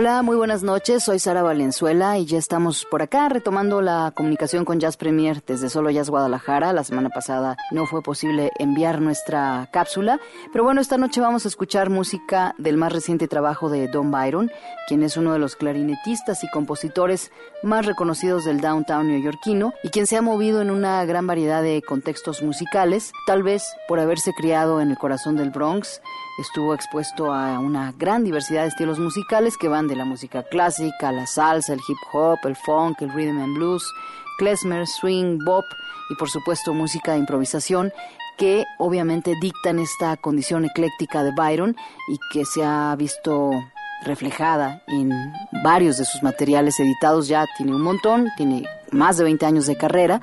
Hola, 0.00 0.22
muy 0.22 0.34
buenas 0.34 0.62
noches. 0.62 1.04
Soy 1.04 1.18
Sara 1.18 1.42
Valenzuela 1.42 2.16
y 2.16 2.24
ya 2.24 2.38
estamos 2.38 2.86
por 2.86 3.02
acá 3.02 3.28
retomando 3.28 3.82
la 3.82 4.14
comunicación 4.16 4.64
con 4.64 4.80
Jazz 4.80 4.96
Premier 4.96 5.42
desde 5.46 5.68
Solo 5.68 5.90
Jazz 5.90 6.08
Guadalajara. 6.08 6.72
La 6.72 6.84
semana 6.84 7.10
pasada 7.10 7.58
no 7.70 7.84
fue 7.84 8.00
posible 8.02 8.50
enviar 8.58 9.02
nuestra 9.02 9.68
cápsula, 9.70 10.18
pero 10.52 10.64
bueno, 10.64 10.80
esta 10.80 10.96
noche 10.96 11.20
vamos 11.20 11.44
a 11.44 11.48
escuchar 11.48 11.90
música 11.90 12.54
del 12.56 12.78
más 12.78 12.94
reciente 12.94 13.28
trabajo 13.28 13.68
de 13.68 13.88
Don 13.88 14.10
Byron, 14.10 14.50
quien 14.88 15.02
es 15.02 15.18
uno 15.18 15.34
de 15.34 15.38
los 15.38 15.54
clarinetistas 15.54 16.44
y 16.44 16.48
compositores 16.48 17.30
más 17.62 17.84
reconocidos 17.84 18.46
del 18.46 18.62
downtown 18.62 19.06
neoyorquino 19.06 19.74
y 19.82 19.90
quien 19.90 20.06
se 20.06 20.16
ha 20.16 20.22
movido 20.22 20.62
en 20.62 20.70
una 20.70 21.04
gran 21.04 21.26
variedad 21.26 21.62
de 21.62 21.82
contextos 21.82 22.42
musicales, 22.42 23.12
tal 23.26 23.42
vez 23.42 23.74
por 23.86 24.00
haberse 24.00 24.32
criado 24.32 24.80
en 24.80 24.92
el 24.92 24.96
corazón 24.96 25.36
del 25.36 25.50
Bronx 25.50 26.00
Estuvo 26.40 26.72
expuesto 26.72 27.34
a 27.34 27.58
una 27.58 27.92
gran 27.98 28.24
diversidad 28.24 28.62
de 28.62 28.68
estilos 28.68 28.98
musicales 28.98 29.58
que 29.58 29.68
van 29.68 29.88
de 29.88 29.94
la 29.94 30.06
música 30.06 30.42
clásica, 30.42 31.12
la 31.12 31.26
salsa, 31.26 31.74
el 31.74 31.80
hip 31.86 31.98
hop, 32.14 32.38
el 32.44 32.56
funk, 32.56 33.02
el 33.02 33.12
rhythm 33.12 33.42
and 33.42 33.54
blues, 33.56 33.84
klezmer, 34.38 34.86
swing, 34.86 35.36
bop 35.44 35.66
y 36.08 36.14
por 36.14 36.30
supuesto 36.30 36.72
música 36.72 37.12
de 37.12 37.18
improvisación 37.18 37.92
que 38.38 38.64
obviamente 38.78 39.34
dictan 39.38 39.78
esta 39.80 40.16
condición 40.16 40.64
ecléctica 40.64 41.22
de 41.22 41.32
Byron 41.36 41.76
y 42.08 42.18
que 42.32 42.46
se 42.46 42.64
ha 42.64 42.96
visto 42.96 43.50
reflejada 44.06 44.82
en 44.86 45.12
varios 45.62 45.98
de 45.98 46.06
sus 46.06 46.22
materiales 46.22 46.80
editados. 46.80 47.28
Ya 47.28 47.44
tiene 47.58 47.74
un 47.74 47.82
montón, 47.82 48.30
tiene 48.38 48.64
más 48.92 49.18
de 49.18 49.24
20 49.24 49.44
años 49.44 49.66
de 49.66 49.76
carrera 49.76 50.22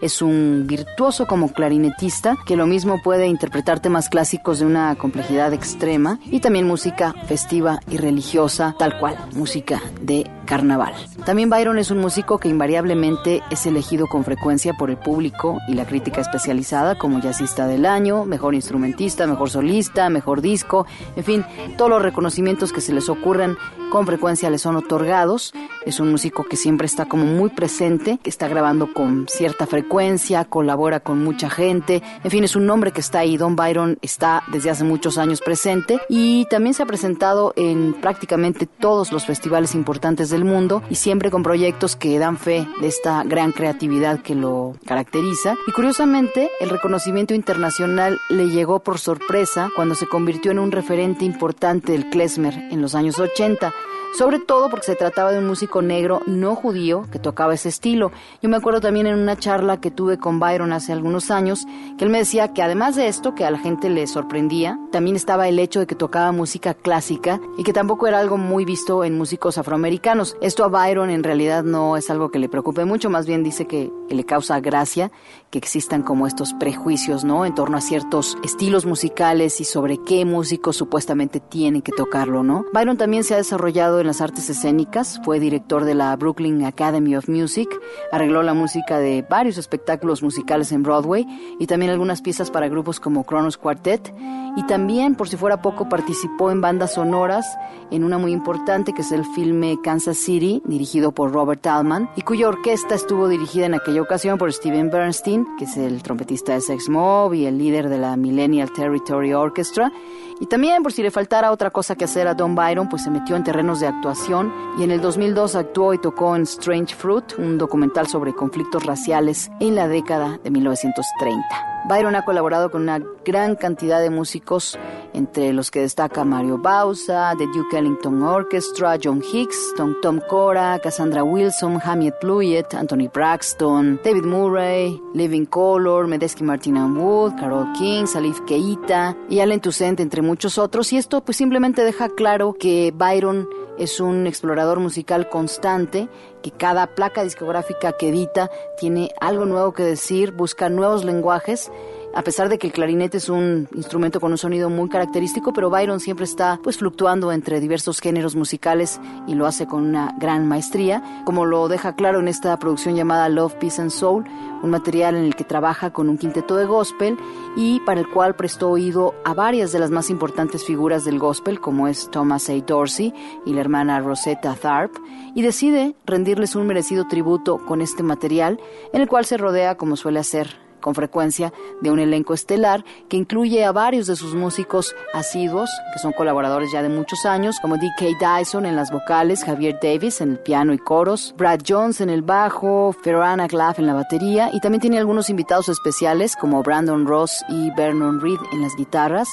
es 0.00 0.22
un 0.22 0.64
virtuoso 0.66 1.26
como 1.26 1.52
clarinetista 1.52 2.36
que 2.46 2.56
lo 2.56 2.66
mismo 2.66 3.00
puede 3.02 3.26
interpretar 3.26 3.80
temas 3.80 4.08
clásicos 4.08 4.58
de 4.58 4.66
una 4.66 4.94
complejidad 4.96 5.52
extrema 5.52 6.18
y 6.26 6.40
también 6.40 6.66
música 6.66 7.14
festiva 7.26 7.80
y 7.90 7.96
religiosa, 7.96 8.74
tal 8.78 8.98
cual, 8.98 9.16
música 9.34 9.80
de 10.00 10.26
carnaval. 10.48 10.94
También 11.26 11.50
Byron 11.50 11.78
es 11.78 11.90
un 11.90 11.98
músico 11.98 12.38
que 12.38 12.48
invariablemente 12.48 13.42
es 13.50 13.66
elegido 13.66 14.06
con 14.06 14.24
frecuencia 14.24 14.72
por 14.72 14.88
el 14.88 14.96
público 14.96 15.58
y 15.68 15.74
la 15.74 15.84
crítica 15.84 16.22
especializada 16.22 16.96
como 16.96 17.20
jazzista 17.20 17.66
del 17.66 17.84
año, 17.84 18.24
mejor 18.24 18.54
instrumentista, 18.54 19.26
mejor 19.26 19.50
solista, 19.50 20.08
mejor 20.08 20.40
disco, 20.40 20.86
en 21.16 21.24
fin, 21.24 21.44
todos 21.76 21.90
los 21.90 22.02
reconocimientos 22.02 22.72
que 22.72 22.80
se 22.80 22.94
les 22.94 23.10
ocurran 23.10 23.56
con 23.90 24.06
frecuencia 24.06 24.50
le 24.50 24.58
son 24.58 24.76
otorgados. 24.76 25.52
Es 25.86 26.00
un 26.00 26.10
músico 26.10 26.44
que 26.44 26.56
siempre 26.56 26.86
está 26.86 27.06
como 27.06 27.24
muy 27.24 27.50
presente, 27.50 28.18
que 28.22 28.30
está 28.30 28.48
grabando 28.48 28.92
con 28.92 29.26
cierta 29.28 29.66
frecuencia, 29.66 30.44
colabora 30.44 31.00
con 31.00 31.24
mucha 31.24 31.48
gente. 31.48 32.02
En 32.22 32.30
fin, 32.30 32.44
es 32.44 32.56
un 32.56 32.66
nombre 32.66 32.92
que 32.92 33.00
está 33.00 33.20
ahí. 33.20 33.36
Don 33.36 33.56
Byron 33.56 33.98
está 34.02 34.42
desde 34.52 34.70
hace 34.70 34.84
muchos 34.84 35.16
años 35.18 35.40
presente 35.40 36.00
y 36.08 36.46
también 36.46 36.74
se 36.74 36.82
ha 36.82 36.86
presentado 36.86 37.52
en 37.56 37.94
prácticamente 37.94 38.66
todos 38.66 39.12
los 39.12 39.24
festivales 39.24 39.74
importantes 39.74 40.30
del 40.30 40.37
mundo 40.44 40.82
y 40.90 40.96
siempre 40.96 41.30
con 41.30 41.42
proyectos 41.42 41.96
que 41.96 42.18
dan 42.18 42.38
fe 42.38 42.66
de 42.80 42.88
esta 42.88 43.22
gran 43.24 43.52
creatividad 43.52 44.20
que 44.20 44.34
lo 44.34 44.74
caracteriza. 44.86 45.56
Y 45.66 45.72
curiosamente, 45.72 46.50
el 46.60 46.70
reconocimiento 46.70 47.34
internacional 47.34 48.18
le 48.30 48.48
llegó 48.48 48.80
por 48.80 48.98
sorpresa 48.98 49.70
cuando 49.74 49.94
se 49.94 50.06
convirtió 50.06 50.50
en 50.50 50.58
un 50.58 50.72
referente 50.72 51.24
importante 51.24 51.92
del 51.92 52.10
klezmer 52.10 52.54
en 52.70 52.82
los 52.82 52.94
años 52.94 53.18
80 53.18 53.72
sobre 54.16 54.38
todo 54.38 54.70
porque 54.70 54.86
se 54.86 54.96
trataba 54.96 55.32
de 55.32 55.38
un 55.38 55.46
músico 55.46 55.82
negro 55.82 56.22
no 56.26 56.54
judío 56.54 57.06
que 57.12 57.18
tocaba 57.18 57.54
ese 57.54 57.68
estilo. 57.68 58.10
Yo 58.42 58.48
me 58.48 58.56
acuerdo 58.56 58.80
también 58.80 59.06
en 59.06 59.18
una 59.18 59.36
charla 59.36 59.80
que 59.80 59.90
tuve 59.90 60.18
con 60.18 60.40
Byron 60.40 60.72
hace 60.72 60.92
algunos 60.92 61.30
años, 61.30 61.66
que 61.96 62.04
él 62.04 62.10
me 62.10 62.18
decía 62.18 62.52
que 62.52 62.62
además 62.62 62.96
de 62.96 63.08
esto, 63.08 63.34
que 63.34 63.44
a 63.44 63.50
la 63.50 63.58
gente 63.58 63.90
le 63.90 64.06
sorprendía, 64.06 64.78
también 64.90 65.16
estaba 65.16 65.48
el 65.48 65.58
hecho 65.58 65.80
de 65.80 65.86
que 65.86 65.94
tocaba 65.94 66.32
música 66.32 66.74
clásica 66.74 67.40
y 67.58 67.64
que 67.64 67.72
tampoco 67.72 68.06
era 68.06 68.18
algo 68.18 68.38
muy 68.38 68.64
visto 68.64 69.04
en 69.04 69.16
músicos 69.16 69.58
afroamericanos. 69.58 70.27
Esto 70.40 70.64
a 70.64 70.68
Byron 70.68 71.10
en 71.10 71.22
realidad 71.22 71.64
no 71.64 71.96
es 71.96 72.10
algo 72.10 72.30
que 72.30 72.38
le 72.38 72.48
preocupe 72.48 72.84
mucho, 72.84 73.10
más 73.10 73.26
bien 73.26 73.42
dice 73.42 73.66
que, 73.66 73.90
le 74.08 74.24
causa 74.24 74.58
gracia 74.60 75.10
que 75.50 75.58
existan 75.58 76.02
como 76.02 76.26
estos 76.26 76.54
prejuicios, 76.54 77.24
¿no? 77.24 77.44
En 77.44 77.54
torno 77.54 77.76
a 77.76 77.82
ciertos 77.82 78.38
estilos 78.42 78.86
musicales 78.86 79.60
y 79.60 79.64
sobre 79.64 79.98
qué 79.98 80.24
músicos 80.24 80.76
supuestamente 80.76 81.40
tienen 81.40 81.82
que 81.82 81.92
tocarlo, 81.92 82.42
¿no? 82.42 82.64
Byron 82.72 82.96
también 82.96 83.22
se 83.22 83.34
ha 83.34 83.36
desarrollado 83.36 84.00
en 84.00 84.06
las 84.06 84.22
artes 84.22 84.48
escénicas, 84.48 85.20
fue 85.24 85.40
director 85.40 85.84
de 85.84 85.94
la 85.94 86.16
Brooklyn 86.16 86.64
Academy 86.64 87.16
of 87.16 87.28
Music, 87.28 87.68
arregló 88.10 88.42
la 88.42 88.54
música 88.54 88.98
de 88.98 89.26
varios 89.28 89.58
espectáculos 89.58 90.22
musicales 90.22 90.72
en 90.72 90.82
Broadway 90.82 91.26
y 91.58 91.66
también 91.66 91.90
algunas 91.92 92.22
piezas 92.22 92.50
para 92.50 92.68
grupos 92.68 92.98
como 92.98 93.24
Kronos 93.24 93.58
Quartet 93.58 94.12
y 94.56 94.62
también, 94.64 95.14
por 95.14 95.28
si 95.28 95.36
fuera 95.36 95.62
poco, 95.62 95.88
participó 95.88 96.50
en 96.50 96.60
bandas 96.60 96.94
sonoras 96.94 97.46
en 97.90 98.04
una 98.04 98.18
muy 98.18 98.32
importante 98.32 98.92
que 98.92 99.02
es 99.02 99.12
el 99.12 99.24
filme 99.24 99.78
Kansas 99.82 100.17
City, 100.18 100.62
dirigido 100.64 101.12
por 101.12 101.32
Robert 101.32 101.66
Altman 101.66 102.10
y 102.16 102.22
cuya 102.22 102.48
orquesta 102.48 102.94
estuvo 102.94 103.28
dirigida 103.28 103.66
en 103.66 103.74
aquella 103.74 104.02
ocasión 104.02 104.38
por 104.38 104.52
Steven 104.52 104.90
Bernstein, 104.90 105.46
que 105.58 105.64
es 105.64 105.76
el 105.76 106.02
trompetista 106.02 106.54
de 106.54 106.60
Sex 106.60 106.88
Mob 106.88 107.34
y 107.34 107.46
el 107.46 107.58
líder 107.58 107.88
de 107.88 107.98
la 107.98 108.16
Millennial 108.16 108.72
Territory 108.72 109.32
Orchestra 109.34 109.92
y 110.40 110.46
también, 110.46 110.82
por 110.82 110.92
si 110.92 111.02
le 111.02 111.10
faltara 111.10 111.50
otra 111.50 111.70
cosa 111.70 111.96
que 111.96 112.04
hacer 112.04 112.28
a 112.28 112.34
Don 112.34 112.54
Byron, 112.54 112.88
pues 112.88 113.02
se 113.02 113.10
metió 113.10 113.34
en 113.34 113.42
terrenos 113.42 113.80
de 113.80 113.88
actuación 113.88 114.52
y 114.78 114.84
en 114.84 114.92
el 114.92 115.00
2002 115.00 115.56
actuó 115.56 115.94
y 115.94 115.98
tocó 115.98 116.36
en 116.36 116.42
Strange 116.42 116.94
Fruit, 116.94 117.24
un 117.38 117.58
documental 117.58 118.06
sobre 118.06 118.34
conflictos 118.34 118.84
raciales 118.84 119.50
en 119.58 119.74
la 119.74 119.88
década 119.88 120.38
de 120.44 120.50
1930. 120.50 121.77
Byron 121.86 122.16
ha 122.16 122.24
colaborado 122.24 122.70
con 122.70 122.82
una 122.82 123.00
gran 123.24 123.56
cantidad 123.56 124.00
de 124.00 124.10
músicos, 124.10 124.78
entre 125.14 125.52
los 125.52 125.70
que 125.70 125.80
destaca 125.80 126.24
Mario 126.24 126.58
Bausa, 126.58 127.32
The 127.36 127.46
Duke 127.46 127.78
Ellington 127.78 128.22
Orchestra, 128.22 128.98
John 129.02 129.22
Hicks, 129.22 129.74
Tom, 129.76 129.94
Tom 130.02 130.20
Cora, 130.28 130.78
Cassandra 130.82 131.24
Wilson, 131.24 131.80
Hamiet 131.82 132.14
Blewett, 132.20 132.74
Anthony 132.74 133.08
Braxton, 133.12 134.00
David 134.04 134.24
Murray, 134.24 135.00
Living 135.14 135.46
Color, 135.46 136.06
Medeski 136.06 136.44
Martina 136.44 136.86
Wood, 136.86 137.34
Carol 137.36 137.72
King, 137.78 138.06
Salif 138.06 138.40
Keita 138.42 139.16
y 139.28 139.40
Alan 139.40 139.60
Toussaint, 139.60 140.00
entre 140.00 140.22
muchos 140.22 140.58
otros. 140.58 140.92
Y 140.92 140.98
esto 140.98 141.24
pues 141.24 141.36
simplemente 141.36 141.84
deja 141.84 142.08
claro 142.08 142.54
que 142.58 142.92
Byron 142.94 143.48
es 143.78 144.00
un 144.00 144.26
explorador 144.26 144.80
musical 144.80 145.28
constante, 145.28 146.08
que 146.48 146.56
cada 146.56 146.86
placa 146.94 147.24
discográfica 147.24 147.92
que 147.92 148.08
edita 148.08 148.50
tiene 148.78 149.12
algo 149.20 149.44
nuevo 149.44 149.72
que 149.72 149.82
decir, 149.82 150.32
busca 150.32 150.70
nuevos 150.70 151.04
lenguajes 151.04 151.70
a 152.14 152.22
pesar 152.22 152.48
de 152.48 152.58
que 152.58 152.66
el 152.66 152.72
clarinete 152.72 153.18
es 153.18 153.28
un 153.28 153.68
instrumento 153.74 154.20
con 154.20 154.32
un 154.32 154.38
sonido 154.38 154.70
muy 154.70 154.88
característico, 154.88 155.52
pero 155.52 155.70
Byron 155.70 156.00
siempre 156.00 156.24
está 156.24 156.58
pues 156.62 156.78
fluctuando 156.78 157.32
entre 157.32 157.60
diversos 157.60 158.00
géneros 158.00 158.34
musicales 158.34 159.00
y 159.26 159.34
lo 159.34 159.46
hace 159.46 159.66
con 159.66 159.84
una 159.84 160.14
gran 160.18 160.48
maestría, 160.48 161.22
como 161.24 161.44
lo 161.44 161.68
deja 161.68 161.94
claro 161.94 162.20
en 162.20 162.28
esta 162.28 162.58
producción 162.58 162.96
llamada 162.96 163.28
Love, 163.28 163.54
Peace 163.54 163.80
and 163.80 163.90
Soul, 163.90 164.24
un 164.62 164.70
material 164.70 165.14
en 165.14 165.24
el 165.24 165.36
que 165.36 165.44
trabaja 165.44 165.92
con 165.92 166.08
un 166.08 166.18
quinteto 166.18 166.56
de 166.56 166.64
gospel 166.64 167.16
y 167.56 167.80
para 167.80 168.00
el 168.00 168.08
cual 168.08 168.34
prestó 168.34 168.70
oído 168.70 169.14
a 169.24 169.34
varias 169.34 169.72
de 169.72 169.78
las 169.78 169.90
más 169.90 170.10
importantes 170.10 170.64
figuras 170.64 171.04
del 171.04 171.18
gospel, 171.18 171.60
como 171.60 171.88
es 171.88 172.10
Thomas 172.10 172.48
A. 172.48 172.54
Dorsey 172.54 173.14
y 173.46 173.52
la 173.52 173.60
hermana 173.60 174.00
Rosetta 174.00 174.54
Tharpe, 174.54 174.98
y 175.34 175.42
decide 175.42 175.94
rendirles 176.06 176.56
un 176.56 176.66
merecido 176.66 177.06
tributo 177.06 177.58
con 177.58 177.80
este 177.80 178.02
material, 178.02 178.58
en 178.92 179.02
el 179.02 179.08
cual 179.08 179.24
se 179.24 179.36
rodea, 179.36 179.76
como 179.76 179.96
suele 179.96 180.18
hacer 180.18 180.67
con 180.80 180.94
frecuencia 180.94 181.52
de 181.80 181.90
un 181.90 181.98
elenco 181.98 182.34
estelar 182.34 182.84
que 183.08 183.16
incluye 183.16 183.64
a 183.64 183.72
varios 183.72 184.06
de 184.06 184.16
sus 184.16 184.34
músicos 184.34 184.94
asiduos, 185.12 185.70
que 185.92 185.98
son 185.98 186.12
colaboradores 186.12 186.70
ya 186.72 186.82
de 186.82 186.88
muchos 186.88 187.24
años, 187.24 187.56
como 187.60 187.76
D.K. 187.76 188.38
Dyson 188.38 188.66
en 188.66 188.76
las 188.76 188.90
vocales, 188.90 189.44
Javier 189.44 189.78
Davis 189.82 190.20
en 190.20 190.32
el 190.32 190.38
piano 190.38 190.72
y 190.72 190.78
coros, 190.78 191.34
Brad 191.36 191.60
Jones 191.66 192.00
en 192.00 192.10
el 192.10 192.22
bajo, 192.22 192.94
Ferrana 193.02 193.46
Glaff 193.46 193.78
en 193.78 193.86
la 193.86 193.94
batería 193.94 194.50
y 194.52 194.60
también 194.60 194.80
tiene 194.80 194.98
algunos 194.98 195.30
invitados 195.30 195.68
especiales 195.68 196.36
como 196.36 196.62
Brandon 196.62 197.06
Ross 197.06 197.44
y 197.48 197.70
Vernon 197.76 198.20
Reed 198.20 198.38
en 198.52 198.62
las 198.62 198.76
guitarras, 198.76 199.28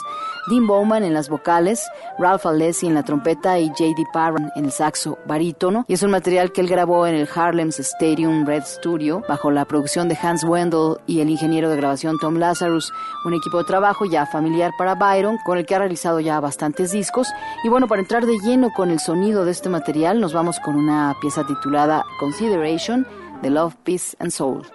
Dean 0.48 0.68
Bowman 0.68 1.04
en 1.04 1.14
las 1.14 1.30
vocales, 1.30 1.84
Ralph 2.20 2.46
Alessi 2.46 2.88
en 2.88 2.94
la 2.94 3.04
trompeta 3.04 3.60
y 3.60 3.70
J.D. 3.70 4.06
Parran 4.14 4.52
en 4.56 4.66
el 4.66 4.72
saxo 4.72 5.18
barítono. 5.26 5.86
Y 5.88 5.94
es 5.94 6.04
un 6.04 6.12
material 6.12 6.52
que 6.52 6.62
él 6.62 6.68
grabó 6.68 7.08
en 7.08 7.16
el 7.16 7.28
Harlem's 7.34 7.80
Stadium 7.80 8.46
Red 8.46 8.64
Studio 8.64 9.24
bajo 9.28 9.52
la 9.52 9.66
producción 9.66 10.08
de 10.08 10.18
Hans 10.22 10.44
Wendell 10.44 10.98
y 11.08 11.20
el 11.20 11.30
ingeniero 11.36 11.70
de 11.70 11.78
grabación 11.78 12.18
Tom 12.20 12.38
Lazarus, 12.38 12.92
un 13.26 13.34
equipo 13.34 13.58
de 13.60 13.66
trabajo 13.66 14.06
ya 14.06 14.26
familiar 14.26 14.72
para 14.78 14.96
Byron 14.96 15.38
con 15.46 15.58
el 15.58 15.66
que 15.66 15.76
ha 15.76 15.80
realizado 15.80 16.20
ya 16.20 16.40
bastantes 16.40 16.92
discos. 16.92 17.28
Y 17.64 17.70
bueno, 17.70 17.88
para 17.88 18.02
entrar 18.02 18.26
de 18.26 18.38
lleno 18.40 18.72
con 18.72 18.90
el 18.90 19.00
sonido 19.00 19.46
de 19.46 19.52
este 19.52 19.70
material, 19.70 20.20
nos 20.20 20.34
vamos 20.34 20.60
con 20.60 20.76
una 20.76 21.16
pieza 21.22 21.46
titulada 21.46 22.06
Consideration 22.20 23.06
de 23.42 23.50
Love, 23.50 23.76
Peace 23.84 24.16
and 24.20 24.32
Soul. 24.32 24.75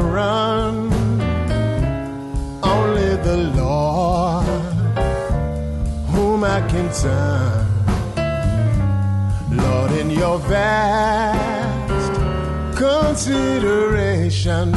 Run. 0.00 0.92
Only 2.62 3.16
the 3.28 3.36
Lord, 3.56 4.46
whom 6.12 6.44
I 6.44 6.60
can 6.68 6.92
turn. 6.92 7.66
Lord, 9.56 9.90
in 9.92 10.10
your 10.10 10.38
vast 10.38 12.14
consideration, 12.76 14.72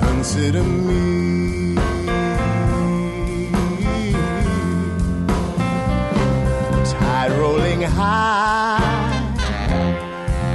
consider 0.00 0.62
me. 0.62 1.74
Tide 6.92 7.32
rolling 7.32 7.82
high, 7.82 8.80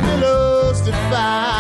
billows 0.02 0.80
defy 0.82 1.57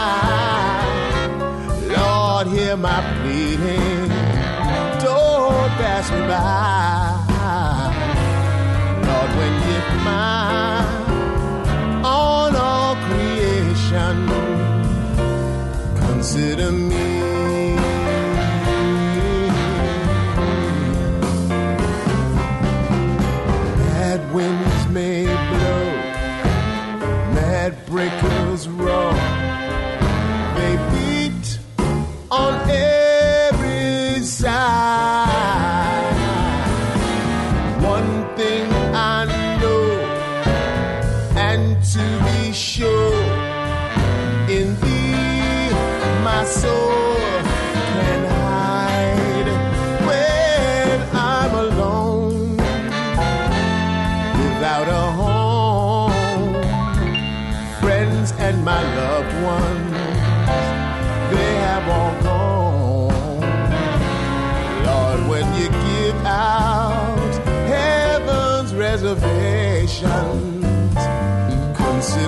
Lord, 9.07 9.31
when 9.37 9.53
mine 10.03 10.85
on 12.03 12.55
all 12.55 12.95
creation, 13.07 14.27
consider 15.95 16.71
me. 16.71 17.07
Mad 23.77 24.33
winds 24.33 24.87
may 24.89 25.25
blow, 25.25 25.85
mad 27.33 27.73
breakers 27.85 28.67
roar. 28.67 29.37
on 32.29 32.69
every 32.69 32.86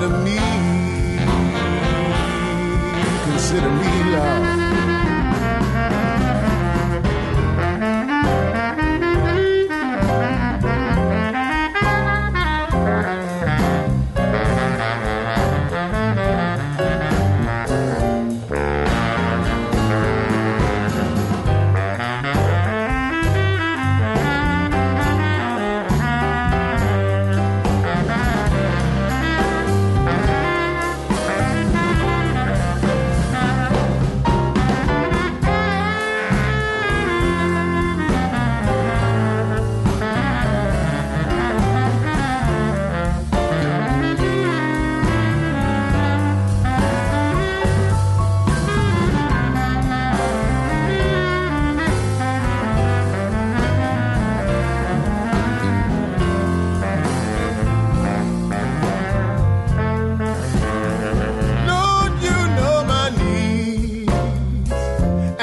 me, 0.09 0.48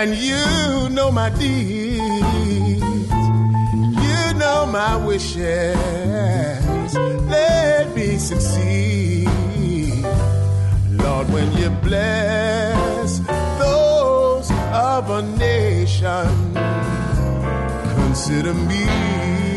and 0.06 0.16
you 0.16 0.88
know 0.94 1.10
my 1.10 1.30
deeds. 1.30 2.00
You 4.04 4.34
know 4.34 4.66
my 4.70 4.96
wishes. 5.04 5.76
Let 7.34 7.94
me 7.96 8.16
succeed. 8.16 9.28
Lord, 11.02 11.28
when 11.30 11.52
you 11.56 11.70
bless 11.82 13.18
those 13.58 14.50
of 14.72 15.10
a 15.10 15.22
nation, 15.38 16.54
consider 17.96 18.54
me. 18.54 19.55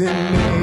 in 0.00 0.32
me. 0.32 0.53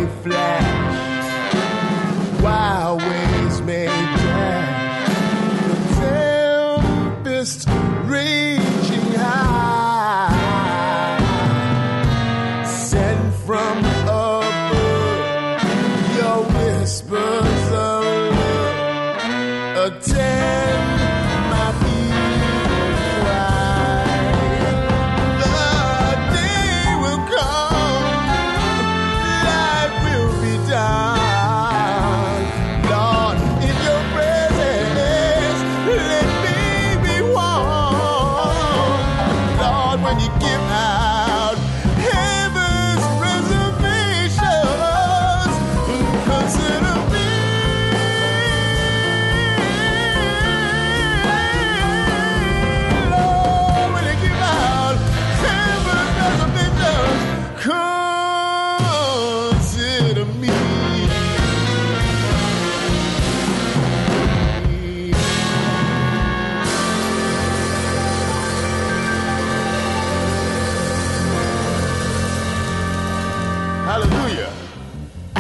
give 40.39 40.71
out. 40.71 41.00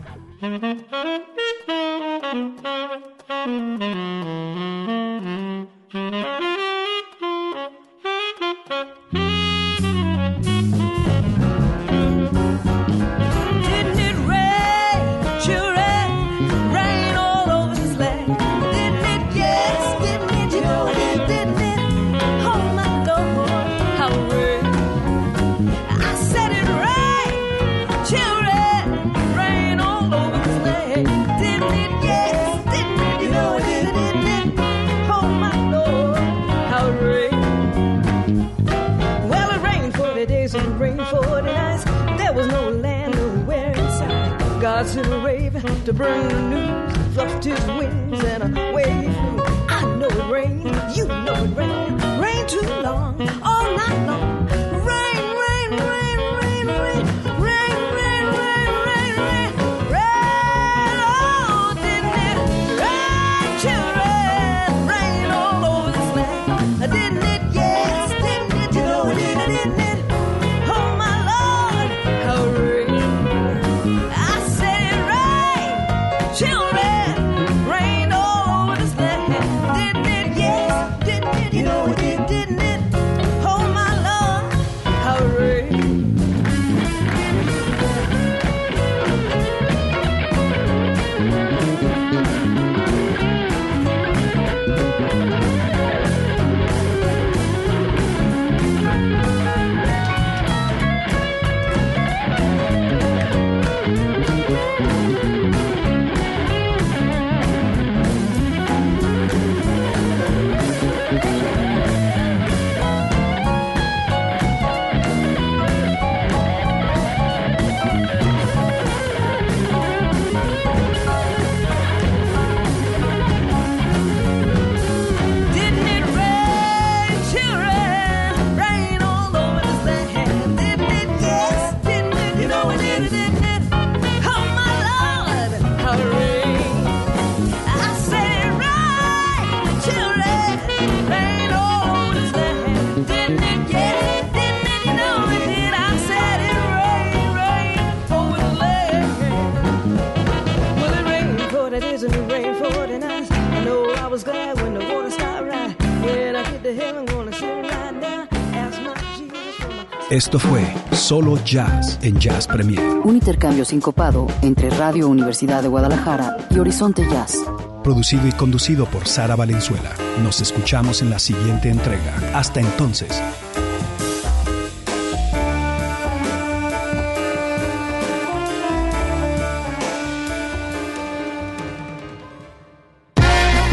Esto 160.17 160.39
fue 160.39 160.65
Solo 160.93 161.37
Jazz 161.45 161.99
en 162.01 162.17
Jazz 162.17 162.47
Premier. 162.47 162.81
Un 163.03 163.17
intercambio 163.17 163.63
sincopado 163.63 164.25
entre 164.41 164.71
Radio 164.71 165.07
Universidad 165.09 165.61
de 165.61 165.67
Guadalajara 165.67 166.37
y 166.49 166.57
Horizonte 166.57 167.07
Jazz. 167.07 167.37
Producido 167.83 168.25
y 168.25 168.31
conducido 168.31 168.87
por 168.87 169.07
Sara 169.07 169.35
Valenzuela. 169.35 169.91
Nos 170.23 170.41
escuchamos 170.41 171.03
en 171.03 171.11
la 171.11 171.19
siguiente 171.19 171.69
entrega. 171.69 172.15
Hasta 172.33 172.59
entonces. 172.61 173.21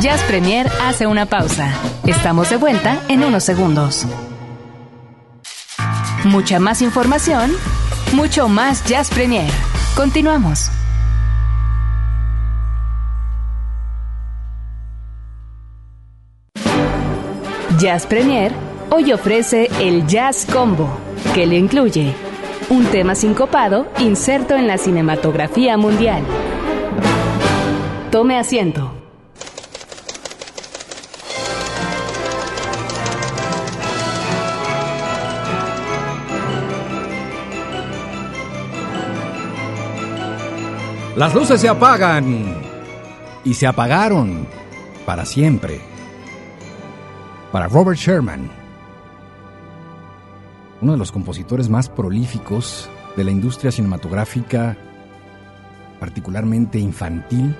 Jazz 0.02 0.20
Premier 0.24 0.70
hace 0.82 1.06
una 1.06 1.24
pausa. 1.24 1.72
Estamos 2.06 2.50
de 2.50 2.58
vuelta 2.58 3.00
en 3.08 3.24
unos 3.24 3.44
segundos. 3.44 4.06
Mucha 6.24 6.58
más 6.58 6.80
información, 6.80 7.52
mucho 8.14 8.48
más 8.48 8.82
Jazz 8.86 9.10
Premier. 9.10 9.50
Continuamos. 9.94 10.70
Jazz 17.78 18.06
Premier 18.06 18.52
hoy 18.90 19.12
ofrece 19.12 19.68
el 19.80 20.06
Jazz 20.06 20.46
Combo, 20.50 20.88
que 21.34 21.46
le 21.46 21.58
incluye 21.58 22.14
un 22.70 22.86
tema 22.86 23.14
sincopado 23.14 23.86
inserto 23.98 24.54
en 24.54 24.66
la 24.66 24.78
cinematografía 24.78 25.76
mundial. 25.76 26.22
Tome 28.10 28.38
asiento. 28.38 28.93
Las 41.16 41.32
luces 41.32 41.60
se 41.60 41.68
apagan 41.68 42.56
y 43.44 43.54
se 43.54 43.68
apagaron 43.68 44.48
para 45.06 45.24
siempre. 45.24 45.80
Para 47.52 47.68
Robert 47.68 47.96
Sherman, 47.96 48.50
uno 50.80 50.92
de 50.92 50.98
los 50.98 51.12
compositores 51.12 51.68
más 51.68 51.88
prolíficos 51.88 52.90
de 53.16 53.22
la 53.22 53.30
industria 53.30 53.70
cinematográfica, 53.70 54.76
particularmente 56.00 56.80
infantil. 56.80 57.54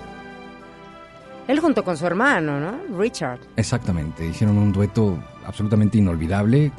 Él 1.47 1.61
junto 1.61 1.85
con 1.85 1.97
su 1.97 2.07
hermano, 2.07 2.59
¿no? 2.59 2.99
Richard. 2.99 3.39
Exactamente, 3.55 4.27
hicieron 4.27 4.59
un 4.59 4.73
dueto 4.73 5.17
absolutamente 5.47 5.99
inolvidable. 5.99 6.73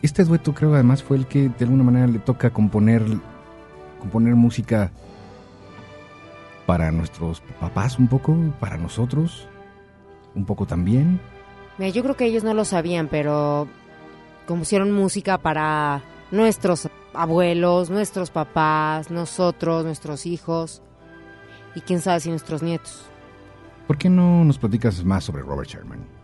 Este 0.00 0.24
dueto 0.24 0.54
creo 0.54 0.72
además 0.72 1.02
fue 1.02 1.18
el 1.18 1.26
que 1.26 1.50
de 1.50 1.64
alguna 1.66 1.84
manera 1.84 2.06
le 2.06 2.20
toca 2.20 2.48
componer, 2.48 3.02
componer 4.00 4.34
música 4.34 4.90
para 6.66 6.90
nuestros 6.90 7.40
papás 7.60 7.98
un 7.98 8.08
poco, 8.08 8.36
para 8.60 8.76
nosotros 8.76 9.48
un 10.34 10.44
poco 10.44 10.66
también. 10.66 11.20
Mira, 11.78 11.90
yo 11.90 12.02
creo 12.02 12.16
que 12.16 12.26
ellos 12.26 12.44
no 12.44 12.54
lo 12.54 12.64
sabían, 12.64 13.08
pero 13.08 13.68
compusieron 14.46 14.92
música 14.92 15.38
para 15.38 16.02
nuestros 16.30 16.88
abuelos, 17.14 17.90
nuestros 17.90 18.30
papás, 18.30 19.10
nosotros, 19.10 19.84
nuestros 19.84 20.26
hijos 20.26 20.82
y 21.74 21.80
quién 21.80 22.00
sabe 22.00 22.20
si 22.20 22.30
nuestros 22.30 22.62
nietos. 22.62 23.06
¿Por 23.86 23.98
qué 23.98 24.08
no 24.08 24.44
nos 24.44 24.58
platicas 24.58 25.04
más 25.04 25.24
sobre 25.24 25.42
Robert 25.42 25.68
Sherman? 25.68 26.15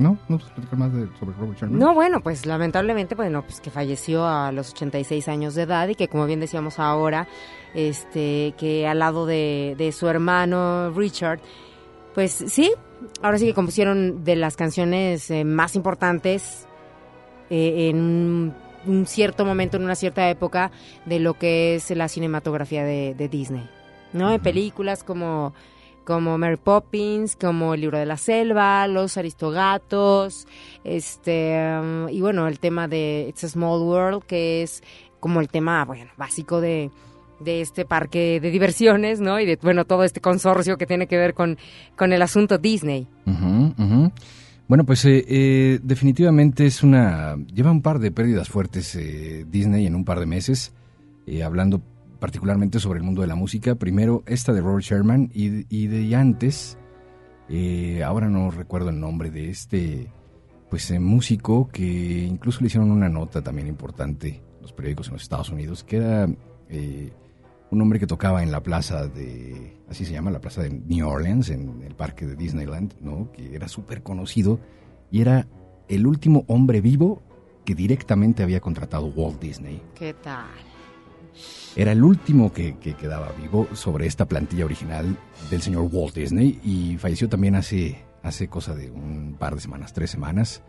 ¿No? 0.00 0.16
¿No 0.28 0.36
nos 0.38 0.44
platicas 0.50 0.78
más 0.78 0.92
de- 0.94 1.08
sobre 1.18 1.36
Robert 1.38 1.58
Sherman? 1.60 1.78
No, 1.78 1.92
bueno, 1.94 2.20
pues 2.22 2.46
lamentablemente, 2.46 3.14
bueno, 3.14 3.42
pues 3.42 3.60
que 3.60 3.70
falleció 3.70 4.26
a 4.26 4.50
los 4.50 4.72
86 4.72 5.28
años 5.28 5.54
de 5.54 5.62
edad 5.62 5.86
y 5.88 5.94
que 5.94 6.08
como 6.08 6.24
bien 6.26 6.40
decíamos 6.40 6.78
ahora, 6.78 7.28
este, 7.74 8.54
que 8.56 8.86
al 8.88 8.98
lado 8.98 9.26
de, 9.26 9.74
de 9.76 9.92
su 9.92 10.08
hermano 10.08 10.90
Richard, 10.96 11.40
pues 12.14 12.32
sí, 12.32 12.72
ahora 13.22 13.36
sí 13.38 13.44
que 13.46 13.54
compusieron 13.54 14.24
de 14.24 14.36
las 14.36 14.56
canciones 14.56 15.30
eh, 15.30 15.44
más 15.44 15.76
importantes 15.76 16.66
eh, 17.50 17.90
en 17.90 17.96
un, 17.96 18.54
un 18.86 19.06
cierto 19.06 19.44
momento, 19.44 19.76
en 19.76 19.84
una 19.84 19.96
cierta 19.96 20.30
época, 20.30 20.70
de 21.04 21.20
lo 21.20 21.34
que 21.34 21.74
es 21.74 21.90
la 21.90 22.08
cinematografía 22.08 22.84
de, 22.84 23.14
de 23.14 23.28
Disney, 23.28 23.68
¿no? 24.14 24.32
En 24.32 24.40
películas 24.40 25.04
como 25.04 25.52
como 26.10 26.36
Mary 26.38 26.56
Poppins, 26.56 27.36
como 27.36 27.72
El 27.72 27.82
libro 27.82 27.96
de 27.96 28.04
la 28.04 28.16
selva, 28.16 28.84
Los 28.88 29.16
Aristogatos, 29.16 30.48
este 30.82 31.56
um, 31.80 32.08
y 32.08 32.20
bueno, 32.20 32.48
el 32.48 32.58
tema 32.58 32.88
de 32.88 33.26
It's 33.28 33.44
a 33.44 33.48
Small 33.48 33.80
World, 33.80 34.24
que 34.24 34.64
es 34.64 34.82
como 35.20 35.40
el 35.40 35.46
tema, 35.46 35.84
bueno, 35.84 36.10
básico 36.16 36.60
de, 36.60 36.90
de 37.38 37.60
este 37.60 37.84
parque 37.84 38.40
de 38.40 38.50
diversiones, 38.50 39.20
¿no? 39.20 39.38
Y 39.38 39.46
de, 39.46 39.56
bueno, 39.62 39.84
todo 39.84 40.02
este 40.02 40.20
consorcio 40.20 40.76
que 40.76 40.84
tiene 40.84 41.06
que 41.06 41.16
ver 41.16 41.32
con, 41.32 41.58
con 41.94 42.12
el 42.12 42.22
asunto 42.22 42.58
Disney. 42.58 43.06
Bueno, 44.66 44.84
pues 44.84 45.04
eh, 45.04 45.24
eh, 45.28 45.78
definitivamente 45.80 46.66
es 46.66 46.82
una... 46.82 47.36
Lleva 47.54 47.70
un 47.70 47.82
par 47.82 48.00
de 48.00 48.10
pérdidas 48.10 48.48
fuertes 48.48 48.96
eh, 48.96 49.46
Disney 49.48 49.86
en 49.86 49.94
un 49.94 50.04
par 50.04 50.18
de 50.18 50.26
meses, 50.26 50.74
eh, 51.28 51.44
hablando 51.44 51.80
particularmente 52.20 52.78
sobre 52.78 52.98
el 52.98 53.04
mundo 53.04 53.22
de 53.22 53.26
la 53.26 53.34
música. 53.34 53.74
Primero 53.74 54.22
esta 54.26 54.52
de 54.52 54.60
Robert 54.60 54.84
Sherman 54.84 55.30
y, 55.34 55.66
y 55.74 55.88
de 55.88 56.14
antes, 56.14 56.78
eh, 57.48 58.04
ahora 58.04 58.28
no 58.28 58.50
recuerdo 58.50 58.90
el 58.90 59.00
nombre 59.00 59.30
de 59.30 59.50
este 59.50 60.12
pues 60.68 60.88
eh, 60.92 61.00
músico 61.00 61.68
que 61.68 62.24
incluso 62.24 62.60
le 62.60 62.68
hicieron 62.68 62.92
una 62.92 63.08
nota 63.08 63.42
también 63.42 63.66
importante 63.66 64.40
los 64.62 64.72
periódicos 64.72 65.08
en 65.08 65.14
los 65.14 65.22
Estados 65.22 65.50
Unidos, 65.50 65.82
que 65.82 65.96
era 65.96 66.28
eh, 66.68 67.12
un 67.70 67.82
hombre 67.82 67.98
que 67.98 68.06
tocaba 68.06 68.42
en 68.42 68.52
la 68.52 68.62
plaza 68.62 69.08
de, 69.08 69.76
así 69.88 70.04
se 70.04 70.12
llama, 70.12 70.30
la 70.30 70.40
plaza 70.40 70.62
de 70.62 70.70
New 70.70 71.08
Orleans, 71.08 71.50
en 71.50 71.82
el 71.82 71.94
parque 71.94 72.26
de 72.26 72.36
Disneyland, 72.36 72.94
¿no? 73.00 73.32
Que 73.32 73.54
era 73.54 73.66
súper 73.66 74.02
conocido 74.02 74.60
y 75.10 75.20
era 75.20 75.48
el 75.88 76.06
último 76.06 76.44
hombre 76.46 76.80
vivo 76.80 77.22
que 77.64 77.74
directamente 77.74 78.42
había 78.42 78.60
contratado 78.60 79.06
Walt 79.06 79.40
Disney. 79.40 79.82
¿Qué 79.94 80.14
tal? 80.14 80.69
Era 81.76 81.92
el 81.92 82.02
último 82.02 82.52
que, 82.52 82.76
que 82.78 82.94
quedaba 82.94 83.32
vivo 83.40 83.68
sobre 83.74 84.06
esta 84.06 84.26
plantilla 84.26 84.64
original 84.64 85.16
del 85.50 85.62
señor 85.62 85.88
Walt 85.90 86.14
Disney 86.14 86.60
y 86.64 86.96
falleció 86.98 87.28
también 87.28 87.54
hace, 87.54 88.02
hace 88.22 88.48
cosa 88.48 88.74
de 88.74 88.90
un 88.90 89.36
par 89.38 89.54
de 89.54 89.60
semanas, 89.60 89.92
tres 89.92 90.10
semanas. 90.10 90.62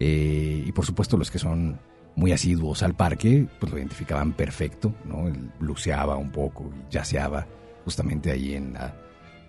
Eh, 0.00 0.64
y 0.66 0.72
por 0.72 0.84
supuesto 0.84 1.16
los 1.16 1.30
que 1.30 1.38
son 1.38 1.78
muy 2.16 2.32
asiduos 2.32 2.82
al 2.82 2.94
parque, 2.94 3.46
pues 3.60 3.72
lo 3.72 3.78
identificaban 3.78 4.32
perfecto, 4.32 4.94
¿no? 5.04 5.28
Él 5.28 5.50
bluseaba 5.60 6.16
un 6.16 6.30
poco 6.30 6.70
y 6.74 6.92
yaceaba 6.92 7.46
justamente 7.84 8.30
ahí 8.30 8.54
en 8.54 8.74
la, 8.74 8.94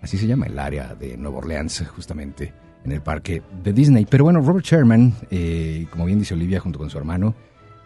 así 0.00 0.16
se 0.16 0.26
llama, 0.26 0.46
el 0.46 0.58
área 0.58 0.94
de 0.94 1.16
Nueva 1.16 1.38
Orleans, 1.38 1.84
justamente 1.94 2.52
en 2.84 2.92
el 2.92 3.00
parque 3.00 3.42
de 3.62 3.72
Disney. 3.72 4.06
Pero 4.08 4.24
bueno, 4.24 4.40
Robert 4.40 4.64
Sherman, 4.64 5.14
eh, 5.30 5.86
como 5.90 6.06
bien 6.06 6.18
dice 6.18 6.34
Olivia, 6.34 6.60
junto 6.60 6.78
con 6.78 6.90
su 6.90 6.98
hermano, 6.98 7.34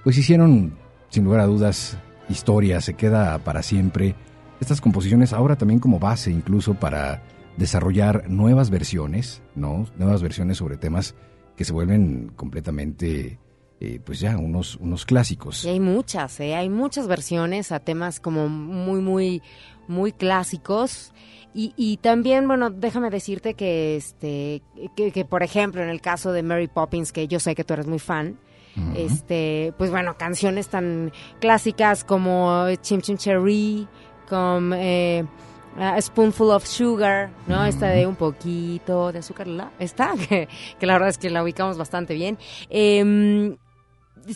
pues 0.05 0.18
hicieron, 0.18 0.75
sin 1.09 1.25
lugar 1.25 1.40
a 1.40 1.47
dudas, 1.47 1.97
historia, 2.29 2.81
se 2.81 2.95
queda 2.95 3.38
para 3.38 3.62
siempre. 3.62 4.14
Estas 4.61 4.81
composiciones 4.81 5.33
ahora 5.33 5.57
también 5.57 5.81
como 5.81 5.99
base 5.99 6.31
incluso 6.31 6.75
para 6.75 7.23
desarrollar 7.57 8.29
nuevas 8.31 8.71
versiones, 8.71 9.43
¿no? 9.55 9.87
Nuevas 9.97 10.23
versiones 10.23 10.59
sobre 10.59 10.77
temas 10.77 11.14
que 11.57 11.64
se 11.64 11.73
vuelven 11.73 12.31
completamente, 12.37 13.38
eh, 13.81 14.01
pues 14.05 14.21
ya, 14.21 14.38
unos, 14.38 14.77
unos 14.77 15.05
clásicos. 15.05 15.64
Y 15.64 15.71
hay 15.71 15.81
muchas, 15.81 16.38
¿eh? 16.38 16.55
hay 16.55 16.71
muchas 16.71 17.09
versiones 17.09 17.73
a 17.73 17.81
temas 17.81 18.21
como 18.21 18.49
muy, 18.49 19.01
muy, 19.01 19.43
muy 19.88 20.12
clásicos. 20.12 21.12
Y, 21.53 21.73
y 21.77 21.97
también, 21.97 22.47
bueno, 22.47 22.71
déjame 22.71 23.11
decirte 23.11 23.55
que, 23.55 23.97
este, 23.97 24.62
que, 24.95 25.11
que, 25.11 25.25
por 25.25 25.43
ejemplo, 25.43 25.83
en 25.83 25.88
el 25.88 26.01
caso 26.01 26.31
de 26.31 26.45
Mary 26.45 26.69
Poppins, 26.69 27.11
que 27.11 27.27
yo 27.27 27.41
sé 27.41 27.57
que 27.57 27.64
tú 27.64 27.75
eres 27.75 27.88
muy 27.88 27.99
fan, 27.99 28.38
este, 28.95 29.73
pues 29.79 29.91
bueno, 29.91 30.17
canciones 30.17 30.69
tan 30.69 31.12
clásicas 31.41 32.05
como 32.05 32.67
Chim 32.83 33.01
Chim 33.01 33.17
Cherry, 33.17 33.87
como 34.29 34.75
eh, 34.75 35.25
A 35.79 36.01
Spoonful 36.01 36.51
of 36.51 36.67
Sugar, 36.67 37.31
¿no? 37.47 37.64
Esta 37.64 37.88
de 37.88 38.07
un 38.07 38.17
poquito 38.17 39.12
de 39.12 39.21
azúcar, 39.21 39.47
¿la? 39.47 39.71
Esta, 39.79 40.14
que, 40.29 40.49
que 40.79 40.87
la 40.87 40.95
verdad 40.95 41.09
es 41.09 41.19
que 41.19 41.31
la 41.31 41.43
ubicamos 41.43 41.79
bastante 41.79 42.14
bien. 42.14 42.38
Em, 42.71 43.57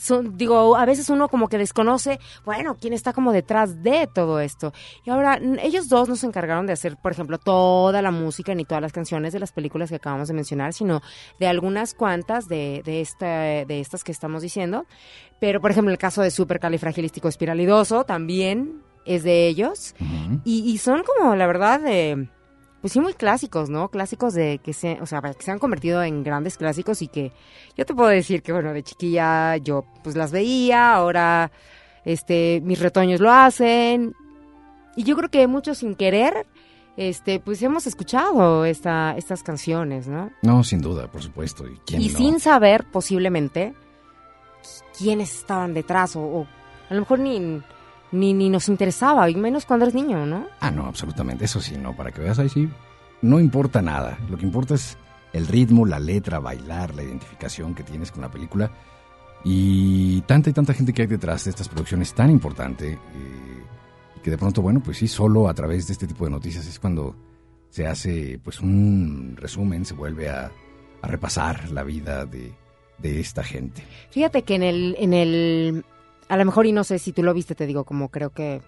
son, 0.01 0.37
digo, 0.37 0.77
a 0.77 0.85
veces 0.85 1.11
uno 1.11 1.29
como 1.29 1.49
que 1.49 1.59
desconoce, 1.59 2.19
bueno, 2.45 2.77
quién 2.81 2.93
está 2.93 3.13
como 3.13 3.33
detrás 3.33 3.83
de 3.83 4.09
todo 4.13 4.41
esto. 4.41 4.73
Y 5.05 5.11
ahora, 5.11 5.41
ellos 5.63 5.89
dos 5.89 6.09
nos 6.09 6.25
encargaron 6.25 6.67
de 6.67 6.73
hacer, 6.73 6.97
por 6.97 7.13
ejemplo, 7.13 7.39
toda 7.39 8.03
la 8.03 8.11
música 8.11 8.55
ni 8.55 8.65
todas 8.65 8.83
las 8.83 8.93
canciones 8.93 9.33
de 9.33 9.41
las 9.41 9.53
películas 9.53 9.91
que 9.91 9.97
acabamos 9.97 10.29
de 10.29 10.35
mencionar, 10.35 10.73
sino 10.73 11.03
de 11.39 11.47
algunas 11.47 11.95
cuantas 11.95 12.49
de, 12.49 12.83
de, 12.85 13.01
esta, 13.01 13.27
de 13.27 13.81
estas 13.81 14.05
que 14.05 14.13
estamos 14.13 14.43
diciendo. 14.43 14.87
Pero, 15.41 15.61
por 15.61 15.71
ejemplo, 15.71 15.91
el 15.91 15.99
caso 15.99 16.23
de 16.23 16.31
Supercalifragilístico 16.31 17.29
Espiralidoso 17.29 18.05
también 18.05 18.83
es 19.05 19.25
de 19.25 19.49
ellos. 19.49 19.95
Y, 20.45 20.71
y 20.71 20.79
son 20.79 21.03
como, 21.03 21.35
la 21.35 21.47
verdad, 21.47 21.81
eh, 21.87 22.29
pues 22.83 22.93
sí, 22.93 23.01
muy 23.01 23.15
clásicos, 23.15 23.71
¿no? 23.71 23.89
Clásicos 23.91 24.35
de 24.35 24.59
que 24.59 24.73
se, 24.73 25.01
o 25.01 25.07
sea, 25.07 25.23
que 25.23 25.43
se 25.43 25.53
han 25.53 25.61
convertido 25.61 26.03
en 26.03 26.25
grandes 26.25 26.59
clásicos 26.59 27.01
y 27.01 27.07
que 27.07 27.33
yo 27.77 27.87
te 27.87 27.95
puedo 27.95 28.09
decir 28.09 28.43
que, 28.43 28.53
bueno, 28.53 28.73
de 28.73 28.83
chiquilla 28.83 29.57
yo 29.57 29.85
pues 30.03 30.17
las 30.17 30.33
veía, 30.33 30.93
ahora 30.93 31.53
este, 32.05 32.61
mis 32.65 32.81
retoños 32.81 33.21
lo 33.21 33.31
hacen. 33.31 34.17
Y 34.97 35.05
yo 35.05 35.17
creo 35.17 35.31
que 35.31 35.47
muchos 35.47 35.79
sin 35.79 35.95
querer, 35.95 36.45
este, 36.97 37.39
pues 37.39 37.63
hemos 37.63 37.87
escuchado 37.87 38.65
esta, 38.65 39.15
estas 39.17 39.45
canciones, 39.45 40.09
¿no? 40.09 40.33
No, 40.43 40.65
sin 40.65 40.81
duda, 40.81 41.07
por 41.07 41.23
supuesto. 41.23 41.65
Y, 41.69 41.79
quién 41.87 42.03
Y 42.03 42.09
no? 42.09 42.19
sin 42.19 42.41
saber, 42.41 42.85
posiblemente, 42.91 43.75
quiénes 44.99 45.33
estaban 45.39 45.73
detrás, 45.73 46.17
o, 46.17 46.21
o 46.21 46.47
a 46.91 46.95
lo 46.95 47.01
mejor 47.01 47.21
ni, 47.21 47.63
ni, 48.13 48.35
ni 48.35 48.51
nos 48.51 48.69
interesaba, 48.69 49.29
y 49.29 49.35
menos 49.35 49.67
cuando 49.67 49.87
eres 49.87 49.95
niño, 49.95 50.25
¿no? 50.27 50.47
Ah, 50.61 50.71
no, 50.71 50.87
absolutamente. 50.87 51.45
Eso 51.45 51.61
sí, 51.61 51.77
no, 51.77 51.97
para 51.97 52.13
que 52.13 52.21
veas 52.21 52.39
ahí 52.39 52.49
sí, 52.49 52.69
no 53.23 53.41
importa 53.41 53.83
nada. 53.83 54.19
Lo 54.31 54.37
que 54.37 54.47
importa 54.47 54.75
es 54.75 54.97
el 55.33 55.47
ritmo, 55.47 55.87
la 55.87 55.99
letra, 55.99 56.39
bailar, 56.39 56.95
la 56.95 57.03
identificación 57.03 57.75
que 57.75 57.83
tienes 57.83 58.13
con 58.13 58.21
la 58.21 58.31
película. 58.31 58.71
Y 59.45 60.21
tanta 60.23 60.51
y 60.51 60.53
tanta 60.53 60.75
gente 60.75 60.93
que 60.93 61.03
hay 61.03 61.09
detrás 61.09 61.45
de 61.45 61.51
estas 61.51 61.69
producciones 61.69 62.15
tan 62.15 62.31
importante, 62.31 62.93
eh, 62.93 62.99
que 64.23 64.31
de 64.31 64.39
pronto, 64.39 64.63
bueno, 64.63 64.81
pues 64.81 64.99
sí, 64.99 65.09
solo 65.09 65.49
a 65.49 65.55
través 65.55 65.89
de 65.89 65.95
este 65.95 66.07
tipo 66.07 66.25
de 66.25 66.31
noticias 66.31 66.67
es 66.67 66.79
cuando 66.79 67.17
se 67.69 67.87
hace 67.87 68.39
pues 68.45 68.61
un 68.61 69.35
resumen, 69.37 69.85
se 69.85 69.95
vuelve 69.95 70.29
a, 70.29 70.53
a 71.01 71.07
repasar 71.09 71.71
la 71.71 71.83
vida 71.83 72.25
de, 72.25 72.53
de 72.99 73.21
esta 73.21 73.43
gente. 73.43 73.83
Fíjate 74.11 74.43
que 74.43 74.55
en 74.55 74.63
el, 74.63 74.97
en 74.99 75.13
el, 75.13 75.85
a 76.33 76.37
lo 76.39 76.47
mejor 76.47 76.65
y 76.65 76.73
no 76.73 76.83
sé 76.83 76.99
si 76.99 77.13
tú 77.13 77.23
lo 77.23 77.35
viste, 77.35 77.55
te 77.55 77.67
digo, 77.67 77.85
como 77.85 78.09
creo 78.09 78.31
que 78.31 78.63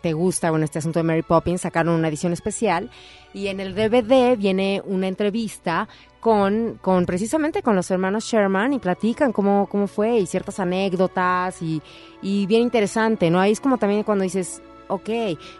te, 0.00 0.12
gusta, 0.14 0.48
bueno, 0.48 0.64
este 0.64 0.78
asunto 0.78 0.98
de 0.98 1.02
Mary 1.02 1.20
Poppins, 1.20 1.60
sacaron 1.60 1.94
una 1.94 2.08
edición 2.08 2.32
especial 2.32 2.90
y 3.34 3.48
en 3.48 3.60
el 3.60 3.74
DVD 3.74 4.34
viene 4.34 4.80
una 4.82 5.06
entrevista 5.06 5.90
con, 6.20 6.78
con 6.80 7.04
precisamente 7.04 7.60
con 7.60 7.76
los 7.76 7.90
hermanos 7.90 8.24
Sherman 8.24 8.72
y 8.72 8.78
platican 8.78 9.32
cómo, 9.32 9.68
cómo 9.70 9.88
fue 9.88 10.20
y 10.20 10.26
ciertas 10.26 10.58
anécdotas 10.58 11.60
y, 11.60 11.82
y 12.22 12.46
bien 12.46 12.62
interesante, 12.62 13.30
¿no? 13.30 13.40
Ahí 13.40 13.52
es 13.52 13.60
como 13.60 13.76
también 13.76 14.02
cuando 14.02 14.24
dices, 14.24 14.62
ok, 14.88 15.10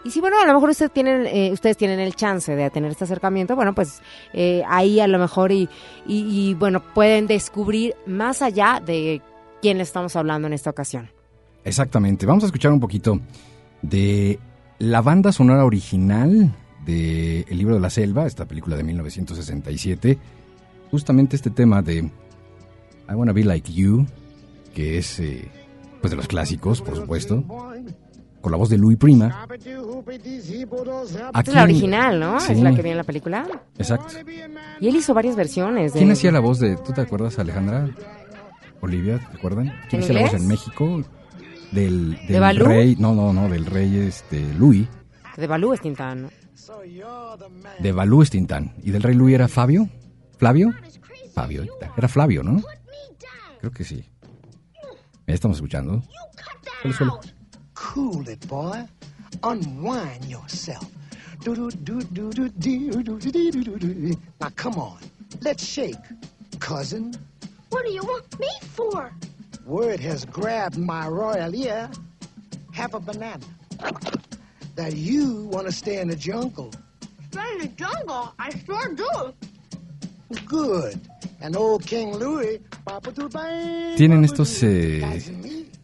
y 0.05 0.09
si 0.09 0.19
bueno, 0.19 0.39
a 0.41 0.45
lo 0.47 0.55
mejor 0.55 0.71
ustedes 0.71 0.91
tienen, 0.91 1.27
eh, 1.27 1.51
ustedes 1.53 1.77
tienen 1.77 1.99
el 1.99 2.15
chance 2.15 2.55
de 2.55 2.71
tener 2.71 2.89
este 2.89 3.03
acercamiento, 3.03 3.55
bueno, 3.55 3.75
pues 3.75 4.01
eh, 4.33 4.63
ahí 4.67 4.99
a 4.99 5.05
lo 5.05 5.19
mejor 5.19 5.51
y, 5.51 5.69
y, 6.07 6.49
y, 6.49 6.55
bueno, 6.55 6.81
pueden 6.95 7.27
descubrir 7.27 7.93
más 8.07 8.41
allá 8.41 8.81
de 8.83 9.21
quién 9.61 9.81
estamos 9.81 10.15
hablando 10.15 10.47
en 10.47 10.53
esta 10.53 10.71
ocasión. 10.71 11.15
Exactamente. 11.67 12.25
Vamos 12.25 12.43
a 12.43 12.47
escuchar 12.47 12.71
un 12.71 12.79
poquito 12.79 13.19
de 13.81 14.39
la 14.79 15.01
banda 15.01 15.31
sonora 15.31 15.65
original 15.65 16.55
de 16.85 17.41
El 17.49 17.57
libro 17.57 17.75
de 17.75 17.81
la 17.81 17.89
selva, 17.89 18.25
esta 18.25 18.45
película 18.45 18.77
de 18.77 18.83
1967. 18.83 20.17
Justamente 20.89 21.35
este 21.35 21.49
tema 21.49 21.81
de 21.81 21.97
I 23.09 23.13
Wanna 23.13 23.33
Be 23.33 23.43
Like 23.43 23.73
You, 23.73 24.05
que 24.73 24.97
es 24.97 25.19
eh, 25.19 25.49
pues 25.99 26.11
de 26.11 26.15
los 26.15 26.27
clásicos, 26.27 26.81
por 26.81 26.95
supuesto, 26.95 27.43
con 28.39 28.51
la 28.51 28.57
voz 28.57 28.69
de 28.69 28.77
Louis 28.77 28.97
Prima. 28.97 29.45
Esta 30.07 31.41
es 31.41 31.53
la 31.53 31.63
original, 31.63 32.17
¿no? 32.17 32.39
Sí. 32.39 32.53
Es 32.53 32.61
la 32.61 32.69
que 32.69 32.77
viene 32.77 32.91
en 32.91 32.97
la 32.97 33.03
película. 33.03 33.45
Exacto. 33.77 34.13
Y 34.79 34.87
él 34.87 34.95
hizo 34.95 35.13
varias 35.13 35.35
versiones. 35.35 35.91
De... 35.91 35.99
¿Quién 35.99 36.11
hacía 36.11 36.31
la 36.31 36.39
voz 36.39 36.59
de, 36.59 36.77
tú 36.77 36.93
te 36.93 37.01
acuerdas, 37.01 37.37
Alejandra? 37.39 37.89
Olivia, 38.79 39.19
¿te 39.19 39.37
acuerdan? 39.37 39.73
¿Quién 39.89 40.01
¿En 40.01 40.03
hacía 40.03 40.15
la 40.15 40.21
voz 40.21 40.33
en 40.35 40.47
México? 40.47 41.03
del, 41.71 42.17
del 42.27 42.59
rey, 42.59 42.95
no, 42.97 43.13
no, 43.13 43.33
no, 43.33 43.49
del 43.49 43.65
rey 43.65 43.97
este, 43.97 44.41
Louis. 44.53 44.87
De 45.35 45.47
Balú 45.47 45.73
es 45.73 45.81
Tintán. 45.81 46.29
De 47.79 47.91
Balú 47.91 48.21
es 48.21 48.29
Tintán. 48.29 48.73
¿Y 48.83 48.91
del 48.91 49.03
rey 49.03 49.15
Louis 49.15 49.35
era 49.35 49.47
Fabio? 49.47 49.89
¿Flavio? 50.37 50.73
Fabio, 51.33 51.65
era 51.95 52.07
Flavio, 52.07 52.43
¿no? 52.43 52.61
Creo 53.59 53.71
que 53.71 53.83
sí. 53.83 54.03
Ya 55.27 55.33
estamos 55.33 55.57
escuchando. 55.57 56.03
Suelo, 56.81 56.97
suelo. 56.97 57.19
Cool 57.73 58.29
it, 58.29 58.47
boy. 58.47 58.85
Unwind 59.43 60.25
yourself. 60.27 60.87
Now 64.39 64.49
come 64.55 64.75
on, 64.75 64.97
let's 65.41 65.63
shake, 65.63 65.95
cousin. 66.59 67.13
What 67.69 67.85
do 67.85 67.91
you 67.91 68.01
want 68.03 68.39
me 68.39 68.49
for? 68.73 69.11
Word 69.67 69.99
has 69.99 70.23
grabbed 70.23 70.77
my 70.77 71.07
royal 71.09 71.53
ear. 71.53 71.89
Have 72.71 72.93
a 72.93 73.01
banana. 73.01 73.43
That 74.75 74.95
you 74.95 75.49
want 75.51 75.67
to 75.67 75.73
stay 75.73 75.99
in 75.99 76.07
the 76.07 76.15
jungle. 76.15 76.71
Stay 77.31 77.51
in 77.53 77.59
the 77.59 77.67
jungle. 77.75 78.33
I 78.39 78.49
sure 78.65 78.95
do. 78.95 79.33
Good. 80.45 81.01
And 81.41 81.57
old 81.57 81.85
King 81.85 82.15
Louis. 82.15 82.59
Tienen 83.97 84.23
estos, 84.23 84.63
eh, 84.63 85.01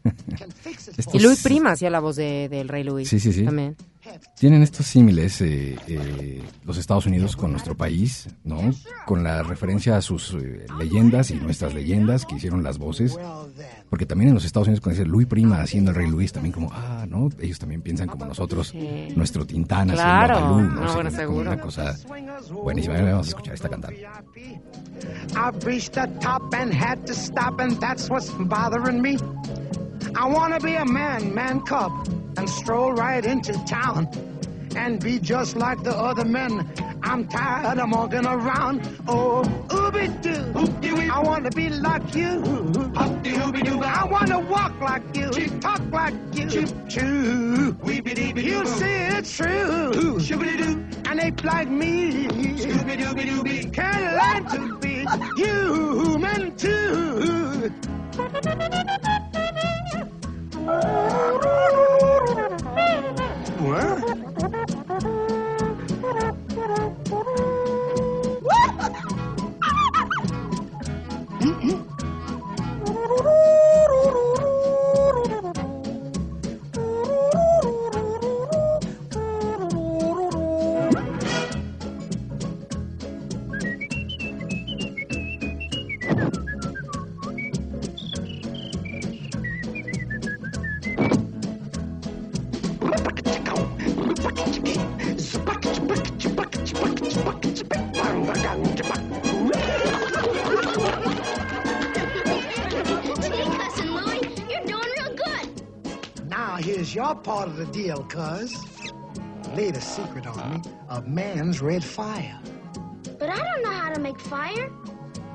Y 1.13 1.19
Luis 1.19 1.43
Prima 1.43 1.71
hacía 1.71 1.89
la 1.89 1.99
voz 1.99 2.15
de, 2.15 2.47
del 2.49 2.69
rey 2.69 2.83
Luis. 2.83 3.09
Sí, 3.09 3.19
sí, 3.19 3.33
sí. 3.33 3.43
También. 3.43 3.75
Tienen 4.43 4.61
estos 4.61 4.87
símiles 4.87 5.39
eh, 5.39 5.77
eh, 5.87 6.43
los 6.65 6.77
Estados 6.77 7.05
Unidos 7.05 7.37
con 7.37 7.51
nuestro 7.51 7.77
país, 7.77 8.27
¿no? 8.43 8.59
Con 9.05 9.23
la 9.23 9.41
referencia 9.41 9.95
a 9.95 10.01
sus 10.01 10.33
eh, 10.33 10.65
leyendas 10.77 11.31
y 11.31 11.35
nuestras 11.35 11.73
leyendas 11.73 12.25
que 12.25 12.35
hicieron 12.35 12.61
las 12.61 12.77
voces. 12.77 13.17
Porque 13.89 14.05
también 14.05 14.27
en 14.27 14.33
los 14.35 14.43
Estados 14.43 14.67
Unidos, 14.67 14.81
cuando 14.81 14.99
dice 14.99 15.09
Luis 15.09 15.27
Prima 15.27 15.61
haciendo 15.61 15.91
el 15.91 15.95
Rey 15.95 16.09
Luis, 16.09 16.33
también 16.33 16.51
como, 16.51 16.69
ah, 16.73 17.05
¿no? 17.07 17.29
Ellos 17.39 17.57
también 17.57 17.81
piensan 17.81 18.09
como 18.09 18.25
nosotros, 18.25 18.67
Sí. 18.67 19.13
nuestro 19.15 19.45
Tintán 19.45 19.87
Claro. 19.91 20.33
haciendo 20.33 20.55
a 20.55 20.57
Balú, 20.57 20.69
¿no? 20.73 20.81
No, 20.87 20.93
bueno, 20.93 21.11
seguro. 21.11 21.41
Una 21.49 21.61
cosa 21.61 21.95
buenísima. 22.51 22.95
Vamos 23.01 23.27
a 23.27 23.29
escuchar 23.29 23.53
esta 23.53 23.69
cantada. 23.69 23.93
I've 25.37 25.65
reached 25.65 25.93
the 25.93 26.07
top 26.19 26.53
and 26.53 26.73
had 26.73 26.97
to 27.05 27.13
stop, 27.13 27.61
and 27.61 27.79
that's 27.79 28.09
what's 28.09 28.29
bothering 28.37 29.01
me. 29.01 29.15
I 30.15 30.25
want 30.29 30.53
to 30.53 30.59
be 30.59 30.75
a 30.75 30.83
man, 30.83 31.33
man 31.33 31.61
cub, 31.61 31.93
and 32.35 32.49
stroll 32.49 32.91
right 32.91 33.25
into 33.25 33.53
town 33.65 34.05
and 34.75 35.03
be 35.03 35.19
just 35.19 35.55
like 35.55 35.83
the 35.83 35.95
other 35.95 36.25
men. 36.25 36.71
I'm 37.01 37.27
tired 37.27 37.79
of 37.79 37.91
walking 37.91 38.25
around. 38.25 38.81
Oh, 39.07 39.43
ooby 39.67 40.07
doo. 40.21 41.09
I 41.11 41.19
want 41.19 41.45
to 41.45 41.51
be 41.51 41.69
like 41.69 42.15
you. 42.15 42.41
I 42.95 44.05
want 44.09 44.27
to 44.27 44.39
walk 44.39 44.79
like 44.79 45.03
you, 45.15 45.29
talk 45.59 45.81
like 45.91 46.13
you. 46.33 46.49
True. 46.89 47.75
You 47.85 48.65
say 48.65 49.07
it's 49.17 49.35
true. 49.35 50.19
And 51.05 51.19
ape 51.19 51.43
like 51.43 51.69
me. 51.69 52.27
can't 53.71 54.15
learn 54.19 54.45
to 54.49 54.77
be 54.79 55.05
human 55.35 56.55
too. 56.55 57.71
What? 63.63 64.32
Mm-hmm. 64.93 65.33
part 107.23 107.47
of 107.47 107.55
the 107.57 107.65
deal, 107.67 108.03
cuz. 108.03 108.55
Laid 109.55 109.77
a 109.77 109.81
secret 109.81 110.27
on 110.27 110.53
me 110.53 110.61
of 110.89 111.07
man's 111.07 111.61
red 111.61 111.83
fire. 111.83 112.39
But 113.19 113.29
I 113.29 113.37
don't 113.37 113.63
know 113.63 113.71
how 113.71 113.93
to 113.93 113.99
make 113.99 114.19
fire. 114.19 114.69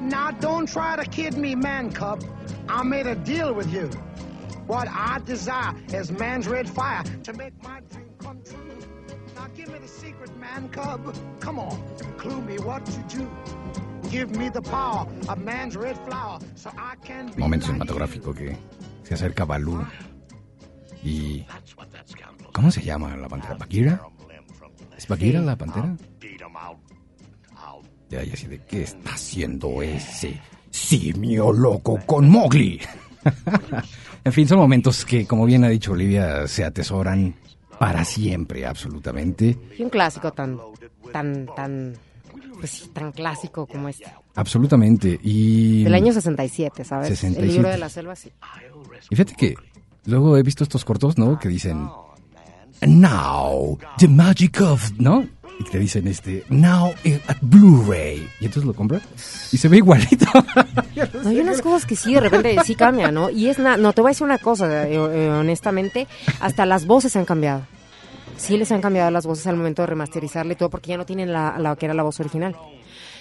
Now 0.01 0.31
don't 0.31 0.67
try 0.67 0.97
to 0.97 1.05
kid 1.05 1.37
me, 1.37 1.55
man 1.55 1.91
cub. 1.93 2.23
I 2.69 2.83
made 2.83 3.07
a 3.07 3.15
deal 3.15 3.55
with 3.55 3.73
you. 3.73 3.89
What 4.67 4.89
I 4.89 5.21
desire 5.25 5.75
is 5.95 6.13
man's 6.13 6.47
red 6.47 6.69
fire 6.69 7.03
to 7.25 7.33
make 7.33 7.55
my 7.63 7.81
dream 7.91 8.11
come 8.19 8.43
true. 8.45 8.79
Now 9.35 9.47
give 9.57 9.73
me 9.73 9.79
the 9.79 9.89
secret, 9.89 10.37
man 10.37 10.69
cub. 10.69 11.17
Come 11.41 11.59
on, 11.59 11.83
clue 12.19 12.43
me 12.43 12.59
what 12.59 12.85
to 12.87 13.01
do. 13.17 13.31
Give 14.11 14.31
me 14.37 14.49
the 14.49 14.63
power 14.63 15.07
of 15.29 15.39
man's 15.39 15.77
red 15.77 15.97
flower 16.07 16.39
so 16.55 16.71
I 16.77 16.97
can 17.05 17.29
be 17.29 17.41
Momento 17.41 17.67
like 17.67 17.79
cinematográfico 17.79 18.35
que 18.35 18.57
se 19.05 19.15
acerca 19.15 19.45
Balú. 19.47 19.87
Y. 21.09 21.47
¿Cómo 22.53 22.71
se 22.71 22.83
llama 22.83 23.17
la 23.17 23.29
pantera? 23.29 23.55
¿Bagheera? 23.55 24.01
¿Es 24.97 25.09
Bagheera 25.09 25.41
la 25.41 25.57
pantera? 25.57 25.97
Y 28.11 28.17
ahí 28.17 28.31
así 28.33 28.47
de, 28.47 28.59
¿qué 28.65 28.83
está 28.83 29.13
haciendo 29.13 29.83
ese 29.83 30.41
simio 30.71 31.53
loco 31.53 31.99
con 32.07 32.29
Mowgli? 32.29 32.81
en 34.25 34.33
fin, 34.33 34.49
son 34.49 34.59
momentos 34.59 35.05
que, 35.05 35.27
como 35.27 35.45
bien 35.45 35.65
ha 35.65 35.69
dicho 35.69 35.93
Olivia, 35.93 36.47
se 36.47 36.65
atesoran 36.65 37.35
para 37.79 38.05
siempre, 38.05 38.65
absolutamente. 38.67 39.59
Y 39.79 39.83
un 39.83 39.91
clásico 39.91 40.33
tan, 40.33 40.59
tan, 41.13 41.47
tan, 41.55 41.95
pues 42.59 42.91
tan 42.95 43.13
clásico 43.13 43.67
como 43.67 43.91
este. 43.91 44.07
Absolutamente. 44.35 45.21
Y... 45.23 45.85
Del 45.85 45.95
año 45.95 46.13
67, 46.13 46.85
¿sabes? 46.85 47.09
67. 47.09 47.47
El 47.47 47.53
libro 47.53 47.69
de 47.69 47.79
la 47.79 47.91
selva, 47.91 48.17
sí. 48.17 48.33
Y 49.11 49.17
fíjate 49.17 49.35
que 49.35 49.55
luego 50.07 50.37
he 50.37 50.43
visto 50.43 50.65
estos 50.65 50.85
cortos, 50.85 51.19
¿no? 51.19 51.39
Que 51.39 51.49
dicen, 51.49 51.89
Now, 52.87 53.79
the 53.99 54.09
magic 54.09 54.61
of, 54.61 54.93
¿no? 54.99 55.27
Y 55.61 55.65
te 55.65 55.79
dicen, 55.81 56.07
este, 56.07 56.45
Now 56.49 56.93
eh, 57.03 57.21
at 57.27 57.39
Blu-ray. 57.41 58.29
Y 58.41 58.45
entonces 58.45 58.65
lo 58.65 58.75
compras 58.75 59.03
y 59.53 59.57
se 59.59 59.69
ve 59.69 59.79
igualito. 59.79 60.27
No, 61.23 61.31
hay 61.31 61.39
unas 61.39 61.63
cosas 61.63 61.87
que 61.87 61.95
sí, 61.95 62.13
de 62.15 62.19
repente 62.21 62.57
sí 62.65 62.75
cambian, 62.75 63.15
¿no? 63.15 63.31
Y 63.31 63.47
es, 63.49 63.59
na- 63.61 63.77
no, 63.77 63.93
te 63.93 64.01
voy 64.01 64.09
a 64.09 64.11
decir 64.11 64.25
una 64.25 64.39
cosa, 64.39 64.89
eh, 64.89 64.95
eh, 64.95 65.31
honestamente, 65.31 66.09
hasta 66.41 66.67
las 66.67 66.87
voces 66.87 67.15
han 67.15 67.25
cambiado. 67.25 67.63
Sí 68.37 68.57
les 68.57 68.73
han 68.73 68.81
cambiado 68.81 69.09
las 69.13 69.25
voces 69.25 69.47
al 69.47 69.57
momento 69.57 69.83
de 69.83 69.87
remasterizarle 69.87 70.55
y 70.55 70.57
todo, 70.57 70.71
porque 70.71 70.89
ya 70.91 70.97
no 70.97 71.07
tienen 71.07 71.33
la, 71.33 71.57
la 71.59 71.77
que 71.77 71.87
era 71.87 71.95
la 71.95 72.03
voz 72.03 72.19
original. 72.19 72.57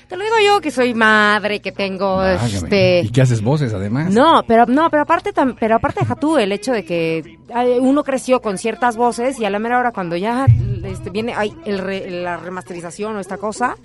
Te 0.09 0.15
lo 0.15 0.23
digo 0.23 0.35
yo, 0.45 0.61
que 0.61 0.71
soy 0.71 0.93
madre, 0.93 1.59
que 1.59 1.71
tengo, 1.73 2.17
Válgame. 2.17 2.47
este... 2.47 3.01
¿Y 3.01 3.09
qué 3.09 3.21
haces 3.21 3.41
voces, 3.41 3.73
además? 3.73 4.09
No, 4.13 4.41
pero 4.47 4.65
no, 4.65 4.89
pero 4.89 5.03
aparte 5.03 5.33
tam- 5.33 5.55
pero 5.59 5.75
aparte 5.75 5.99
deja 5.99 6.15
tú 6.15 6.37
el 6.37 6.51
hecho 6.53 6.71
de 6.71 6.85
que 6.85 7.37
uno 7.81 8.03
creció 8.03 8.41
con 8.41 8.57
ciertas 8.57 8.95
voces 8.95 9.37
y 9.39 9.43
a 9.45 9.49
la 9.49 9.59
mera 9.59 9.79
hora 9.79 9.91
cuando 9.91 10.15
ya 10.15 10.45
este, 10.85 11.09
viene 11.09 11.33
ay, 11.35 11.53
el 11.65 11.79
re- 11.79 12.09
la 12.09 12.37
remasterización 12.37 13.17
o 13.17 13.19
esta 13.19 13.37
cosa, 13.37 13.75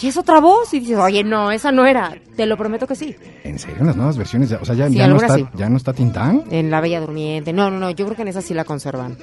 y 0.00 0.08
es 0.08 0.16
otra 0.18 0.40
voz 0.40 0.74
y 0.74 0.80
dices, 0.80 0.98
"Oye, 0.98 1.24
no, 1.24 1.50
esa 1.50 1.72
no 1.72 1.86
era." 1.86 2.14
Te 2.36 2.44
lo 2.44 2.58
prometo 2.58 2.86
que 2.86 2.94
sí. 2.94 3.16
¿En 3.44 3.58
serio? 3.58 3.78
¿En 3.80 3.86
las 3.86 3.96
nuevas 3.96 4.18
versiones? 4.18 4.52
O 4.52 4.62
sea, 4.64 4.74
ya, 4.74 4.88
Sí, 4.88 4.94
ya 4.96 5.08
no, 5.08 5.16
está, 5.16 5.36
sí. 5.36 5.46
ya 5.54 5.70
no 5.70 5.78
está 5.78 5.94
Tintán. 5.94 6.44
En 6.50 6.70
La 6.70 6.82
Bella 6.82 7.00
Durmiente. 7.00 7.54
No, 7.54 7.70
no, 7.70 7.78
no, 7.78 7.90
yo 7.92 8.04
creo 8.04 8.14
que 8.16 8.22
en 8.22 8.28
esa 8.28 8.42
sí 8.42 8.52
la 8.52 8.64
conservan. 8.64 9.16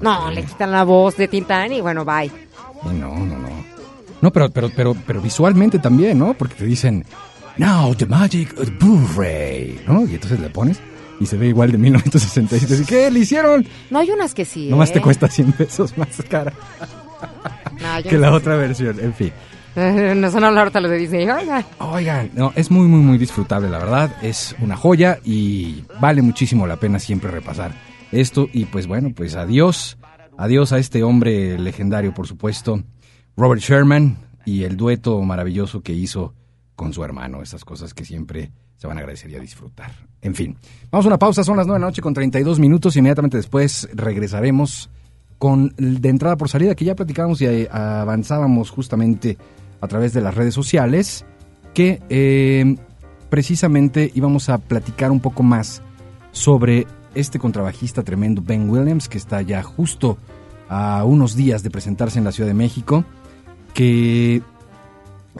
No, 0.00 0.30
le 0.30 0.44
quitan 0.44 0.70
la 0.70 0.84
voz 0.84 1.16
de 1.16 1.26
Tintán 1.26 1.72
y 1.72 1.80
bueno, 1.80 2.04
bye. 2.04 2.30
Y 2.84 2.88
no, 2.94 3.12
no, 3.12 3.36
no. 3.38 3.69
No, 4.22 4.32
pero, 4.32 4.50
pero, 4.50 4.70
pero, 4.74 4.96
pero 5.06 5.20
visualmente 5.20 5.78
también, 5.78 6.18
¿no? 6.18 6.34
Porque 6.34 6.54
te 6.54 6.64
dicen, 6.64 7.04
Now 7.56 7.94
the 7.94 8.06
magic 8.06 8.58
of 8.58 8.70
Blu-ray, 8.78 9.80
¿no? 9.86 10.06
Y 10.06 10.14
entonces 10.14 10.40
le 10.40 10.48
pones 10.50 10.80
y 11.20 11.26
se 11.26 11.36
ve 11.36 11.48
igual 11.48 11.70
de 11.70 11.78
1967. 11.78 12.82
¿Y 12.82 12.86
qué? 12.86 13.10
¿Le 13.10 13.20
hicieron? 13.20 13.66
No, 13.90 13.98
hay 13.98 14.10
unas 14.10 14.32
que 14.34 14.44
sí. 14.44 14.68
Nomás 14.70 14.92
te 14.92 14.98
¿eh? 14.98 15.02
cuesta 15.02 15.28
100 15.28 15.52
pesos 15.52 15.96
más 15.98 16.22
cara 16.28 16.52
No, 17.20 18.02
que 18.02 18.14
no 18.14 18.20
la 18.20 18.32
otra 18.32 18.56
versión. 18.56 18.98
En 18.98 19.12
fin. 19.12 19.32
no 19.76 20.30
son 20.30 20.44
hablar 20.44 20.64
ahorita 20.64 20.80
los 20.80 20.90
de 20.90 20.96
Disney. 20.96 21.28
Oiga. 21.28 21.64
Oigan, 21.78 22.30
no, 22.34 22.52
es 22.56 22.70
muy, 22.70 22.88
muy, 22.88 23.00
muy 23.00 23.18
disfrutable, 23.18 23.68
la 23.68 23.78
verdad. 23.78 24.16
Es 24.22 24.56
una 24.60 24.76
joya 24.76 25.18
y 25.22 25.84
vale 26.00 26.22
muchísimo 26.22 26.66
la 26.66 26.76
pena 26.76 26.98
siempre 26.98 27.30
repasar 27.30 27.72
esto. 28.10 28.48
Y 28.52 28.64
pues 28.64 28.86
bueno, 28.86 29.12
pues 29.14 29.36
adiós. 29.36 29.98
Adiós 30.38 30.72
a 30.72 30.78
este 30.78 31.02
hombre 31.02 31.58
legendario, 31.58 32.14
por 32.14 32.26
supuesto, 32.26 32.82
Robert 33.40 33.62
Sherman 33.62 34.18
y 34.44 34.64
el 34.64 34.76
dueto 34.76 35.18
maravilloso 35.22 35.80
que 35.80 35.94
hizo 35.94 36.34
con 36.76 36.92
su 36.92 37.02
hermano. 37.02 37.40
Estas 37.40 37.64
cosas 37.64 37.94
que 37.94 38.04
siempre 38.04 38.52
se 38.76 38.86
van 38.86 38.98
a 38.98 39.00
agradecer 39.00 39.30
y 39.30 39.34
a 39.34 39.40
disfrutar. 39.40 39.92
En 40.20 40.34
fin, 40.34 40.58
vamos 40.90 41.06
a 41.06 41.08
una 41.08 41.18
pausa. 41.18 41.42
Son 41.42 41.56
las 41.56 41.66
9 41.66 41.78
de 41.78 41.80
la 41.80 41.86
noche 41.86 42.02
con 42.02 42.12
32 42.12 42.60
minutos. 42.60 42.96
Inmediatamente 42.96 43.38
después 43.38 43.88
regresaremos 43.94 44.90
con 45.38 45.74
de 45.78 46.06
entrada 46.10 46.36
por 46.36 46.50
salida 46.50 46.74
que 46.74 46.84
ya 46.84 46.94
platicábamos 46.94 47.40
y 47.40 47.46
eh, 47.46 47.68
avanzábamos 47.72 48.68
justamente 48.68 49.38
a 49.80 49.88
través 49.88 50.12
de 50.12 50.20
las 50.20 50.34
redes 50.34 50.52
sociales 50.52 51.24
que 51.72 52.02
eh, 52.10 52.76
precisamente 53.30 54.10
íbamos 54.14 54.50
a 54.50 54.58
platicar 54.58 55.10
un 55.10 55.20
poco 55.20 55.42
más 55.42 55.80
sobre 56.32 56.86
este 57.14 57.38
contrabajista 57.38 58.02
tremendo 58.02 58.42
Ben 58.44 58.68
Williams 58.68 59.08
que 59.08 59.16
está 59.16 59.40
ya 59.40 59.62
justo 59.62 60.18
a 60.68 61.04
unos 61.04 61.36
días 61.36 61.62
de 61.62 61.70
presentarse 61.70 62.18
en 62.18 62.26
la 62.26 62.32
Ciudad 62.32 62.48
de 62.48 62.54
México 62.54 63.06
que 63.74 64.42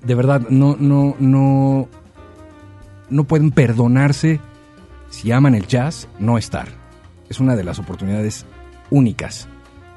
de 0.03 0.14
verdad 0.14 0.43
no 0.49 0.77
no 0.79 1.16
no 1.19 1.88
no 3.09 3.25
pueden 3.25 3.51
perdonarse 3.51 4.40
si 5.11 5.33
aman 5.33 5.55
el 5.55 5.66
jazz 5.66 6.09
no 6.19 6.38
estar 6.38 6.69
es 7.29 7.40
una 7.40 7.57
de 7.57 7.64
las 7.64 7.79
oportunidades 7.79 8.47
únicas 8.90 9.49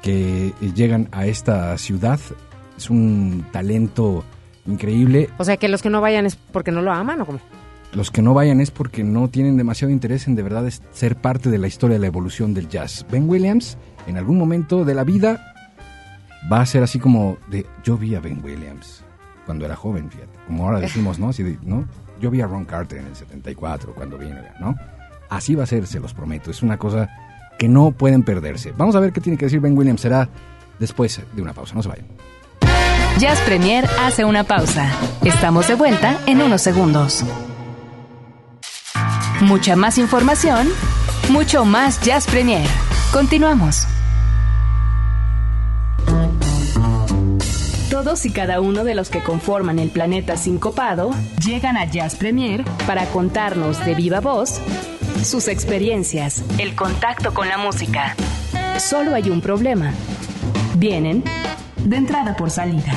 que 0.02 0.52
llegan 0.74 1.08
a 1.12 1.26
esta 1.26 1.76
ciudad 1.78 2.20
es 2.76 2.90
un 2.90 3.46
talento 3.52 4.24
increíble 4.66 5.30
O 5.38 5.44
sea, 5.44 5.56
que 5.56 5.68
los 5.68 5.82
que 5.82 5.90
no 5.90 6.00
vayan 6.00 6.26
es 6.26 6.36
porque 6.36 6.72
no 6.72 6.82
lo 6.82 6.92
aman 6.92 7.20
o 7.20 7.26
cómo? 7.26 7.40
los 7.94 8.10
que 8.10 8.22
no 8.22 8.34
vayan 8.34 8.60
es 8.60 8.70
porque 8.70 9.04
no 9.04 9.28
tienen 9.28 9.56
demasiado 9.56 9.92
interés 9.92 10.26
en 10.26 10.34
de 10.34 10.42
verdad 10.42 10.68
ser 10.92 11.16
parte 11.16 11.48
de 11.50 11.58
la 11.58 11.68
historia 11.68 11.94
de 11.94 12.00
la 12.00 12.08
evolución 12.08 12.52
del 12.52 12.68
jazz. 12.68 13.06
Ben 13.08 13.28
Williams, 13.28 13.78
en 14.08 14.16
algún 14.16 14.36
momento 14.36 14.84
de 14.84 14.94
la 14.94 15.04
vida, 15.04 15.53
va 16.52 16.60
a 16.60 16.66
ser 16.66 16.82
así 16.82 16.98
como 16.98 17.38
de, 17.48 17.66
yo 17.82 17.96
vi 17.96 18.14
a 18.14 18.20
Ben 18.20 18.40
Williams 18.44 19.02
cuando 19.46 19.64
era 19.64 19.76
joven, 19.76 20.10
fíjate, 20.10 20.38
como 20.46 20.64
ahora 20.64 20.80
decimos, 20.80 21.18
¿no? 21.18 21.28
Así 21.28 21.42
de, 21.42 21.58
¿no? 21.62 21.86
Yo 22.20 22.30
vi 22.30 22.40
a 22.40 22.46
Ron 22.46 22.64
Carter 22.64 23.00
en 23.00 23.06
el 23.06 23.16
74 23.16 23.94
cuando 23.94 24.18
vino, 24.18 24.36
¿no? 24.60 24.74
Así 25.28 25.54
va 25.54 25.64
a 25.64 25.66
ser, 25.66 25.86
se 25.86 26.00
los 26.00 26.14
prometo. 26.14 26.50
Es 26.50 26.62
una 26.62 26.78
cosa 26.78 27.08
que 27.58 27.68
no 27.68 27.90
pueden 27.90 28.22
perderse. 28.22 28.72
Vamos 28.76 28.94
a 28.94 29.00
ver 29.00 29.12
qué 29.12 29.20
tiene 29.20 29.36
que 29.36 29.46
decir 29.46 29.60
Ben 29.60 29.76
Williams. 29.76 30.00
Será 30.00 30.28
después 30.78 31.20
de 31.32 31.42
una 31.42 31.52
pausa. 31.52 31.74
No 31.74 31.82
se 31.82 31.88
vayan. 31.88 32.06
Jazz 33.18 33.40
Premier 33.40 33.88
hace 34.00 34.24
una 34.24 34.44
pausa. 34.44 34.90
Estamos 35.22 35.68
de 35.68 35.74
vuelta 35.74 36.18
en 36.26 36.42
unos 36.42 36.62
segundos. 36.62 37.24
Mucha 39.40 39.76
más 39.76 39.98
información, 39.98 40.68
mucho 41.30 41.64
más 41.64 42.00
Jazz 42.00 42.26
Premier. 42.26 42.68
Continuamos. 43.12 43.86
Todos 48.04 48.26
y 48.26 48.32
cada 48.32 48.60
uno 48.60 48.84
de 48.84 48.94
los 48.94 49.08
que 49.08 49.22
conforman 49.22 49.78
el 49.78 49.88
planeta 49.88 50.36
sincopado 50.36 51.10
llegan 51.42 51.78
a 51.78 51.86
Jazz 51.86 52.16
Premier 52.16 52.62
para 52.86 53.06
contarnos 53.06 53.82
de 53.86 53.94
viva 53.94 54.20
voz 54.20 54.60
sus 55.22 55.48
experiencias, 55.48 56.44
el 56.58 56.76
contacto 56.76 57.32
con 57.32 57.48
la 57.48 57.56
música. 57.56 58.14
Solo 58.76 59.14
hay 59.14 59.30
un 59.30 59.40
problema. 59.40 59.90
Vienen 60.76 61.24
de 61.82 61.96
entrada 61.96 62.36
por 62.36 62.50
salida. 62.50 62.92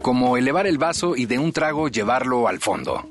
Como 0.00 0.38
elevar 0.38 0.66
el 0.66 0.78
vaso 0.78 1.16
y 1.16 1.26
de 1.26 1.38
un 1.38 1.52
trago 1.52 1.88
llevarlo 1.88 2.48
al 2.48 2.60
fondo. 2.60 3.10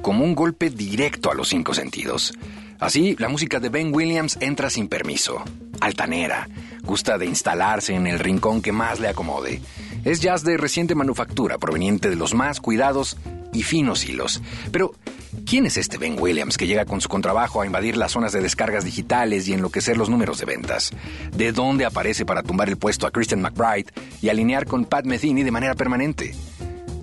Como 0.00 0.24
un 0.24 0.34
golpe 0.34 0.70
directo 0.70 1.30
a 1.30 1.34
los 1.34 1.48
cinco 1.48 1.74
sentidos. 1.74 2.32
Así, 2.80 3.14
la 3.18 3.28
música 3.28 3.60
de 3.60 3.68
Ben 3.68 3.94
Williams 3.94 4.38
entra 4.40 4.70
sin 4.70 4.88
permiso. 4.88 5.44
Altanera. 5.80 6.48
Gusta 6.82 7.18
de 7.18 7.26
instalarse 7.26 7.94
en 7.94 8.06
el 8.06 8.18
rincón 8.18 8.62
que 8.62 8.72
más 8.72 8.98
le 9.00 9.08
acomode. 9.08 9.60
Es 10.02 10.20
jazz 10.20 10.44
de 10.44 10.56
reciente 10.56 10.94
manufactura 10.94 11.58
proveniente 11.58 12.08
de 12.08 12.16
los 12.16 12.32
más 12.32 12.58
cuidados 12.58 13.18
y 13.52 13.64
finos 13.64 14.08
hilos. 14.08 14.40
Pero, 14.72 14.94
¿quién 15.44 15.66
es 15.66 15.76
este 15.76 15.98
Ben 15.98 16.16
Williams 16.18 16.56
que 16.56 16.66
llega 16.66 16.86
con 16.86 17.02
su 17.02 17.10
contrabajo 17.10 17.60
a 17.60 17.66
invadir 17.66 17.98
las 17.98 18.12
zonas 18.12 18.32
de 18.32 18.40
descargas 18.40 18.86
digitales 18.86 19.46
y 19.46 19.52
enloquecer 19.52 19.98
los 19.98 20.08
números 20.08 20.38
de 20.38 20.46
ventas? 20.46 20.90
¿De 21.36 21.52
dónde 21.52 21.84
aparece 21.84 22.24
para 22.24 22.42
tumbar 22.42 22.70
el 22.70 22.78
puesto 22.78 23.06
a 23.06 23.10
Christian 23.10 23.42
McBride 23.42 23.92
y 24.22 24.30
alinear 24.30 24.64
con 24.64 24.86
Pat 24.86 25.04
Metheny 25.04 25.42
de 25.42 25.50
manera 25.50 25.74
permanente? 25.74 26.34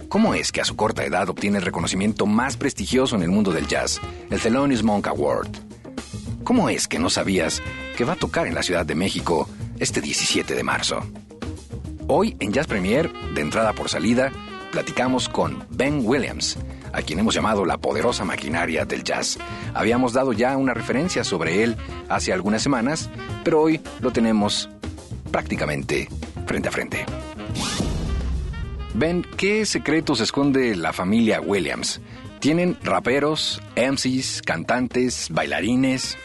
¿Cómo 0.10 0.34
es 0.34 0.52
que 0.52 0.62
a 0.62 0.66
su 0.66 0.76
corta 0.76 1.06
edad 1.06 1.30
obtiene 1.30 1.60
el 1.60 1.66
reconocimiento 1.66 2.26
más 2.26 2.58
prestigioso 2.58 3.16
en 3.16 3.22
el 3.22 3.30
mundo 3.30 3.52
del 3.52 3.68
jazz, 3.68 4.02
el 4.32 4.40
Thelonious 4.40 4.82
Monk 4.82 5.06
Award? 5.06 5.67
¿Cómo 6.48 6.70
es 6.70 6.88
que 6.88 6.98
no 6.98 7.10
sabías 7.10 7.62
que 7.98 8.06
va 8.06 8.14
a 8.14 8.16
tocar 8.16 8.48
en 8.48 8.56
la 8.56 8.64
Ciudad 8.64 8.86
de 8.86 8.96
México 8.96 9.50
este 9.80 10.00
17 10.00 10.56
de 10.56 10.64
marzo? 10.64 11.06
Hoy 12.08 12.38
en 12.40 12.54
Jazz 12.54 12.68
Premier, 12.68 13.12
de 13.34 13.42
entrada 13.42 13.74
por 13.74 13.90
salida, 13.90 14.32
platicamos 14.72 15.28
con 15.28 15.66
Ben 15.72 16.04
Williams, 16.06 16.58
a 16.94 17.02
quien 17.02 17.20
hemos 17.20 17.36
llamado 17.36 17.66
la 17.66 17.78
poderosa 17.78 18.24
maquinaria 18.24 18.86
del 18.86 19.04
jazz. 19.04 19.38
Habíamos 19.74 20.14
dado 20.14 20.32
ya 20.32 20.56
una 20.56 20.74
referencia 20.74 21.26
sobre 21.26 21.64
él 21.64 21.76
hace 22.08 22.32
algunas 22.32 22.64
semanas, 22.64 23.10
pero 23.44 23.64
hoy 23.64 23.82
lo 24.00 24.14
tenemos 24.14 24.70
prácticamente 25.32 26.08
frente 26.46 26.70
a 26.70 26.72
frente. 26.72 27.06
Ben, 28.94 29.28
¿qué 29.36 29.66
secretos 29.66 30.22
esconde 30.22 30.78
la 30.78 30.94
familia 30.94 31.42
Williams? 31.42 32.00
¿Tienen 32.40 32.78
raperos, 32.84 33.62
MCs, 33.76 34.44
cantantes, 34.44 35.28
bailarines? 35.30 36.18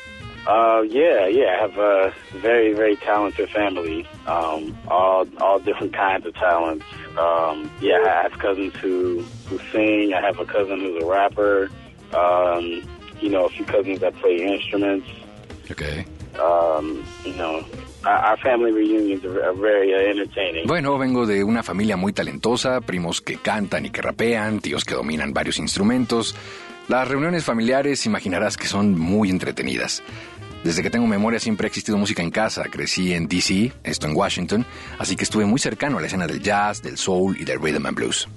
Uh, 0.46 0.82
yeah, 0.82 1.26
yeah. 1.26 1.56
I 1.56 1.62
have 1.62 1.78
a 1.78 2.14
very, 2.38 2.72
very 2.72 2.96
talented 2.96 3.48
family. 3.50 4.06
Um, 4.26 4.76
all, 4.88 5.26
all 5.40 5.58
different 5.60 5.92
kinds 5.92 6.26
of 6.26 6.34
talents. 6.34 6.84
Um, 7.16 7.70
yeah, 7.80 7.98
I 8.04 8.22
have 8.22 8.38
cousins 8.38 8.74
who 8.76 9.22
who 9.46 9.58
sing. 9.70 10.12
I 10.14 10.20
have 10.20 10.38
a 10.38 10.44
cousin 10.44 10.80
who's 10.80 11.02
a 11.02 11.06
rapper. 11.06 11.70
Um, 12.12 12.82
you 13.20 13.28
know, 13.28 13.46
a 13.46 13.48
few 13.50 13.64
cousins 13.64 14.00
that 14.00 14.14
play 14.16 14.42
instruments. 14.42 15.08
Okay. 15.70 16.04
um, 16.40 17.04
you 17.24 17.34
know, 17.34 17.64
our, 18.04 18.36
family 18.38 18.72
reunions 18.72 19.24
are, 19.24 19.42
are 19.44 19.54
very 19.54 19.94
uh, 19.94 20.10
entertaining. 20.10 20.66
Bueno, 20.66 20.98
vengo 20.98 21.26
de 21.26 21.44
una 21.44 21.62
familia 21.62 21.96
muy 21.96 22.12
talentosa, 22.12 22.80
primos 22.80 23.20
que 23.20 23.36
cantan 23.36 23.86
y 23.86 23.90
que 23.90 24.02
rapean, 24.02 24.60
tíos 24.60 24.84
que 24.84 24.94
dominan 24.94 25.32
varios 25.32 25.58
instrumentos. 25.58 26.34
Las 26.88 27.08
reuniones 27.08 27.44
familiares 27.44 28.06
imaginarás 28.06 28.56
que 28.56 28.66
son 28.66 28.98
muy 28.98 29.30
entretenidas. 29.30 30.02
Desde 30.64 30.82
que 30.82 30.90
tengo 30.90 31.06
memoria 31.06 31.40
siempre 31.40 31.66
ha 31.66 31.68
existido 31.68 31.96
música 31.96 32.22
en 32.22 32.30
casa. 32.30 32.64
Crecí 32.64 33.14
en 33.14 33.26
DC, 33.28 33.72
esto 33.82 34.06
en 34.06 34.16
Washington, 34.16 34.66
así 34.98 35.16
que 35.16 35.24
estuve 35.24 35.44
muy 35.44 35.58
cercano 35.58 35.98
a 35.98 36.00
la 36.00 36.06
escena 36.06 36.26
del 36.26 36.40
jazz, 36.40 36.82
del 36.82 36.96
soul 36.96 37.36
y 37.40 37.44
del 37.44 37.60
rhythm 37.60 37.86
and 37.86 37.96
blues. 37.96 38.28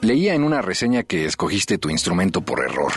Leía 0.00 0.34
en 0.34 0.44
una 0.44 0.62
reseña 0.62 1.02
que 1.02 1.24
escogiste 1.24 1.78
tu 1.78 1.90
instrumento 1.90 2.40
por 2.40 2.60
error. 2.60 2.92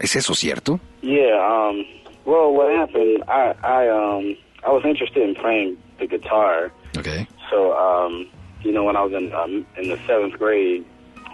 ¿Es 0.00 0.16
eso 0.16 0.34
cierto? 0.34 0.80
Yeah. 1.02 1.36
Um, 1.40 1.84
well, 2.24 2.52
what 2.52 2.70
happened? 2.74 3.22
I 3.28 3.52
I 3.62 3.88
um 3.90 4.36
I 4.64 4.70
was 4.70 4.84
interested 4.84 5.22
in 5.22 5.34
playing 5.34 5.76
the 5.98 6.06
guitar. 6.06 6.72
Okay. 6.96 7.26
So 7.50 7.72
um, 7.76 8.26
you 8.62 8.72
know, 8.72 8.84
when 8.84 8.96
I 8.96 9.02
was 9.02 9.12
in 9.12 9.32
um, 9.32 9.66
in 9.76 9.88
the 9.88 9.98
seventh 10.06 10.38
grade, 10.38 10.84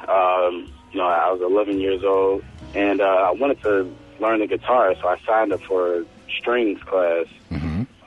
um, 0.09 0.73
you 0.93 0.99
know, 0.99 1.07
I 1.07 1.31
was 1.33 1.41
11 1.41 1.81
years 1.81 2.05
old, 2.05 2.45
and 2.75 3.01
uh, 3.01 3.05
I 3.05 3.31
wanted 3.33 3.61
to 3.63 3.95
learn 4.21 4.41
the 4.41 4.47
guitar, 4.47 4.95
so 5.01 5.09
I 5.09 5.19
signed 5.27 5.53
up 5.53 5.63
for 5.63 6.05
strings 6.29 6.83
class. 6.83 7.27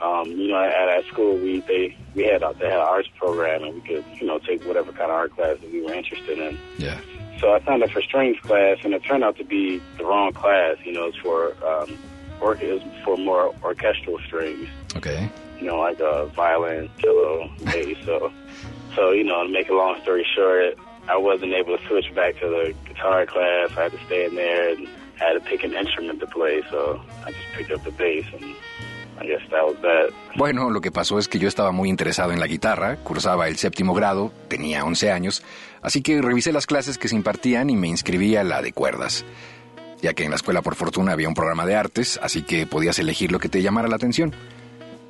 Um, 0.00 0.30
you 0.30 0.48
know, 0.48 0.62
at, 0.62 0.88
at 0.88 1.04
school, 1.06 1.36
we 1.36 1.60
they 1.60 1.96
we 2.14 2.24
had 2.24 2.42
a, 2.42 2.54
they 2.58 2.66
had 2.66 2.78
an 2.78 2.86
arts 2.86 3.08
program, 3.16 3.64
and 3.64 3.74
we 3.74 3.80
could 3.80 4.04
you 4.20 4.26
know 4.26 4.38
take 4.38 4.64
whatever 4.64 4.92
kind 4.92 5.10
of 5.10 5.16
art 5.16 5.34
class 5.34 5.58
that 5.60 5.72
we 5.72 5.82
were 5.82 5.92
interested 5.92 6.38
in. 6.38 6.58
Yeah. 6.76 7.00
So 7.40 7.52
I 7.52 7.60
signed 7.64 7.82
up 7.82 7.90
for 7.90 8.02
strings 8.02 8.38
class, 8.40 8.78
and 8.84 8.94
it 8.94 9.02
turned 9.04 9.24
out 9.24 9.36
to 9.38 9.44
be 9.44 9.80
the 9.96 10.04
wrong 10.04 10.32
class. 10.32 10.76
You 10.84 10.92
know, 10.92 11.06
it's 11.06 11.16
for 11.18 11.54
um, 11.66 11.98
or 12.40 12.54
it 12.54 12.72
was 12.72 12.82
for 13.04 13.16
more 13.16 13.54
orchestral 13.62 14.18
strings. 14.20 14.68
Okay. 14.96 15.28
You 15.58 15.66
know, 15.66 15.78
like 15.78 16.00
uh, 16.00 16.26
violin, 16.26 16.88
cello, 16.98 17.50
bass. 17.64 17.96
so, 18.04 18.32
so 18.94 19.12
you 19.12 19.24
know, 19.24 19.42
to 19.42 19.48
make 19.48 19.68
a 19.68 19.74
long 19.74 20.00
story 20.02 20.26
short, 20.34 20.78
I 21.08 21.16
wasn't 21.16 21.52
able 21.54 21.76
to 21.76 21.86
switch 21.86 22.14
back 22.14 22.38
to 22.40 22.48
the 22.48 22.74
guitar 22.86 23.26
class. 23.26 23.70
I 23.76 23.84
had 23.84 23.92
to 23.92 24.04
stay 24.06 24.26
in 24.26 24.34
there 24.34 24.70
and 24.70 24.88
had 25.16 25.32
to 25.34 25.40
pick 25.40 25.64
an 25.64 25.74
instrument 25.74 26.20
to 26.20 26.26
play. 26.26 26.62
So 26.70 27.00
I 27.24 27.32
just 27.32 27.48
picked 27.54 27.70
up 27.70 27.82
the 27.84 27.92
bass, 27.92 28.26
and 28.32 28.54
I. 29.20 29.36
Bueno, 30.36 30.70
lo 30.70 30.80
que 30.80 30.92
pasó 30.92 31.18
es 31.18 31.28
que 31.28 31.38
yo 31.38 31.48
estaba 31.48 31.72
muy 31.72 31.88
interesado 31.88 32.32
en 32.32 32.40
la 32.40 32.46
guitarra, 32.46 32.96
cursaba 32.96 33.48
el 33.48 33.56
séptimo 33.56 33.94
grado, 33.94 34.32
tenía 34.48 34.84
11 34.84 35.10
años, 35.10 35.42
así 35.82 36.02
que 36.02 36.22
revisé 36.22 36.52
las 36.52 36.66
clases 36.66 36.98
que 36.98 37.08
se 37.08 37.16
impartían 37.16 37.70
y 37.70 37.76
me 37.76 37.88
inscribí 37.88 38.36
a 38.36 38.44
la 38.44 38.62
de 38.62 38.72
cuerdas. 38.72 39.24
Ya 40.00 40.14
que 40.14 40.24
en 40.24 40.30
la 40.30 40.36
escuela 40.36 40.62
por 40.62 40.76
fortuna 40.76 41.12
había 41.12 41.28
un 41.28 41.34
programa 41.34 41.66
de 41.66 41.74
artes, 41.74 42.20
así 42.22 42.42
que 42.42 42.66
podías 42.66 42.98
elegir 43.00 43.32
lo 43.32 43.40
que 43.40 43.48
te 43.48 43.62
llamara 43.62 43.88
la 43.88 43.96
atención. 43.96 44.34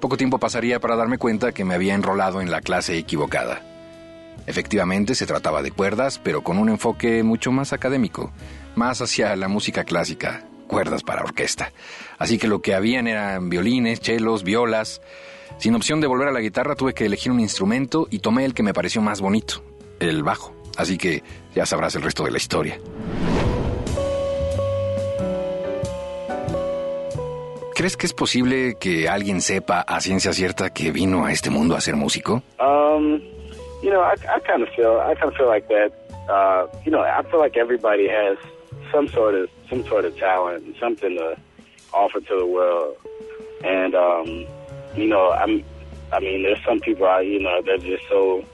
Poco 0.00 0.16
tiempo 0.16 0.38
pasaría 0.38 0.78
para 0.78 0.96
darme 0.96 1.18
cuenta 1.18 1.52
que 1.52 1.64
me 1.64 1.74
había 1.74 1.94
enrolado 1.94 2.40
en 2.40 2.50
la 2.50 2.60
clase 2.60 2.96
equivocada. 2.96 3.62
Efectivamente 4.46 5.14
se 5.14 5.26
trataba 5.26 5.62
de 5.62 5.72
cuerdas, 5.72 6.20
pero 6.22 6.42
con 6.42 6.58
un 6.58 6.68
enfoque 6.68 7.22
mucho 7.22 7.50
más 7.50 7.72
académico, 7.72 8.32
más 8.76 9.02
hacia 9.02 9.34
la 9.34 9.48
música 9.48 9.84
clásica, 9.84 10.44
cuerdas 10.68 11.02
para 11.02 11.22
orquesta. 11.22 11.72
Así 12.16 12.38
que 12.38 12.46
lo 12.46 12.62
que 12.62 12.74
habían 12.74 13.08
eran 13.08 13.50
violines, 13.50 14.00
chelos, 14.00 14.44
violas. 14.44 15.02
Sin 15.58 15.74
opción 15.74 16.00
de 16.00 16.06
volver 16.06 16.28
a 16.28 16.32
la 16.32 16.40
guitarra 16.40 16.76
tuve 16.76 16.94
que 16.94 17.06
elegir 17.06 17.32
un 17.32 17.40
instrumento 17.40 18.06
y 18.10 18.20
tomé 18.20 18.44
el 18.44 18.54
que 18.54 18.62
me 18.62 18.74
pareció 18.74 19.02
más 19.02 19.20
bonito, 19.20 19.64
el 19.98 20.22
bajo. 20.22 20.54
Así 20.76 20.96
que 20.96 21.24
ya 21.56 21.66
sabrás 21.66 21.96
el 21.96 22.02
resto 22.02 22.24
de 22.24 22.30
la 22.30 22.38
historia. 22.38 22.78
¿Crees 27.78 27.96
que 27.96 28.06
es 28.06 28.12
posible 28.12 28.74
que 28.80 29.08
alguien 29.08 29.40
sepa 29.40 29.82
a 29.82 30.00
ciencia 30.00 30.32
cierta 30.32 30.70
que 30.70 30.90
vino 30.90 31.24
a 31.24 31.30
este 31.30 31.48
mundo 31.48 31.76
a 31.76 31.80
ser 31.80 31.94
músico? 31.94 32.42
Um, 32.58 33.20
you 33.84 33.90
know, 33.92 34.02
I, 34.02 34.14
I 34.14 34.40
kind 34.40 34.64
of 34.64 34.68
feel 34.74 34.98
I 34.98 35.14
kind 35.14 35.30
of 35.30 35.36
feel 35.36 35.46
like 35.46 35.68
that. 35.68 35.92
Uh, 36.28 36.66
you 36.84 36.90
know, 36.90 37.02
I 37.02 37.22
feel 37.30 37.38
like 37.38 37.56
everybody 37.56 38.08
has 38.08 38.36
some 38.90 39.06
sort 39.06 39.36
of 39.36 39.48
some 39.70 39.86
sort 39.86 40.04
of 40.04 40.16
talent 40.16 40.74
something 40.80 41.16
to 41.18 41.36
offer 41.94 42.18
to 42.18 42.36
the 42.36 42.46
world. 42.46 42.96
And 43.62 43.94
um, 43.94 44.26
you 44.96 45.06
know, 45.06 45.30
I'm 45.30 45.62
I 46.10 46.18
mean, 46.18 46.42
there's 46.42 46.58
some 46.64 46.80
people 46.80 47.06
out, 47.06 47.26
you 47.26 47.38
know, 47.38 47.62
they're 47.64 47.78
just 47.78 48.02
so 48.08 48.44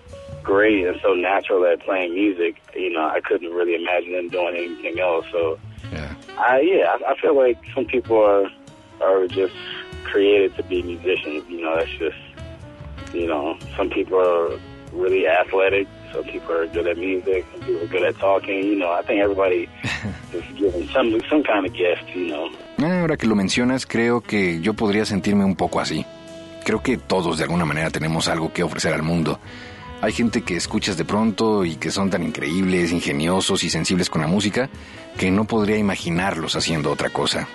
great 0.42 0.86
and 0.86 1.00
so 1.00 1.14
natural 1.14 1.64
at 1.64 1.80
playing 1.80 2.12
music. 2.12 2.56
You 2.76 2.92
know, 2.92 3.08
I 3.08 3.20
couldn't 3.20 3.54
really 3.54 3.74
imagine 3.74 4.12
them 4.12 4.28
doing 4.28 4.54
anything 4.54 5.00
else. 5.00 5.24
So, 5.32 5.58
I 6.36 6.60
yeah, 6.60 6.92
I, 6.92 7.12
I 7.12 7.20
feel 7.22 7.34
like 7.34 7.56
some 7.74 7.86
people 7.86 8.18
are 8.22 8.50
are 9.00 9.26
just 9.26 9.54
created 10.04 10.54
to 10.56 10.62
be 10.62 10.82
musicians. 10.82 11.44
You 11.48 11.62
know, 11.62 11.76
that's 11.76 11.90
just 11.98 12.16
you 13.14 13.26
know, 13.26 13.56
some 13.76 13.88
people 13.90 14.18
are 14.18 14.58
really 14.92 15.26
athletic. 15.26 15.86
Some 16.12 16.24
people 16.24 16.52
are 16.54 16.66
good 16.66 16.86
at 16.86 16.96
music. 16.96 17.44
Some 17.52 17.60
people 17.60 17.82
are 17.82 17.86
good 17.86 18.02
at 18.04 18.18
talking. 18.18 18.62
You 18.62 18.76
know, 18.76 18.92
I 18.92 19.02
think 19.02 19.20
everybody 19.20 19.68
is 20.32 20.44
given 20.58 20.88
some 20.88 21.20
some 21.28 21.42
kind 21.42 21.66
of 21.66 21.72
gift. 21.72 22.04
You 22.14 22.28
know. 22.28 22.48
Ah, 22.78 23.00
Ahora 23.00 23.16
que 23.16 23.26
lo 23.26 23.34
mencionas, 23.34 23.86
creo 23.86 24.20
que 24.20 24.60
yo 24.60 24.74
podría 24.74 25.04
sentirme 25.04 25.44
un 25.44 25.56
poco 25.56 25.80
así. 25.80 26.04
Creo 26.64 26.82
que 26.82 26.96
todos 26.96 27.38
de 27.38 27.44
alguna 27.44 27.64
manera 27.64 27.90
tenemos 27.90 28.28
algo 28.28 28.52
que 28.52 28.62
ofrecer 28.62 28.94
al 28.94 29.02
mundo. 29.02 29.38
Hay 30.00 30.12
gente 30.12 30.42
que 30.42 30.56
escuchas 30.56 30.96
de 30.96 31.04
pronto 31.04 31.64
y 31.64 31.76
que 31.76 31.90
son 31.90 32.10
tan 32.10 32.22
increíbles, 32.22 32.92
ingeniosos 32.92 33.64
y 33.64 33.70
sensibles 33.70 34.10
con 34.10 34.20
la 34.20 34.26
música 34.26 34.68
que 35.18 35.30
no 35.30 35.44
podría 35.46 35.78
imaginarlos 35.78 36.56
haciendo 36.56 36.90
otra 36.90 37.10
cosa. 37.10 37.48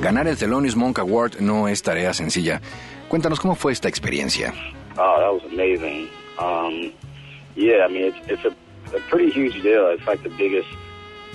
Ganar 0.00 0.28
el 0.28 0.36
Thelonious 0.36 0.76
Monk 0.76 1.00
Award 1.00 1.40
no 1.40 1.66
es 1.66 1.82
tarea 1.82 2.12
sencilla. 2.14 2.60
Cuéntanos 3.08 3.40
cómo 3.40 3.56
fue 3.56 3.72
esta 3.72 3.88
experiencia. 3.88 4.54
Oh, 4.96 5.18
that 5.18 5.32
was 5.32 5.52
amazing. 5.52 6.08
Um, 6.38 6.92
yeah, 7.56 7.84
I 7.84 7.88
mean, 7.88 8.04
it's, 8.04 8.30
it's 8.30 8.44
a, 8.44 8.96
a 8.96 9.00
pretty 9.10 9.30
huge 9.30 9.60
deal. 9.62 9.88
It's 9.88 10.06
like 10.06 10.22
the 10.22 10.30
biggest, 10.30 10.68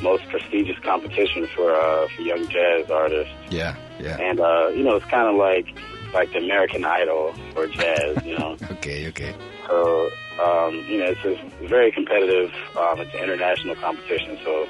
most 0.01 0.23
prestigious 0.29 0.79
competition 0.79 1.45
for 1.55 1.75
uh, 1.75 2.07
for 2.15 2.21
young 2.21 2.47
jazz 2.47 2.89
artists. 2.89 3.33
Yeah, 3.49 3.75
yeah. 3.99 4.17
And 4.21 4.39
uh, 4.39 4.69
you 4.73 4.83
know, 4.83 4.95
it's 4.95 5.05
kind 5.07 5.27
of 5.27 5.35
like 5.35 5.67
like 6.13 6.31
the 6.31 6.37
American 6.39 6.85
Idol 6.85 7.33
for 7.53 7.67
jazz. 7.67 8.23
You 8.23 8.37
know. 8.37 8.57
Okay, 8.83 9.07
okay. 9.09 9.33
So, 9.67 10.09
um, 10.41 10.75
you 10.87 10.99
know, 10.99 11.13
it's 11.15 11.23
a 11.25 11.67
very 11.67 11.91
competitive. 11.91 12.51
Um, 12.77 12.99
it's 12.99 13.13
an 13.13 13.23
international 13.23 13.75
competition. 13.75 14.37
So, 14.43 14.67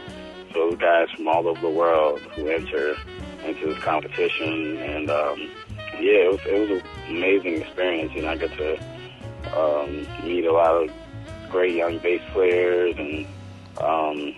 so 0.53 0.75
guys 0.75 1.09
from 1.15 1.27
all 1.27 1.47
over 1.47 1.59
the 1.61 1.69
world 1.69 2.19
who 2.35 2.47
enter 2.47 2.95
into 3.45 3.67
this 3.67 3.79
competition, 3.79 4.77
and 4.77 5.09
um, 5.09 5.39
yeah, 5.99 6.25
it 6.25 6.31
was 6.31 6.39
it 6.45 6.59
was 6.59 6.69
an 6.69 7.17
amazing 7.17 7.61
experience. 7.61 8.13
You 8.13 8.23
know, 8.23 8.29
I 8.29 8.37
got 8.37 8.51
to 8.57 8.77
um, 9.57 10.07
meet 10.25 10.45
a 10.45 10.51
lot 10.51 10.75
of 10.75 10.91
great 11.49 11.75
young 11.75 11.97
bass 11.99 12.21
players, 12.31 12.95
and 12.97 13.25
um, 13.77 14.35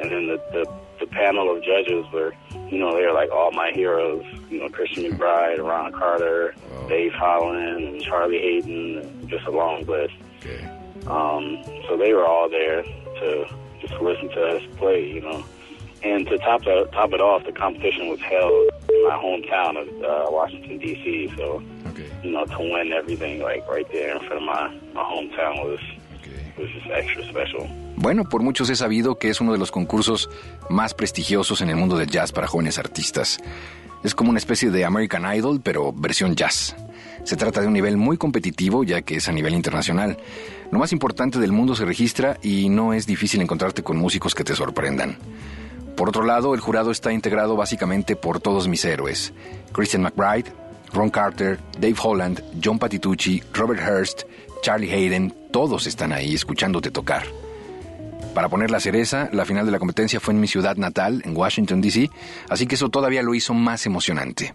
and 0.00 0.10
then 0.10 0.26
the, 0.26 0.40
the 0.52 0.72
the 1.00 1.06
panel 1.06 1.54
of 1.54 1.62
judges 1.62 2.06
were, 2.12 2.32
you 2.70 2.78
know, 2.78 2.94
they 2.94 3.06
were 3.06 3.12
like 3.12 3.30
all 3.30 3.52
my 3.52 3.70
heroes. 3.72 4.24
You 4.50 4.60
know, 4.60 4.68
Christian 4.68 5.04
McBride, 5.04 5.58
Ron 5.58 5.92
Carter, 5.92 6.54
Dave 6.88 7.12
Holland, 7.12 7.84
and 7.84 8.02
Charlie 8.02 8.38
Hayden, 8.38 8.98
and 8.98 9.28
just 9.28 9.44
a 9.46 9.50
long 9.50 9.84
list. 9.84 10.14
Um, 11.06 11.62
so 11.88 11.96
they 11.96 12.12
were 12.12 12.24
all 12.26 12.48
there 12.48 12.82
to 12.82 13.48
just 13.80 13.94
listen 14.00 14.28
to 14.30 14.46
us 14.46 14.62
play, 14.76 15.06
you 15.12 15.20
know. 15.20 15.44
And 16.06 16.26
to 16.28 16.38
top 16.38 16.62
the, 16.62 16.88
top 16.92 17.12
it 17.12 17.20
off, 17.20 17.44
the 17.44 17.52
competition 17.52 18.08
was 18.08 18.20
held 18.20 18.52
in 18.88 19.00
my 19.08 19.16
hometown 19.18 19.72
of 19.82 19.88
uh, 20.04 20.30
Washington 20.30 20.78
D.C. 20.78 21.32
So, 21.36 21.60
you 22.22 22.30
know, 22.30 22.44
to 22.44 22.58
win 22.58 22.92
everything 22.92 23.42
like 23.42 23.66
right 23.68 23.88
there 23.90 24.14
in 24.14 24.20
front 24.26 24.40
of 24.40 24.46
my 24.54 24.64
my 24.94 25.02
hometown 25.02 25.54
was 25.64 25.80
was 26.56 26.70
just 26.70 26.86
extra 26.90 27.24
special. 27.24 27.68
Bueno, 27.96 28.24
por 28.28 28.42
muchos 28.42 28.70
he 28.70 28.76
sabido 28.76 29.18
que 29.18 29.30
es 29.30 29.40
uno 29.40 29.52
de 29.52 29.58
los 29.58 29.72
concursos 29.72 30.30
más 30.70 30.94
prestigiosos 30.94 31.60
en 31.60 31.70
el 31.70 31.76
mundo 31.76 31.96
del 31.96 32.08
jazz 32.08 32.30
para 32.30 32.46
jóvenes 32.46 32.78
artistas. 32.78 33.38
Es 34.04 34.14
como 34.14 34.30
una 34.30 34.38
especie 34.38 34.70
de 34.70 34.84
American 34.84 35.24
Idol, 35.34 35.60
pero 35.60 35.92
versión 35.92 36.36
jazz. 36.36 36.76
Se 37.24 37.36
trata 37.36 37.60
de 37.60 37.66
un 37.66 37.72
nivel 37.72 37.96
muy 37.96 38.16
competitivo, 38.18 38.84
ya 38.84 39.02
que 39.02 39.16
es 39.16 39.28
a 39.28 39.32
nivel 39.32 39.54
internacional. 39.54 40.16
Lo 40.70 40.78
más 40.78 40.92
importante 40.92 41.40
del 41.40 41.50
mundo 41.50 41.74
se 41.74 41.84
registra 41.84 42.38
y 42.42 42.68
no 42.68 42.92
es 42.92 43.06
difícil 43.06 43.40
encontrarte 43.40 43.82
con 43.82 43.96
músicos 43.96 44.34
que 44.34 44.44
te 44.44 44.54
sorprendan. 44.54 45.16
Por 45.96 46.10
otro 46.10 46.24
lado, 46.24 46.54
el 46.54 46.60
jurado 46.60 46.90
está 46.90 47.12
integrado 47.12 47.56
básicamente 47.56 48.16
por 48.16 48.40
todos 48.40 48.68
mis 48.68 48.84
héroes. 48.84 49.32
Christian 49.72 50.02
McBride, 50.02 50.52
Ron 50.92 51.08
Carter, 51.08 51.58
Dave 51.80 51.96
Holland, 52.02 52.42
John 52.62 52.78
Patitucci, 52.78 53.42
Robert 53.54 53.80
Hurst, 53.80 54.22
Charlie 54.60 54.92
Hayden, 54.92 55.34
todos 55.50 55.86
están 55.86 56.12
ahí 56.12 56.34
escuchándote 56.34 56.90
tocar. 56.90 57.24
Para 58.34 58.50
poner 58.50 58.70
la 58.70 58.80
cereza, 58.80 59.30
la 59.32 59.46
final 59.46 59.64
de 59.64 59.72
la 59.72 59.78
competencia 59.78 60.20
fue 60.20 60.34
en 60.34 60.40
mi 60.40 60.46
ciudad 60.46 60.76
natal, 60.76 61.22
en 61.24 61.34
Washington, 61.34 61.80
D.C., 61.80 62.10
así 62.50 62.66
que 62.66 62.74
eso 62.74 62.90
todavía 62.90 63.22
lo 63.22 63.34
hizo 63.34 63.54
más 63.54 63.86
emocionante. 63.86 64.52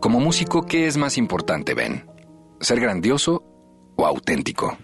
Como 0.00 0.20
músico, 0.20 0.64
¿qué 0.64 0.86
es 0.86 0.96
más 0.96 1.18
importante, 1.18 1.74
Ben? 1.74 2.06
ser 2.60 2.80
grandioso 2.80 3.42
o 3.96 4.04
auténtico? 4.04 4.76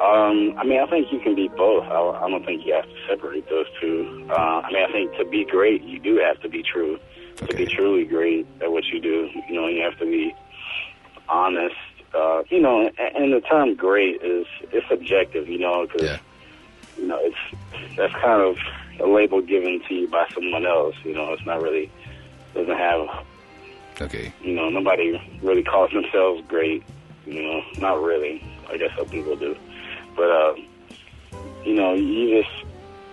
Um, 0.00 0.54
I 0.58 0.64
mean, 0.64 0.80
I 0.80 0.86
think 0.86 1.12
you 1.12 1.20
can 1.20 1.34
be 1.34 1.48
both. 1.48 1.84
I, 1.84 1.98
I 1.98 2.28
don't 2.28 2.44
think 2.44 2.66
you 2.66 2.74
have 2.74 2.84
to 2.84 2.96
separate 3.08 3.48
those 3.48 3.66
two. 3.80 4.26
Uh, 4.28 4.60
I 4.64 4.72
mean, 4.72 4.82
I 4.82 4.92
think 4.92 5.16
to 5.16 5.24
be 5.24 5.44
great, 5.44 5.82
you 5.82 5.98
do 5.98 6.16
have 6.16 6.40
to 6.42 6.48
be 6.48 6.62
true. 6.62 6.98
To 7.36 7.56
be 7.56 7.66
truly 7.66 8.04
great 8.04 8.46
at 8.60 8.70
what 8.70 8.84
you 8.84 9.00
do, 9.00 9.28
you 9.48 9.54
know, 9.54 9.66
you 9.66 9.82
have 9.82 9.98
to 9.98 10.04
be 10.04 10.34
honest. 11.28 11.74
Uh, 12.14 12.44
you 12.48 12.60
know, 12.60 12.82
and, 12.82 13.16
and 13.16 13.32
the 13.32 13.40
term 13.40 13.74
"great" 13.74 14.22
is 14.22 14.46
it's 14.72 14.86
subjective. 14.88 15.48
You 15.48 15.58
know, 15.58 15.86
because 15.86 16.20
you 16.96 17.08
know 17.08 17.18
it's 17.20 17.96
that's 17.96 18.12
kind 18.14 18.40
of 18.40 18.56
a 19.00 19.06
label 19.06 19.40
given 19.40 19.82
to 19.88 19.94
you 19.94 20.08
by 20.08 20.28
someone 20.32 20.64
else. 20.64 20.94
You 21.04 21.14
know, 21.14 21.32
it's 21.32 21.44
not 21.44 21.60
really 21.60 21.90
doesn't 22.54 22.76
have. 22.76 23.08
Okay. 24.00 24.32
You 24.42 24.54
know, 24.54 24.68
nobody 24.68 25.20
really 25.42 25.64
calls 25.64 25.90
themselves 25.90 26.42
great. 26.48 26.84
You 27.26 27.42
know, 27.42 27.62
not 27.78 28.02
really. 28.02 28.42
I 28.70 28.76
guess 28.76 28.90
some 28.96 29.08
people 29.08 29.36
do, 29.36 29.56
but 30.16 30.30
uh, 30.30 30.54
you 31.64 31.74
know, 31.74 31.94
you 31.94 32.42
just, 32.42 32.54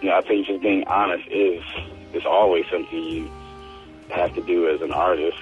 you 0.01 0.09
know, 0.09 0.17
I 0.17 0.21
think 0.21 0.47
just 0.47 0.61
being 0.61 0.83
honest 0.87 1.27
is 1.29 1.63
is 2.13 2.25
always 2.25 2.65
something 2.71 3.03
you 3.03 3.29
have 4.09 4.33
to 4.35 4.41
do 4.41 4.67
as 4.69 4.81
an 4.81 4.91
artist, 4.91 5.37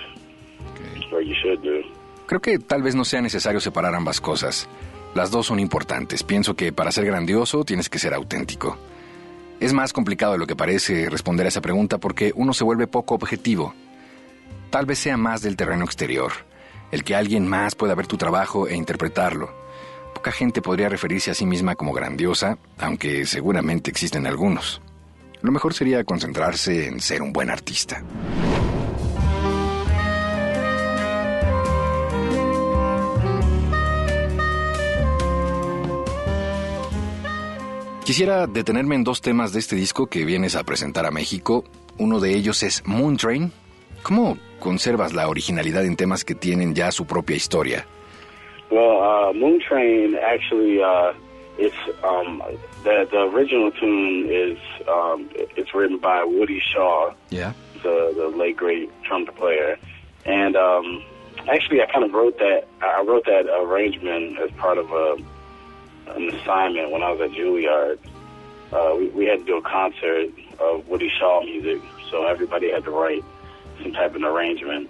or 1.12 1.22
you 1.22 1.36
should 1.36 1.62
do. 1.62 1.84
Creo 2.28 2.42
que 2.42 2.60
tal 2.60 2.84
vez 2.84 2.94
no 2.94 3.06
sea 3.06 3.22
necesario 3.22 3.60
separar 3.60 3.96
ambas 3.96 4.22
cosas. 4.22 4.70
Las 5.16 5.32
dos 5.32 5.48
son 5.48 5.60
importantes. 5.60 6.22
Pienso 6.24 6.56
que 6.56 6.72
para 6.72 6.92
ser 6.92 7.06
grandioso 7.06 7.64
tienes 7.64 7.90
que 7.90 7.98
ser 7.98 8.14
auténtico. 8.14 8.78
Es 9.60 9.74
más 9.74 9.92
complicado 9.92 10.34
de 10.34 10.38
lo 10.38 10.46
que 10.46 10.56
parece 10.56 11.10
responder 11.10 11.48
a 11.48 11.50
esa 11.50 11.62
pregunta 11.62 11.98
porque 11.98 12.32
uno 12.36 12.54
se 12.54 12.64
vuelve 12.64 12.86
poco 12.86 13.16
objetivo. 13.16 13.74
Tal 14.70 14.86
vez 14.86 15.00
sea 15.00 15.18
más 15.18 15.42
del 15.42 15.58
terreno 15.58 15.84
exterior, 15.84 16.32
el 16.92 17.04
que 17.04 17.16
alguien 17.16 17.48
más 17.48 17.76
pueda 17.76 17.96
ver 17.96 18.08
tu 18.08 18.18
trabajo 18.18 18.68
e 18.68 18.76
interpretarlo. 18.76 19.54
Poca 20.14 20.32
gente 20.32 20.62
podría 20.62 20.90
referirse 20.90 21.32
a 21.32 21.34
sí 21.34 21.46
misma 21.46 21.76
como 21.76 21.94
grandiosa, 21.94 22.58
aunque 22.78 23.26
seguramente 23.26 23.90
existen 23.90 24.28
algunos. 24.28 24.82
Lo 25.42 25.52
mejor 25.52 25.74
sería 25.74 26.04
concentrarse 26.04 26.88
en 26.88 27.00
ser 27.00 27.22
un 27.22 27.32
buen 27.32 27.50
artista. 27.50 28.04
Quisiera 38.10 38.48
detenerme 38.48 38.96
en 38.96 39.04
dos 39.04 39.22
temas 39.22 39.54
de 39.54 39.60
este 39.60 39.76
disco 39.76 40.08
que 40.08 40.26
vienes 40.26 40.56
a 40.56 40.64
presentar 40.64 41.06
a 41.06 41.12
México. 41.12 41.64
Uno 42.00 42.20
de 42.20 42.34
ellos 42.34 42.64
es 42.64 42.82
Moon 42.86 43.18
Train. 43.18 43.54
¿Cómo 44.04 44.38
conservas 44.60 45.14
la 45.14 45.28
originalidad 45.28 45.86
en 45.86 45.96
temas 45.96 46.24
que 46.26 46.36
tienen 46.36 46.74
ya 46.76 46.92
su 46.92 47.06
propia 47.06 47.36
historia? 47.36 47.86
Well, 48.72 49.02
uh, 49.02 49.34
Moon 49.34 49.60
Train 49.60 50.16
actually, 50.16 50.82
uh, 50.82 51.14
it's 51.58 51.76
um, 52.04 52.42
the 52.84 53.08
the 53.12 53.22
original 53.34 53.72
tune 53.72 54.30
is 54.30 54.58
um, 54.88 55.30
it's 55.58 55.74
written 55.74 55.98
by 55.98 56.24
Woody 56.24 56.60
Shaw, 56.60 57.12
Yeah. 57.30 57.54
the 57.84 58.14
the 58.16 58.28
late 58.38 58.58
great 58.58 58.90
trumpet 59.04 59.36
player, 59.36 59.78
and 60.26 60.56
um, 60.56 61.04
actually 61.52 61.82
I 61.82 61.88
kind 61.88 62.06
of 62.06 62.14
wrote 62.14 62.38
that 62.38 62.68
I 62.82 63.02
wrote 63.02 63.26
that 63.26 63.48
arrangement 63.48 64.38
as 64.40 64.52
part 64.52 64.78
of 64.78 64.92
a 64.92 65.18
an 66.16 66.30
assignment 66.36 66.92
when 66.92 67.02
I 67.04 67.12
was 67.12 67.22
at 67.22 67.32
Juilliard. 67.32 67.98
Uh, 68.72 68.96
we, 68.98 69.08
we 69.10 69.26
had 69.26 69.40
to 69.40 69.46
do 69.46 69.58
a 69.58 69.62
concert 69.64 70.30
of 70.60 70.88
Woody 70.88 71.10
Shaw 71.20 71.42
music, 71.44 71.82
so 72.12 72.26
everybody 72.28 72.70
had 72.72 72.84
to 72.84 72.92
write 72.92 73.24
some 73.82 73.94
type 73.94 74.16
of 74.16 74.24
arrangement. 74.24 74.90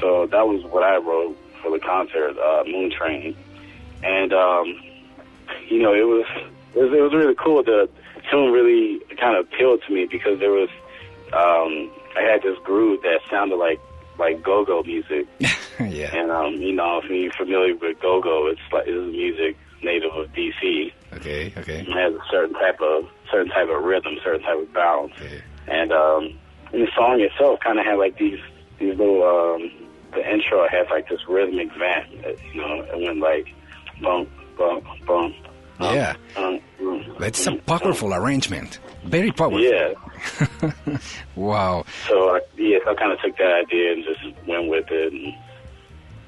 So 0.00 0.26
that 0.26 0.46
was 0.46 0.62
what 0.64 0.82
I 0.82 0.96
wrote 0.96 1.38
for 1.62 1.70
the 1.70 1.78
concert, 1.78 2.36
uh, 2.38 2.64
Moon 2.66 2.90
Train, 2.90 3.34
and 4.02 4.32
um, 4.32 4.80
you 5.68 5.82
know 5.82 5.94
it 5.94 6.06
was, 6.06 6.26
it 6.74 6.78
was 6.78 6.92
it 6.92 7.00
was 7.00 7.14
really 7.14 7.34
cool. 7.34 7.62
The 7.62 7.88
tune 8.30 8.52
really 8.52 9.00
kind 9.16 9.36
of 9.36 9.46
appealed 9.46 9.82
to 9.86 9.92
me 9.92 10.06
because 10.06 10.38
there 10.38 10.50
was 10.50 10.68
um, 11.32 11.90
I 12.16 12.22
had 12.22 12.42
this 12.42 12.58
groove 12.64 13.02
that 13.02 13.20
sounded 13.30 13.56
like 13.56 13.80
like 14.18 14.42
go-go 14.42 14.82
music. 14.82 15.26
yeah. 15.80 16.14
And 16.14 16.30
um, 16.30 16.54
you 16.56 16.72
know, 16.72 17.00
if 17.02 17.10
you're 17.10 17.32
familiar 17.32 17.74
with 17.74 18.00
go-go, 18.00 18.48
it's 18.48 18.60
like 18.72 18.84
it's 18.86 19.12
music 19.12 19.56
native 19.82 20.12
of 20.12 20.30
DC. 20.32 20.92
Okay, 21.14 21.52
okay. 21.56 21.80
It 21.80 21.88
has 21.88 22.14
a 22.14 22.22
certain 22.30 22.54
type 22.54 22.80
of 22.80 23.08
certain 23.30 23.50
type 23.50 23.68
of 23.68 23.82
rhythm, 23.82 24.18
certain 24.22 24.42
type 24.42 24.58
of 24.58 24.72
bounce. 24.72 25.12
And 25.66 25.92
um, 25.92 26.38
and 26.72 26.82
the 26.82 26.88
song 26.96 27.20
itself 27.20 27.60
kind 27.60 27.78
of 27.78 27.84
had 27.86 27.96
like 27.98 28.16
these 28.18 28.38
these 28.78 28.96
little 28.96 29.22
um, 29.22 29.70
the 30.12 30.20
intro 30.32 30.66
has 30.68 30.86
like 30.90 31.08
this 31.08 31.20
rhythmic 31.28 31.68
vamp, 31.78 32.06
uh, 32.24 32.30
you 32.52 32.60
know, 32.60 32.82
it 32.82 33.06
went 33.06 33.20
like 33.20 33.46
bump 34.02 34.28
bump 34.58 34.84
bump. 35.06 35.34
Yeah. 35.80 36.14
Um, 36.36 36.60
It's 37.20 37.46
a 37.46 37.56
powerful 37.56 38.12
arrangement. 38.12 38.80
Very 39.04 39.32
powerful. 39.32 39.60
yeah. 39.62 39.94
Wow. 41.36 41.84
So 42.06 42.36
I, 42.36 42.40
yeah, 42.56 42.78
I 42.86 42.94
kind 42.94 43.12
of 43.12 43.20
took 43.22 43.36
that 43.38 43.64
idea 43.64 43.92
and 43.92 44.04
just 44.04 44.20
went 44.46 44.68
with 44.68 44.90
it. 44.90 45.12
And, 45.12 45.34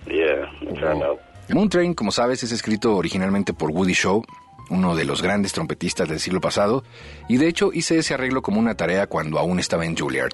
yeah, 0.07 0.51
it 0.63 0.79
turned 0.79 1.03
out. 1.03 1.21
Moon 1.51 1.69
Train, 1.69 1.93
como 1.95 2.11
sabes, 2.13 2.43
es 2.45 2.53
escrito 2.53 2.97
originalmente 2.97 3.53
por 3.53 3.71
Woody 3.73 3.93
Shaw, 3.93 4.23
uno 4.73 4.97
de 4.97 5.05
los 5.05 5.23
grandes 5.23 5.53
trompetistas 5.53 6.09
del 6.09 6.19
siglo 6.19 6.41
pasado, 6.41 6.83
y 7.29 7.37
de 7.37 7.47
hecho 7.47 7.71
hice 7.73 7.99
ese 7.99 8.15
arreglo 8.15 8.43
como 8.43 8.59
una 8.59 8.75
tarea 8.75 9.07
cuando 9.07 9.39
aún 9.39 9.61
estaba 9.61 9.85
en 9.85 9.97
Juilliard. 9.97 10.33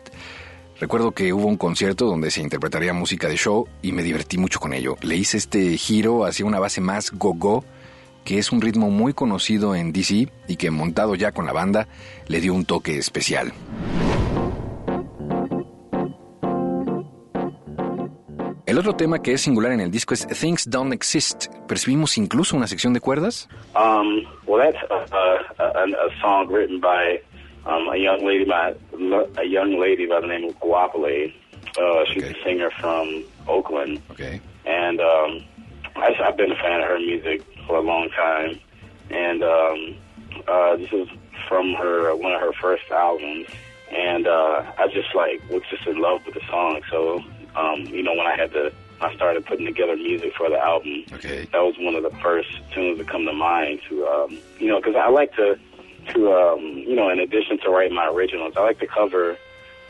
Recuerdo 0.81 1.11
que 1.11 1.33
hubo 1.33 1.47
un 1.47 1.57
concierto 1.57 2.07
donde 2.07 2.31
se 2.31 2.41
interpretaría 2.41 2.93
música 2.93 3.29
de 3.29 3.37
Shaw 3.37 3.67
y 3.83 3.91
me 3.91 4.05
divertí 4.05 4.39
mucho 4.39 4.61
con 4.61 4.73
ello. 4.73 4.97
Le 5.03 5.17
hice 5.17 5.37
este 5.37 5.77
giro 5.77 6.25
hacia 6.25 6.47
una 6.47 6.61
base 6.61 6.81
más 6.81 7.11
go-go, 7.11 7.65
que 8.25 8.39
es 8.39 8.53
un 8.53 8.61
ritmo 8.61 8.89
muy 8.89 9.13
conocido 9.13 9.75
en 9.75 9.93
DC 9.93 10.29
y 10.47 10.57
que 10.57 10.71
montado 10.71 11.17
ya 11.17 11.33
con 11.33 11.47
la 11.47 11.53
banda 11.53 11.89
le 12.29 12.41
dio 12.41 12.55
un 12.55 12.65
toque 12.65 12.97
especial. 12.97 13.53
El 18.79 18.83
otro 18.83 18.95
tema 18.95 19.21
que 19.21 19.33
es 19.33 19.41
singular 19.41 19.73
en 19.73 19.81
el 19.81 19.91
disco 19.91 20.15
es 20.15 20.25
Things 20.29 20.71
Don't 20.71 20.93
Exist. 20.93 21.49
¿Percibimos 21.67 22.17
incluso 22.17 22.57
una 22.57 22.69
sección 22.69 22.95
de 22.95 23.01
cuerdas? 23.01 23.49
Um, 23.75 24.23
well, 24.47 24.63
that's 24.63 24.79
a, 24.89 25.17
a, 25.17 25.65
a, 25.65 25.85
a 25.85 26.21
song 26.21 26.47
written 26.47 26.79
by 26.79 27.21
um, 27.67 27.89
a 27.89 27.97
young 27.97 28.25
lady 28.25 28.45
by 28.45 28.73
a 29.37 29.45
young 29.45 29.81
lady 29.81 30.07
by 30.07 30.21
the 30.21 30.29
name 30.29 30.45
of 30.45 30.55
Guapale. 30.61 31.35
Uh, 31.77 32.05
she's 32.07 32.23
a 32.23 32.35
singer 32.45 32.71
from 32.81 33.25
Oakland. 33.49 34.01
Okay. 34.13 34.41
And 34.65 35.01
um, 35.01 35.43
I, 35.97 36.15
I've 36.25 36.37
been 36.37 36.53
a 36.53 36.63
fan 36.63 36.81
of 36.81 36.87
her 36.87 37.01
music 37.01 37.43
for 37.67 37.79
a 37.79 37.83
long 37.83 38.09
time. 38.11 38.61
And 39.11 39.43
um, 39.43 39.97
uh, 40.47 40.77
this 40.77 40.93
is 40.93 41.09
from 41.49 41.75
her 41.75 42.15
one 42.15 42.31
of 42.31 42.41
her 42.41 42.53
first 42.53 42.89
albums. 42.93 43.49
And 43.91 44.29
uh, 44.29 44.63
I 44.79 44.87
just 44.95 45.13
like 45.17 45.43
was 45.51 45.63
just 45.69 45.85
in 45.89 46.01
love 46.01 46.25
with 46.25 46.35
the 46.35 46.47
song. 46.49 46.81
So 46.93 47.25
um, 47.59 47.81
you 47.87 48.03
know, 48.03 48.13
when 48.15 48.27
I 48.27 48.37
had 48.37 48.53
to, 48.53 48.73
I 49.01 49.15
started 49.15 49.45
putting 49.47 49.67
together 49.67 49.97
music 49.97 50.33
for 50.37 50.49
the 50.49 50.59
album. 50.59 51.05
Okay. 51.13 51.45
That 51.53 51.61
was 51.61 51.75
one 51.79 51.95
of 51.95 52.03
the 52.03 52.17
first 52.21 52.49
tunes 52.73 52.99
that 52.99 53.09
come 53.09 53.25
to 53.27 53.33
mind. 53.33 53.81
To 53.89 54.07
um, 54.07 54.39
you 54.59 54.69
know, 54.69 54.79
because 54.81 54.97
I 54.97 55.09
like 55.09 55.35
to, 55.37 55.59
to 56.15 56.33
um, 56.33 56.61
you 56.61 56.95
know, 56.97 57.09
in 57.11 57.19
addition 57.21 57.59
to 57.61 57.71
writing 57.71 57.95
my 57.95 58.07
originals, 58.09 58.55
I 58.57 58.61
like 58.61 58.79
to 58.81 58.87
cover 58.87 59.37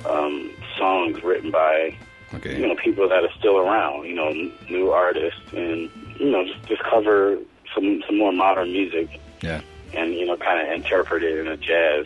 um, 0.07 0.51
songs 0.79 1.23
written 1.23 1.51
by 1.51 1.97
Okay. 2.35 2.61
you 2.61 2.66
know 2.69 2.75
people 2.77 3.09
that 3.09 3.23
are 3.25 3.33
still 3.39 3.57
around. 3.59 4.05
You 4.07 4.14
know, 4.14 4.29
n- 4.29 4.53
new 4.69 4.91
artists, 4.91 5.41
and 5.53 5.91
you 6.19 6.31
know, 6.31 6.45
just 6.45 6.66
just 6.66 6.83
cover 6.83 7.39
some 7.75 8.03
some 8.07 8.19
more 8.19 8.33
modern 8.33 8.73
music. 8.73 9.21
Yeah. 9.41 9.61
And 9.95 10.12
you 10.14 10.27
know, 10.27 10.37
kind 10.37 10.61
of 10.66 10.73
interpret 10.75 11.23
it 11.23 11.39
in 11.39 11.49
a 11.49 11.57
jazz 11.57 12.05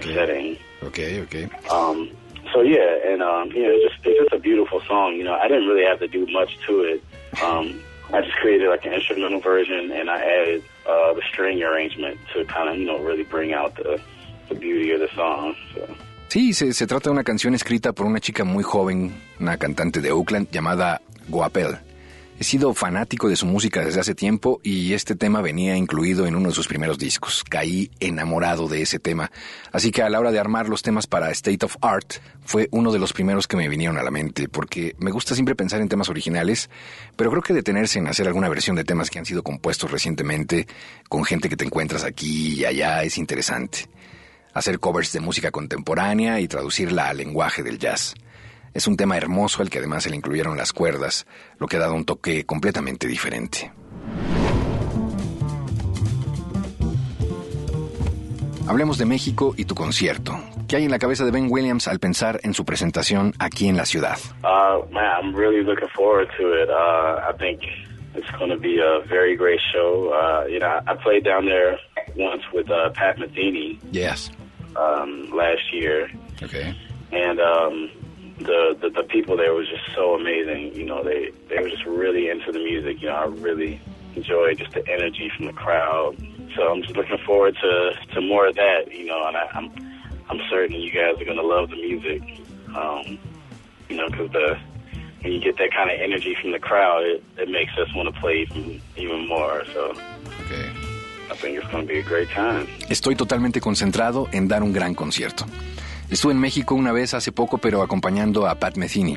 setting. 0.00 0.58
Okay, 0.82 1.20
okay. 1.22 1.48
Um, 1.70 2.10
so 2.52 2.62
yeah, 2.62 2.98
and 3.04 3.22
um, 3.22 3.50
you 3.52 3.62
know, 3.62 3.70
it's 3.70 3.94
just 3.94 4.06
it's 4.06 4.18
just 4.20 4.32
a 4.32 4.38
beautiful 4.38 4.80
song. 4.82 5.16
You 5.16 5.24
know, 5.24 5.34
I 5.34 5.48
didn't 5.48 5.66
really 5.66 5.84
have 5.84 5.98
to 6.00 6.08
do 6.08 6.26
much 6.30 6.58
to 6.66 6.80
it. 6.80 7.02
Um, 7.42 7.80
I 8.12 8.20
just 8.20 8.36
created 8.36 8.68
like 8.68 8.84
an 8.84 8.92
instrumental 8.92 9.40
version, 9.40 9.90
and 9.90 10.10
I 10.10 10.18
added 10.20 10.62
uh, 10.86 11.14
the 11.14 11.22
string 11.30 11.62
arrangement 11.62 12.18
to 12.34 12.44
kind 12.44 12.68
of 12.68 12.76
you 12.76 12.86
know 12.86 12.98
really 12.98 13.24
bring 13.24 13.52
out 13.52 13.76
the 13.76 14.00
the 14.48 14.54
beauty 14.54 14.92
of 14.92 15.00
the 15.00 15.08
song. 15.14 15.54
So. 15.74 15.86
Sí, 16.28 16.54
se, 16.54 16.72
se 16.72 16.86
trata 16.86 17.10
de 17.10 17.12
una 17.12 17.24
canción 17.24 17.52
escrita 17.54 17.92
por 17.92 18.06
una 18.06 18.18
chica 18.18 18.42
muy 18.42 18.64
joven, 18.64 19.12
una 19.38 19.58
cantante 19.58 20.00
de 20.00 20.12
Oakland 20.12 20.50
llamada 20.50 21.02
Guapel. 21.28 21.76
He 22.38 22.44
sido 22.44 22.74
fanático 22.74 23.28
de 23.28 23.36
su 23.36 23.46
música 23.46 23.84
desde 23.84 24.00
hace 24.00 24.14
tiempo 24.16 24.60
y 24.64 24.94
este 24.94 25.14
tema 25.14 25.40
venía 25.42 25.76
incluido 25.76 26.26
en 26.26 26.34
uno 26.34 26.48
de 26.48 26.54
sus 26.54 26.66
primeros 26.66 26.98
discos. 26.98 27.44
Caí 27.48 27.90
enamorado 28.00 28.66
de 28.68 28.82
ese 28.82 28.98
tema. 28.98 29.30
Así 29.70 29.92
que 29.92 30.02
a 30.02 30.10
la 30.10 30.18
hora 30.18 30.32
de 30.32 30.40
armar 30.40 30.68
los 30.68 30.82
temas 30.82 31.06
para 31.06 31.30
State 31.30 31.64
of 31.64 31.76
Art 31.82 32.14
fue 32.44 32.68
uno 32.72 32.90
de 32.90 32.98
los 32.98 33.12
primeros 33.12 33.46
que 33.46 33.56
me 33.56 33.68
vinieron 33.68 33.96
a 33.96 34.02
la 34.02 34.10
mente, 34.10 34.48
porque 34.48 34.96
me 34.98 35.12
gusta 35.12 35.34
siempre 35.34 35.54
pensar 35.54 35.80
en 35.80 35.88
temas 35.88 36.08
originales, 36.08 36.68
pero 37.14 37.30
creo 37.30 37.42
que 37.42 37.54
detenerse 37.54 38.00
en 38.00 38.08
hacer 38.08 38.26
alguna 38.26 38.48
versión 38.48 38.74
de 38.74 38.84
temas 38.84 39.08
que 39.08 39.20
han 39.20 39.26
sido 39.26 39.44
compuestos 39.44 39.90
recientemente 39.90 40.66
con 41.08 41.24
gente 41.24 41.48
que 41.48 41.56
te 41.56 41.64
encuentras 41.64 42.02
aquí 42.02 42.60
y 42.60 42.64
allá 42.64 43.04
es 43.04 43.18
interesante 43.18 43.88
hacer 44.54 44.80
covers 44.80 45.12
de 45.12 45.20
música 45.20 45.50
contemporánea 45.50 46.40
y 46.40 46.48
traducirla 46.48 47.08
al 47.08 47.18
lenguaje 47.18 47.62
del 47.62 47.78
jazz. 47.78 48.14
Es 48.74 48.86
un 48.86 48.96
tema 48.96 49.16
hermoso 49.16 49.62
al 49.62 49.70
que 49.70 49.78
además 49.78 50.04
se 50.04 50.10
le 50.10 50.16
incluyeron 50.16 50.56
las 50.56 50.72
cuerdas, 50.72 51.26
lo 51.58 51.66
que 51.66 51.76
ha 51.76 51.80
dado 51.80 51.94
un 51.94 52.04
toque 52.04 52.44
completamente 52.46 53.06
diferente. 53.06 53.70
Hablemos 58.68 58.96
de 58.96 59.04
México 59.04 59.54
y 59.56 59.64
tu 59.64 59.74
concierto. 59.74 60.32
¿Qué 60.68 60.76
hay 60.76 60.84
en 60.84 60.90
la 60.90 60.98
cabeza 60.98 61.24
de 61.24 61.30
Ben 61.32 61.48
Williams 61.50 61.88
al 61.88 61.98
pensar 61.98 62.40
en 62.44 62.54
su 62.54 62.64
presentación 62.64 63.34
aquí 63.38 63.68
en 63.68 63.76
la 63.76 63.84
ciudad? 63.84 64.16
Uh, 64.42 64.90
man, 64.90 65.04
I'm 65.20 65.34
really 65.36 65.62
looking 65.62 65.88
forward 65.94 66.28
to 66.38 66.54
it. 66.54 66.70
Uh, 66.70 67.20
I 67.28 67.32
think 67.38 67.60
it's 68.14 68.30
going 68.38 68.50
to 68.50 68.56
be 68.56 68.78
a 68.80 69.00
very 69.06 69.36
great 69.36 69.60
show. 69.72 70.12
Uh, 70.14 70.46
you 70.48 70.60
know, 70.60 70.80
I 70.86 70.94
played 70.94 71.24
down 71.24 71.44
there 71.44 71.78
once 72.16 72.42
with 72.54 72.70
uh, 72.70 72.90
Pat 72.94 73.18
Metheny 73.18 73.78
Yes. 73.90 74.30
um, 74.76 75.28
last 75.36 75.72
year, 75.72 76.08
Okay. 76.42 76.74
and 77.10 77.38
um, 77.40 77.90
the, 78.38 78.76
the 78.80 78.90
the 78.90 79.02
people 79.04 79.36
there 79.36 79.54
was 79.54 79.68
just 79.68 79.82
so 79.94 80.14
amazing. 80.14 80.74
You 80.74 80.84
know, 80.84 81.02
they 81.02 81.30
they 81.48 81.58
were 81.62 81.68
just 81.68 81.84
really 81.84 82.28
into 82.28 82.52
the 82.52 82.58
music. 82.58 83.00
You 83.00 83.08
know, 83.08 83.14
I 83.14 83.24
really 83.26 83.80
enjoyed 84.14 84.58
just 84.58 84.72
the 84.72 84.86
energy 84.88 85.30
from 85.36 85.46
the 85.46 85.52
crowd. 85.52 86.16
So 86.56 86.70
I'm 86.70 86.82
just 86.82 86.96
looking 86.96 87.18
forward 87.24 87.56
to 87.62 87.92
to 88.14 88.20
more 88.20 88.46
of 88.48 88.56
that. 88.56 88.92
You 88.92 89.06
know, 89.06 89.26
and 89.26 89.36
I, 89.36 89.48
I'm 89.54 89.70
I'm 90.28 90.40
certain 90.50 90.76
you 90.80 90.90
guys 90.90 91.20
are 91.20 91.24
gonna 91.24 91.42
love 91.42 91.70
the 91.70 91.76
music. 91.76 92.22
Um, 92.74 93.18
you 93.88 93.96
know, 93.96 94.08
because 94.08 94.30
the 94.32 94.58
when 95.22 95.32
you 95.32 95.40
get 95.40 95.56
that 95.58 95.70
kind 95.72 95.90
of 95.90 96.00
energy 96.00 96.34
from 96.40 96.50
the 96.52 96.58
crowd, 96.58 97.04
it, 97.04 97.22
it 97.38 97.48
makes 97.48 97.72
us 97.78 97.88
want 97.94 98.12
to 98.12 98.20
play 98.20 98.42
even, 98.50 98.80
even 98.96 99.28
more. 99.28 99.62
So 99.72 99.94
Okay. 100.46 100.68
I 101.30 101.34
think 101.36 101.56
it's 101.58 101.66
going 101.68 101.86
to 101.86 101.92
be 101.92 102.00
a 102.00 102.02
great 102.02 102.28
time. 102.30 102.66
Estoy 102.90 103.14
totalmente 103.14 103.60
concentrado 103.60 104.28
en 104.32 104.48
dar 104.48 104.62
un 104.62 104.72
gran 104.72 104.94
concierto. 104.94 105.46
Estuve 106.12 106.32
en 106.32 106.38
México 106.40 106.74
una 106.74 106.92
vez 106.92 107.14
hace 107.14 107.32
poco, 107.32 107.56
pero 107.56 107.82
acompañando 107.82 108.46
a 108.46 108.56
Pat 108.56 108.76
Metheny. 108.76 109.16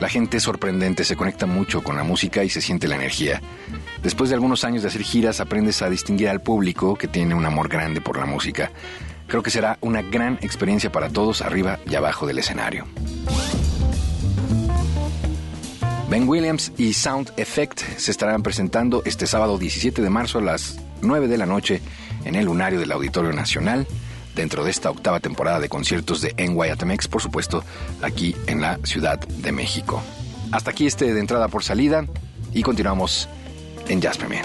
La 0.00 0.08
gente 0.08 0.38
es 0.38 0.42
sorprendente, 0.42 1.04
se 1.04 1.14
conecta 1.14 1.46
mucho 1.46 1.84
con 1.84 1.94
la 1.94 2.02
música 2.02 2.42
y 2.42 2.48
se 2.48 2.60
siente 2.60 2.88
la 2.88 2.96
energía. 2.96 3.40
Después 4.02 4.28
de 4.28 4.34
algunos 4.34 4.64
años 4.64 4.82
de 4.82 4.88
hacer 4.88 5.02
giras, 5.02 5.38
aprendes 5.38 5.82
a 5.82 5.88
distinguir 5.88 6.28
al 6.28 6.42
público 6.42 6.96
que 6.96 7.06
tiene 7.06 7.36
un 7.36 7.46
amor 7.46 7.68
grande 7.68 8.00
por 8.00 8.18
la 8.18 8.26
música. 8.26 8.72
Creo 9.28 9.44
que 9.44 9.52
será 9.52 9.78
una 9.82 10.02
gran 10.02 10.34
experiencia 10.42 10.90
para 10.90 11.10
todos 11.10 11.42
arriba 11.42 11.78
y 11.88 11.94
abajo 11.94 12.26
del 12.26 12.40
escenario. 12.40 12.86
Ben 16.10 16.28
Williams 16.28 16.72
y 16.76 16.92
Sound 16.92 17.32
Effect 17.36 17.82
se 17.98 18.10
estarán 18.10 18.42
presentando 18.42 19.02
este 19.04 19.28
sábado 19.28 19.58
17 19.58 20.02
de 20.02 20.10
marzo 20.10 20.40
a 20.40 20.42
las 20.42 20.80
9 21.02 21.28
de 21.28 21.38
la 21.38 21.46
noche 21.46 21.80
en 22.24 22.34
el 22.34 22.46
lunario 22.46 22.80
del 22.80 22.90
Auditorio 22.90 23.32
Nacional, 23.32 23.86
dentro 24.34 24.64
de 24.64 24.70
esta 24.70 24.90
octava 24.90 25.20
temporada 25.20 25.60
de 25.60 25.68
conciertos 25.68 26.20
de 26.20 26.34
NYATMX, 26.36 27.08
por 27.08 27.22
supuesto, 27.22 27.64
aquí 28.02 28.34
en 28.46 28.60
la 28.60 28.78
Ciudad 28.84 29.18
de 29.18 29.52
México. 29.52 30.02
Hasta 30.50 30.70
aquí 30.70 30.86
este 30.86 31.12
de 31.12 31.20
entrada 31.20 31.48
por 31.48 31.64
salida 31.64 32.06
y 32.52 32.62
continuamos 32.62 33.28
en 33.88 34.00
Jazz 34.00 34.18
Premier. 34.18 34.44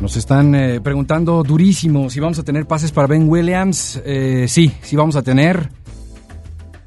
Nos 0.00 0.16
están 0.16 0.54
eh, 0.54 0.80
preguntando 0.80 1.42
durísimo 1.42 2.10
si 2.10 2.20
vamos 2.20 2.38
a 2.38 2.42
tener 2.42 2.66
pases 2.66 2.92
para 2.92 3.06
Ben 3.06 3.28
Williams. 3.28 4.00
Eh, 4.04 4.46
sí, 4.48 4.72
sí 4.82 4.96
vamos 4.96 5.16
a 5.16 5.22
tener. 5.22 5.70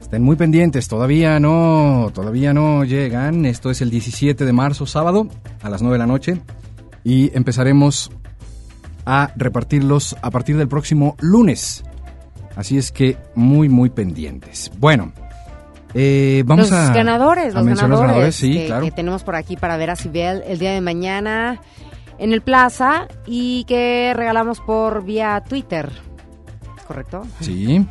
Estén 0.01 0.23
muy 0.23 0.35
pendientes, 0.35 0.87
todavía 0.87 1.39
no, 1.39 2.11
todavía 2.13 2.53
no 2.53 2.83
llegan. 2.83 3.45
Esto 3.45 3.71
es 3.71 3.81
el 3.81 3.89
17 3.89 4.45
de 4.45 4.53
marzo, 4.53 4.85
sábado, 4.85 5.27
a 5.61 5.69
las 5.69 5.81
9 5.81 5.95
de 5.95 5.99
la 5.99 6.05
noche. 6.05 6.41
Y 7.03 7.35
empezaremos 7.35 8.11
a 9.05 9.31
repartirlos 9.35 10.15
a 10.21 10.29
partir 10.29 10.57
del 10.57 10.67
próximo 10.67 11.15
lunes. 11.19 11.83
Así 12.55 12.77
es 12.77 12.91
que 12.91 13.17
muy, 13.35 13.69
muy 13.69 13.89
pendientes. 13.89 14.71
Bueno, 14.79 15.13
eh, 15.93 16.43
vamos 16.45 16.69
los 16.69 16.79
a. 16.79 16.93
ganadores, 16.93 17.53
a 17.55 17.59
los 17.59 17.65
mencionar 17.65 17.99
ganadores, 17.99 18.35
sí, 18.35 18.53
que, 18.53 18.65
claro. 18.67 18.85
que 18.85 18.91
tenemos 18.91 19.23
por 19.23 19.35
aquí 19.35 19.55
para 19.55 19.77
ver 19.77 19.89
a 19.89 19.95
Sibel 19.95 20.43
el 20.45 20.59
día 20.59 20.71
de 20.71 20.81
mañana 20.81 21.59
en 22.19 22.33
el 22.33 22.41
Plaza 22.41 23.07
y 23.25 23.63
que 23.65 24.13
regalamos 24.15 24.59
por 24.61 25.03
vía 25.03 25.43
Twitter. 25.47 25.91
¿Correcto? 26.87 27.25
Sí. 27.41 27.85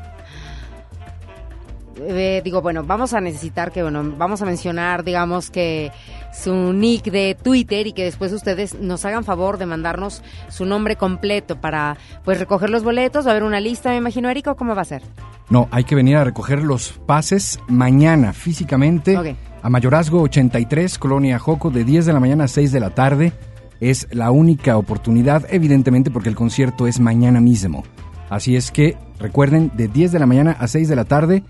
Eh, 1.98 2.42
digo, 2.44 2.60
bueno, 2.60 2.84
vamos 2.84 3.14
a 3.14 3.20
necesitar 3.20 3.72
que, 3.72 3.82
bueno, 3.82 4.14
vamos 4.18 4.42
a 4.42 4.44
mencionar, 4.44 5.02
digamos, 5.02 5.50
que 5.50 5.90
su 6.32 6.72
nick 6.72 7.04
de 7.04 7.36
Twitter 7.40 7.86
y 7.86 7.92
que 7.92 8.04
después 8.04 8.32
ustedes 8.32 8.78
nos 8.78 9.04
hagan 9.06 9.24
favor 9.24 9.56
de 9.56 9.64
mandarnos 9.64 10.22
su 10.48 10.66
nombre 10.66 10.96
completo 10.96 11.58
para, 11.60 11.96
pues, 12.24 12.38
recoger 12.38 12.68
los 12.68 12.84
boletos. 12.84 13.24
Va 13.26 13.30
a 13.30 13.32
haber 13.32 13.44
una 13.44 13.60
lista, 13.60 13.90
me 13.90 13.96
imagino, 13.96 14.28
Erico, 14.28 14.56
¿cómo 14.56 14.74
va 14.74 14.82
a 14.82 14.86
ser? 14.86 15.02
No, 15.48 15.68
hay 15.70 15.84
que 15.84 15.94
venir 15.94 16.16
a 16.16 16.24
recoger 16.24 16.62
los 16.62 16.92
pases 16.92 17.60
mañana 17.68 18.32
físicamente 18.32 19.36
a 19.62 19.70
Mayorazgo 19.70 20.20
83, 20.22 20.98
Colonia 20.98 21.38
Joco, 21.38 21.70
de 21.70 21.84
10 21.84 22.06
de 22.06 22.12
la 22.12 22.20
mañana 22.20 22.44
a 22.44 22.48
6 22.48 22.72
de 22.72 22.80
la 22.80 22.90
tarde. 22.90 23.32
Es 23.80 24.08
la 24.10 24.30
única 24.30 24.76
oportunidad, 24.76 25.46
evidentemente, 25.50 26.10
porque 26.10 26.28
el 26.28 26.34
concierto 26.34 26.86
es 26.86 27.00
mañana 27.00 27.40
mismo. 27.40 27.84
Así 28.30 28.56
es 28.56 28.70
que 28.70 28.96
recuerden, 29.18 29.70
de 29.74 29.88
10 29.88 30.12
de 30.12 30.18
la 30.18 30.26
mañana 30.26 30.56
a 30.58 30.66
6 30.66 30.88
de 30.88 30.96
la 30.96 31.04
tarde, 31.04 31.42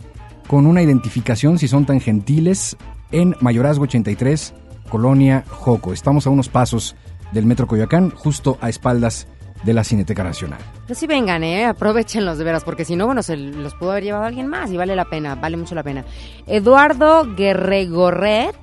con 0.47 0.67
una 0.67 0.83
identificación, 0.83 1.59
si 1.59 1.69
son 1.69 1.87
tan 1.87 2.01
gentiles, 2.01 2.77
en 3.13 3.35
Mayorazgo 3.41 3.85
83, 3.85 4.55
Colonia 4.89 5.45
Joco. 5.49 5.93
Estamos 5.93 6.27
a 6.27 6.31
unos 6.31 6.49
pasos 6.49 6.97
del 7.33 7.47
Metro 7.47 7.67
Coyoacán, 7.67 8.11
justo 8.11 8.59
a 8.61 8.69
espaldas 8.69 9.27
de 9.65 9.73
la 9.73 9.85
Cineteca 9.85 10.23
Nacional. 10.23 10.61
Pues 10.87 10.99
sí 10.99 11.07
vengan, 11.07 11.43
¿eh? 11.43 11.65
Aprovechenlos 11.65 12.39
de 12.39 12.45
veras, 12.45 12.63
porque 12.63 12.85
si 12.85 12.95
no, 12.95 13.07
bueno, 13.07 13.23
se 13.23 13.37
los 13.37 13.75
pudo 13.75 13.93
haber 13.93 14.05
llevado 14.05 14.25
alguien 14.25 14.47
más 14.47 14.71
y 14.71 14.77
vale 14.77 14.95
la 14.95 15.07
pena, 15.07 15.35
vale 15.35 15.57
mucho 15.57 15.75
la 15.75 15.83
pena. 15.83 16.05
Eduardo 16.47 17.35
Guerregorret 17.35 18.55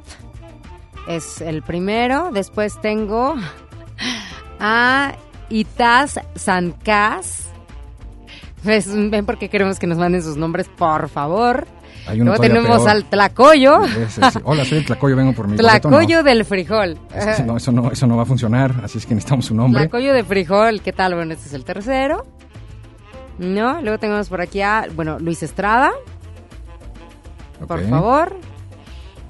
es 1.07 1.41
el 1.41 1.61
primero. 1.61 2.29
Después 2.31 2.79
tengo 2.81 3.35
a 4.59 5.13
Itaz 5.49 6.19
Sancas. 6.35 7.49
Pues, 8.63 8.87
ven 9.09 9.25
porque 9.25 9.49
queremos 9.49 9.79
que 9.79 9.87
nos 9.87 9.97
manden 9.97 10.23
sus 10.23 10.37
nombres, 10.37 10.69
por 10.69 11.09
favor. 11.09 11.67
Luego 12.15 12.41
tenemos 12.41 12.77
peor. 12.77 12.89
al 12.89 13.05
Tlacoyo. 13.05 13.81
Hola, 14.43 14.65
soy 14.65 14.79
el 14.79 14.85
Tlacoyo, 14.85 15.15
vengo 15.15 15.33
por 15.33 15.47
mi 15.47 15.55
no. 15.55 15.59
Tlacoyo 15.59 16.23
del 16.23 16.43
frijol. 16.43 16.97
Es 17.13 17.37
que 17.37 17.43
no, 17.43 17.57
eso 17.57 17.71
no, 17.71 17.91
eso 17.91 18.07
no 18.07 18.17
va 18.17 18.23
a 18.23 18.25
funcionar, 18.25 18.73
así 18.83 18.97
es 18.97 19.05
que 19.05 19.15
necesitamos 19.15 19.51
un 19.51 19.57
nombre. 19.57 19.83
Tlacoyo 19.83 20.13
de 20.13 20.23
frijol, 20.23 20.81
¿qué 20.81 20.91
tal? 20.91 21.15
Bueno, 21.15 21.33
este 21.33 21.47
es 21.47 21.53
el 21.53 21.63
tercero. 21.63 22.25
¿No? 23.39 23.81
Luego 23.81 23.97
tenemos 23.97 24.29
por 24.29 24.41
aquí 24.41 24.61
a, 24.61 24.87
bueno, 24.95 25.17
Luis 25.19 25.41
Estrada, 25.43 25.91
por 27.67 27.81
favor. 27.89 28.35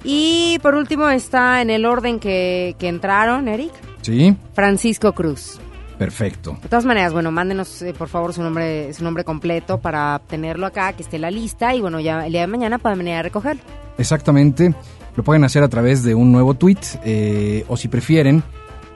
Y 0.04 0.60
por 0.62 0.76
último 0.76 1.10
está 1.10 1.62
en 1.62 1.70
el 1.70 1.86
orden 1.86 2.20
que, 2.20 2.76
que 2.78 2.88
entraron, 2.90 3.48
Eric, 3.48 3.72
Sí, 4.02 4.36
Francisco 4.54 5.14
Cruz. 5.14 5.60
perfecto. 5.98 6.58
De 6.62 6.68
todas 6.68 6.84
maneras, 6.86 7.14
bueno, 7.14 7.32
mándenos 7.32 7.82
eh, 7.82 7.94
por 7.98 8.10
favor 8.10 8.34
su 8.34 8.42
nombre, 8.44 8.94
su 8.94 9.04
nombre 9.04 9.24
completo 9.24 9.80
para 9.80 10.20
tenerlo 10.28 10.66
acá, 10.66 10.92
que 10.94 11.04
esté 11.04 11.16
en 11.16 11.22
la 11.22 11.32
lista 11.32 11.74
y 11.74 11.80
bueno, 11.82 12.00
ya 12.02 12.26
el 12.26 12.32
día 12.34 12.42
de 12.42 12.48
mañana 12.48 12.80
pueden 12.80 12.98
venir 13.00 13.14
a 13.14 13.22
recogerlo. 13.24 13.62
Exactamente. 13.98 14.74
Lo 15.16 15.24
pueden 15.24 15.44
hacer 15.44 15.64
a 15.64 15.68
través 15.70 16.04
de 16.04 16.16
un 16.16 16.32
nuevo 16.32 16.56
tweet 16.56 16.80
eh, 17.06 17.64
o 17.70 17.78
si 17.78 17.88
prefieren, 17.88 18.44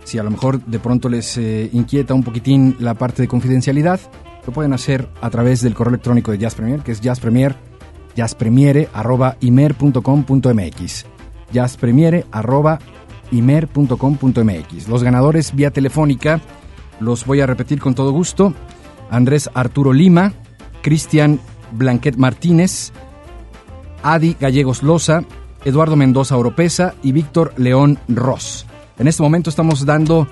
si 0.03 0.17
a 0.17 0.23
lo 0.23 0.31
mejor 0.31 0.59
de 0.65 0.79
pronto 0.79 1.07
les 1.09 1.37
eh, 1.37 1.69
inquieta 1.71 2.13
un 2.15 2.23
poquitín 2.23 2.75
la 2.79 2.95
parte 2.95 3.21
de 3.21 3.27
confidencialidad, 3.27 3.99
lo 4.45 4.51
pueden 4.51 4.73
hacer 4.73 5.07
a 5.21 5.29
través 5.29 5.61
del 5.61 5.73
correo 5.75 5.91
electrónico 5.93 6.31
de 6.31 6.39
Jazz 6.39 6.55
Premier, 6.55 6.79
que 6.81 6.91
es 6.91 7.01
jazzpremier, 7.01 7.55
jazzpremiere 8.17 8.89
arroba 8.93 9.37
imer.com.mx. 9.39 11.05
Jazzpremiere 11.53 12.25
arroba 12.31 12.79
imer.com.mx. 13.31 14.87
Los 14.87 15.03
ganadores 15.03 15.55
vía 15.55 15.71
telefónica 15.71 16.41
los 16.99 17.25
voy 17.25 17.41
a 17.41 17.45
repetir 17.45 17.79
con 17.79 17.93
todo 17.93 18.11
gusto. 18.11 18.53
Andrés 19.11 19.49
Arturo 19.53 19.93
Lima, 19.93 20.33
Cristian 20.81 21.39
Blanquet 21.71 22.17
Martínez, 22.17 22.91
Adi 24.03 24.35
Gallegos 24.39 24.83
Loza, 24.83 25.23
Eduardo 25.63 25.95
Mendoza 25.95 26.37
Oropesa 26.37 26.95
y 27.03 27.11
Víctor 27.11 27.53
León 27.57 27.99
Ross. 28.07 28.65
En 28.97 29.07
este 29.07 29.21
momento 29.21 29.49
estamos 29.49 29.85
dando 29.85 30.27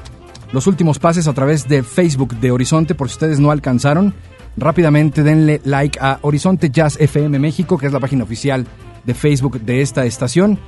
los 0.52 0.66
últimos 0.68 0.98
pases 0.98 1.28
a 1.28 1.34
través 1.34 1.68
de 1.68 1.84
Facebook 1.84 2.36
de 2.38 2.52
Horizonte, 2.52 2.96
por 2.96 3.10
si 3.10 3.14
ustedes 3.14 3.40
no 3.40 3.52
alcanzaron. 3.52 4.14
Rápidamente 4.58 5.24
denle 5.24 5.62
like 5.66 6.00
a 6.02 6.20
Horizonte 6.22 6.70
Jazz 6.70 6.98
FM 7.00 7.40
México, 7.40 7.78
que 7.78 7.88
es 7.88 7.94
la 7.94 8.00
página 8.00 8.24
oficial 8.24 8.66
de 9.04 9.14
Facebook 9.14 9.60
de 9.62 9.82
esta 9.82 10.06
estación. 10.06 10.60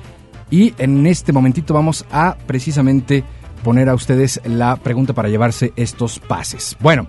Y 0.50 0.74
en 0.78 1.06
este 1.06 1.32
momentito 1.32 1.74
vamos 1.74 2.04
a 2.10 2.36
precisamente 2.46 3.24
poner 3.62 3.88
a 3.88 3.94
ustedes 3.94 4.40
la 4.44 4.76
pregunta 4.76 5.12
para 5.12 5.28
llevarse 5.28 5.72
estos 5.76 6.18
pases. 6.18 6.76
Bueno, 6.80 7.06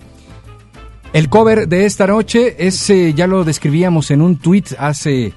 el 1.13 1.29
cover 1.29 1.67
de 1.67 1.85
esta 1.85 2.07
noche 2.07 2.55
es, 2.67 2.89
eh, 2.89 3.13
ya 3.13 3.27
lo 3.27 3.43
describíamos 3.43 4.11
en 4.11 4.21
un 4.21 4.37
tweet 4.37 4.65
hace 4.77 5.33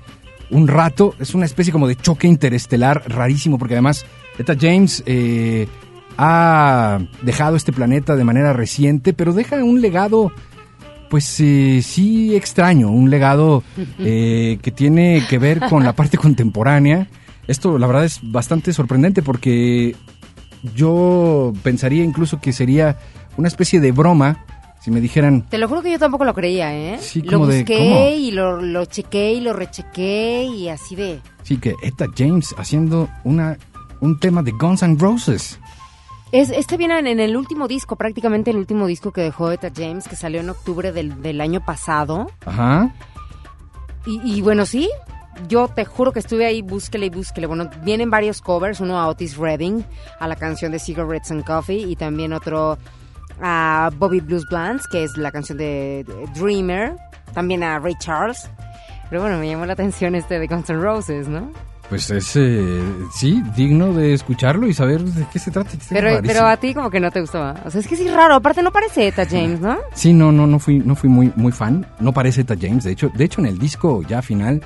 un 0.51 0.68
rato, 0.68 1.14
es 1.18 1.34
una 1.34 1.47
especie 1.47 1.72
como 1.72 1.88
de 1.88 1.97
choque 1.97 2.28
interestelar 2.28 3.05
rarísimo, 3.09 3.59
porque 3.59 3.74
además 3.74 4.05
Etta 4.38 4.55
James 4.59 5.03
eh, 5.07 5.66
ha 6.18 6.99
dejado 7.22 7.57
este 7.57 7.72
planeta 7.72 8.16
de 8.16 8.24
manera 8.24 8.53
reciente, 8.53 9.14
pero 9.14 9.32
deja 9.32 9.57
un 9.64 9.80
legado, 9.80 10.30
pues 11.12 11.40
eh, 11.40 11.82
sí 11.82 12.34
extraño, 12.34 12.90
un 12.90 13.10
legado 13.10 13.62
eh, 13.98 14.58
que 14.62 14.70
tiene 14.70 15.22
que 15.28 15.36
ver 15.36 15.60
con 15.68 15.84
la 15.84 15.92
parte 15.92 16.16
contemporánea. 16.16 17.06
Esto 17.46 17.76
la 17.76 17.86
verdad 17.86 18.06
es 18.06 18.20
bastante 18.22 18.72
sorprendente 18.72 19.20
porque 19.20 19.94
yo 20.74 21.52
pensaría 21.62 22.02
incluso 22.02 22.40
que 22.40 22.54
sería 22.54 22.96
una 23.36 23.48
especie 23.48 23.78
de 23.78 23.92
broma 23.92 24.46
si 24.80 24.90
me 24.90 25.02
dijeran, 25.02 25.42
Te 25.50 25.58
lo 25.58 25.68
juro 25.68 25.82
que 25.82 25.92
yo 25.92 25.98
tampoco 25.98 26.24
lo 26.24 26.32
creía, 26.32 26.74
¿eh? 26.74 26.98
Sí, 26.98 27.20
lo 27.20 27.46
de, 27.46 27.58
busqué 27.58 27.76
¿cómo? 27.76 28.08
y 28.08 28.30
lo, 28.30 28.62
lo 28.62 28.86
chequé 28.86 29.34
y 29.34 29.40
lo 29.42 29.52
rechequé 29.52 30.44
y 30.44 30.70
así 30.70 30.96
de... 30.96 31.20
sí, 31.42 31.58
que 31.58 31.74
Etta 31.82 32.06
James 32.16 32.54
haciendo 32.56 33.10
una, 33.22 33.58
un 34.00 34.18
tema 34.18 34.42
de 34.42 34.52
Guns 34.52 34.82
N' 34.82 34.96
Roses. 34.98 35.60
Es, 36.32 36.50
este 36.50 36.78
viene 36.78 36.98
en, 36.98 37.06
en 37.06 37.20
el 37.20 37.36
último 37.36 37.68
disco, 37.68 37.96
prácticamente 37.96 38.50
el 38.50 38.56
último 38.56 38.86
disco 38.86 39.12
que 39.12 39.20
dejó 39.20 39.50
Etta 39.50 39.70
James, 39.74 40.08
que 40.08 40.16
salió 40.16 40.40
en 40.40 40.48
octubre 40.48 40.90
del, 40.90 41.20
del 41.20 41.40
año 41.42 41.64
pasado. 41.64 42.30
Ajá. 42.46 42.94
Y, 44.06 44.20
y 44.24 44.40
bueno, 44.40 44.64
sí, 44.64 44.90
yo 45.46 45.68
te 45.68 45.84
juro 45.84 46.12
que 46.12 46.20
estuve 46.20 46.46
ahí, 46.46 46.62
búsquele 46.62 47.06
y 47.06 47.10
búsquele. 47.10 47.46
Bueno, 47.46 47.68
vienen 47.84 48.10
varios 48.10 48.40
covers, 48.40 48.80
uno 48.80 48.98
a 48.98 49.08
Otis 49.08 49.36
Redding, 49.36 49.84
a 50.18 50.26
la 50.26 50.36
canción 50.36 50.72
de 50.72 50.78
Cigarettes 50.78 51.30
and 51.30 51.44
Coffee, 51.44 51.82
y 51.82 51.96
también 51.96 52.32
otro 52.32 52.78
a 53.40 53.90
Bobby 53.98 54.20
Blues 54.20 54.46
Blondes, 54.48 54.86
que 54.86 55.04
es 55.04 55.16
la 55.16 55.30
canción 55.30 55.58
de 55.58 56.04
de 56.06 56.26
Dreamer, 56.34 56.96
también 57.34 57.62
a 57.62 57.78
Ray 57.78 57.94
Charles. 57.98 58.48
Pero 59.10 59.20
bueno, 59.20 59.36
me 59.38 59.48
llamó 59.48 59.66
la 59.66 59.74
atención 59.74 60.14
este 60.14 60.38
de 60.38 60.46
Guns 60.46 60.70
N' 60.70 60.80
Roses, 60.80 61.28
¿no? 61.28 61.52
Pues 61.93 62.09
es, 62.11 62.36
eh, 62.36 62.82
sí, 63.12 63.43
digno 63.55 63.93
de 63.93 64.14
escucharlo 64.14 64.66
y 64.66 64.72
saber 64.72 65.03
de 65.03 65.26
qué 65.30 65.38
se 65.38 65.51
trata. 65.51 65.76
Es 65.76 65.88
Pero, 65.90 66.22
pero 66.26 66.47
a 66.47 66.57
ti 66.57 66.72
como 66.72 66.88
que 66.88 67.01
no 67.01 67.11
te 67.11 67.20
gustó. 67.20 67.43
¿ah? 67.43 67.55
O 67.66 67.70
sea, 67.70 67.82
es 67.82 67.86
que 67.86 67.97
sí 67.97 68.09
raro. 68.09 68.34
Aparte 68.36 68.62
no 68.62 68.72
parece 68.72 69.09
Eta 69.09 69.26
James, 69.26 69.61
¿no? 69.61 69.76
Sí, 69.93 70.14
no, 70.14 70.32
no, 70.32 70.47
no 70.47 70.59
fui, 70.59 70.78
no 70.78 70.97
fui 70.97 71.11
muy, 71.11 71.30
muy 71.36 71.53
fan. 71.53 71.86
No 72.01 72.14
parece 72.14 72.40
Etta 72.40 72.55
James. 72.59 72.84
De 72.84 72.93
hecho, 72.93 73.11
de 73.14 73.22
hecho, 73.24 73.43
en 73.43 73.47
el 73.47 73.59
disco 73.59 74.01
ya 74.09 74.22
final, 74.22 74.62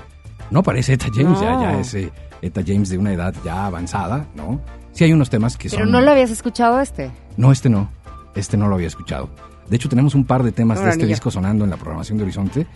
no 0.53 0.63
parece 0.63 0.93
Etta 0.93 1.09
James. 1.13 1.41
Ya, 1.41 1.51
No. 1.57 1.63
ya 1.63 1.81
es 1.81 1.95
eh, 1.95 2.13
Etta 2.43 2.63
James 2.65 2.91
de 2.91 2.99
una 2.99 3.13
edad 3.13 3.35
ya 3.45 3.67
avanzada, 3.67 4.25
¿no? 4.37 4.61
Sí 4.93 5.03
hay 5.03 5.13
unos 5.13 5.29
temas 5.29 5.57
que 5.57 5.69
Pero 5.69 5.83
son... 5.83 5.91
no 5.91 6.01
lo 6.01 6.13
habías 6.13 6.31
escuchado 6.31 6.81
este. 6.81 7.11
No, 7.37 7.51
este 7.51 7.69
no. 7.69 7.91
Este 8.37 8.57
no 8.57 8.69
lo 8.69 8.77
había 8.77 8.87
escuchado. 8.87 9.31
De 9.69 9.75
hecho, 9.75 9.89
tenemos 9.89 10.15
un 10.15 10.27
par 10.27 10.45
de 10.45 10.53
temas 10.53 10.81
de 10.81 10.91
este 10.91 11.07
disco 11.07 11.33
sonando 11.33 11.65
en 11.65 11.71
la 11.71 11.77
programación 11.77 12.19
de 12.19 12.23
Horizonte, 12.23 12.69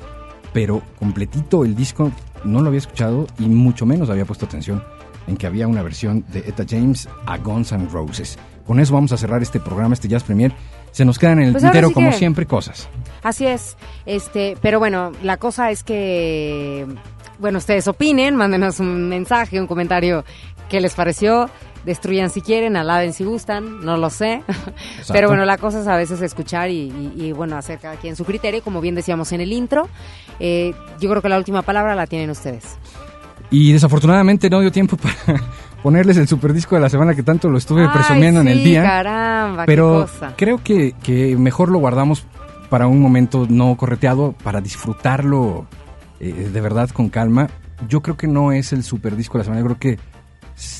pero 0.52 0.82
completito 0.98 1.64
el 1.64 1.76
disco 1.76 2.10
no 2.44 2.60
lo 2.60 2.68
había 2.68 2.78
escuchado 2.78 3.26
y 3.38 3.44
mucho 3.48 3.86
menos 3.86 4.10
había 4.10 4.24
puesto 4.24 4.46
atención 4.46 4.82
en 5.26 5.36
que 5.36 5.46
había 5.46 5.66
una 5.68 5.82
versión 5.82 6.24
de 6.32 6.40
Etta 6.40 6.64
James 6.68 7.08
a 7.26 7.38
Guns 7.38 7.72
N' 7.72 7.88
Roses. 7.90 8.38
Con 8.66 8.80
eso 8.80 8.94
vamos 8.94 9.12
a 9.12 9.16
cerrar 9.16 9.42
este 9.42 9.60
programa, 9.60 9.94
este 9.94 10.08
Jazz 10.08 10.22
Premier. 10.24 10.52
Se 10.92 11.04
nos 11.04 11.18
quedan 11.18 11.38
en 11.40 11.46
el 11.46 11.52
Pues 11.52 11.62
tintero, 11.62 11.88
sí 11.88 11.94
como 11.94 12.10
que- 12.10 12.16
siempre, 12.16 12.46
cosas. 12.46 12.88
Así 13.22 13.46
es. 13.46 13.76
Este, 14.06 14.56
pero 14.60 14.78
bueno, 14.78 15.12
la 15.22 15.36
cosa 15.36 15.70
es 15.70 15.82
que 15.84 16.86
bueno, 17.38 17.58
ustedes 17.58 17.88
opinen, 17.88 18.36
mándenos 18.36 18.80
un 18.80 19.08
mensaje, 19.08 19.58
un 19.60 19.66
comentario 19.66 20.24
qué 20.68 20.80
les 20.80 20.94
pareció, 20.94 21.48
destruyan 21.84 22.30
si 22.30 22.40
quieren, 22.42 22.76
alaben 22.76 23.12
si 23.12 23.24
gustan, 23.24 23.80
no 23.84 23.96
lo 23.96 24.10
sé. 24.10 24.42
Pero 25.12 25.28
bueno, 25.28 25.44
la 25.44 25.56
cosa 25.58 25.80
es 25.80 25.86
a 25.86 25.96
veces 25.96 26.20
escuchar 26.22 26.70
y, 26.70 26.90
y- 26.90 27.12
y, 27.26 27.32
bueno, 27.32 27.56
hacer 27.56 27.78
cada 27.78 27.96
quien 27.96 28.16
su 28.16 28.24
criterio, 28.24 28.62
como 28.62 28.80
bien 28.80 28.94
decíamos 28.94 29.32
en 29.32 29.40
el 29.40 29.52
intro. 29.52 29.88
Eh, 30.38 30.74
yo 31.00 31.08
creo 31.10 31.22
que 31.22 31.28
la 31.28 31.38
última 31.38 31.62
palabra 31.62 31.94
la 31.94 32.06
tienen 32.06 32.30
ustedes. 32.30 32.76
Y 33.50 33.72
desafortunadamente 33.72 34.48
no 34.48 34.60
dio 34.60 34.70
tiempo 34.70 34.96
para 35.26 35.42
ponerles 35.82 36.16
el 36.18 36.28
superdisco 36.28 36.74
de 36.76 36.80
la 36.82 36.88
semana 36.88 37.14
que 37.14 37.22
tanto 37.22 37.48
lo 37.48 37.58
estuve 37.58 37.82
Ay, 37.82 37.88
presumiendo 37.92 38.40
en 38.42 38.48
el 38.48 38.62
día. 38.62 38.82
caramba, 38.82 39.62
qué 39.64 39.66
Pero 39.66 40.02
cosa. 40.02 40.34
creo 40.36 40.62
que, 40.62 40.92
que 41.02 41.36
mejor 41.36 41.70
lo 41.70 41.78
guardamos 41.78 42.24
para 42.68 42.86
un 42.86 43.00
momento 43.00 43.46
no 43.48 43.76
correteado, 43.76 44.32
para 44.44 44.60
disfrutarlo 44.60 45.66
eh, 46.20 46.50
de 46.52 46.60
verdad 46.60 46.90
con 46.90 47.08
calma. 47.08 47.48
Yo 47.88 48.02
creo 48.02 48.16
que 48.16 48.26
no 48.28 48.52
es 48.52 48.72
el 48.72 48.84
superdisco 48.84 49.34
de 49.34 49.38
la 49.38 49.44
semana, 49.44 49.60
yo 49.62 49.66
creo 49.74 49.78
que 49.96 49.98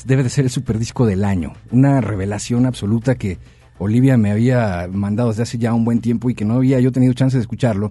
debe 0.05 0.23
de 0.23 0.29
ser 0.29 0.45
el 0.45 0.51
superdisco 0.51 1.05
del 1.05 1.23
año. 1.23 1.53
Una 1.71 2.01
revelación 2.01 2.65
absoluta 2.65 3.15
que 3.15 3.37
Olivia 3.77 4.17
me 4.17 4.31
había 4.31 4.87
mandado 4.91 5.29
desde 5.29 5.43
hace 5.43 5.57
ya 5.57 5.73
un 5.73 5.85
buen 5.85 6.01
tiempo 6.01 6.29
y 6.29 6.35
que 6.35 6.45
no 6.45 6.55
había 6.55 6.79
yo 6.79 6.91
tenido 6.91 7.13
chance 7.13 7.37
de 7.37 7.41
escucharlo. 7.41 7.89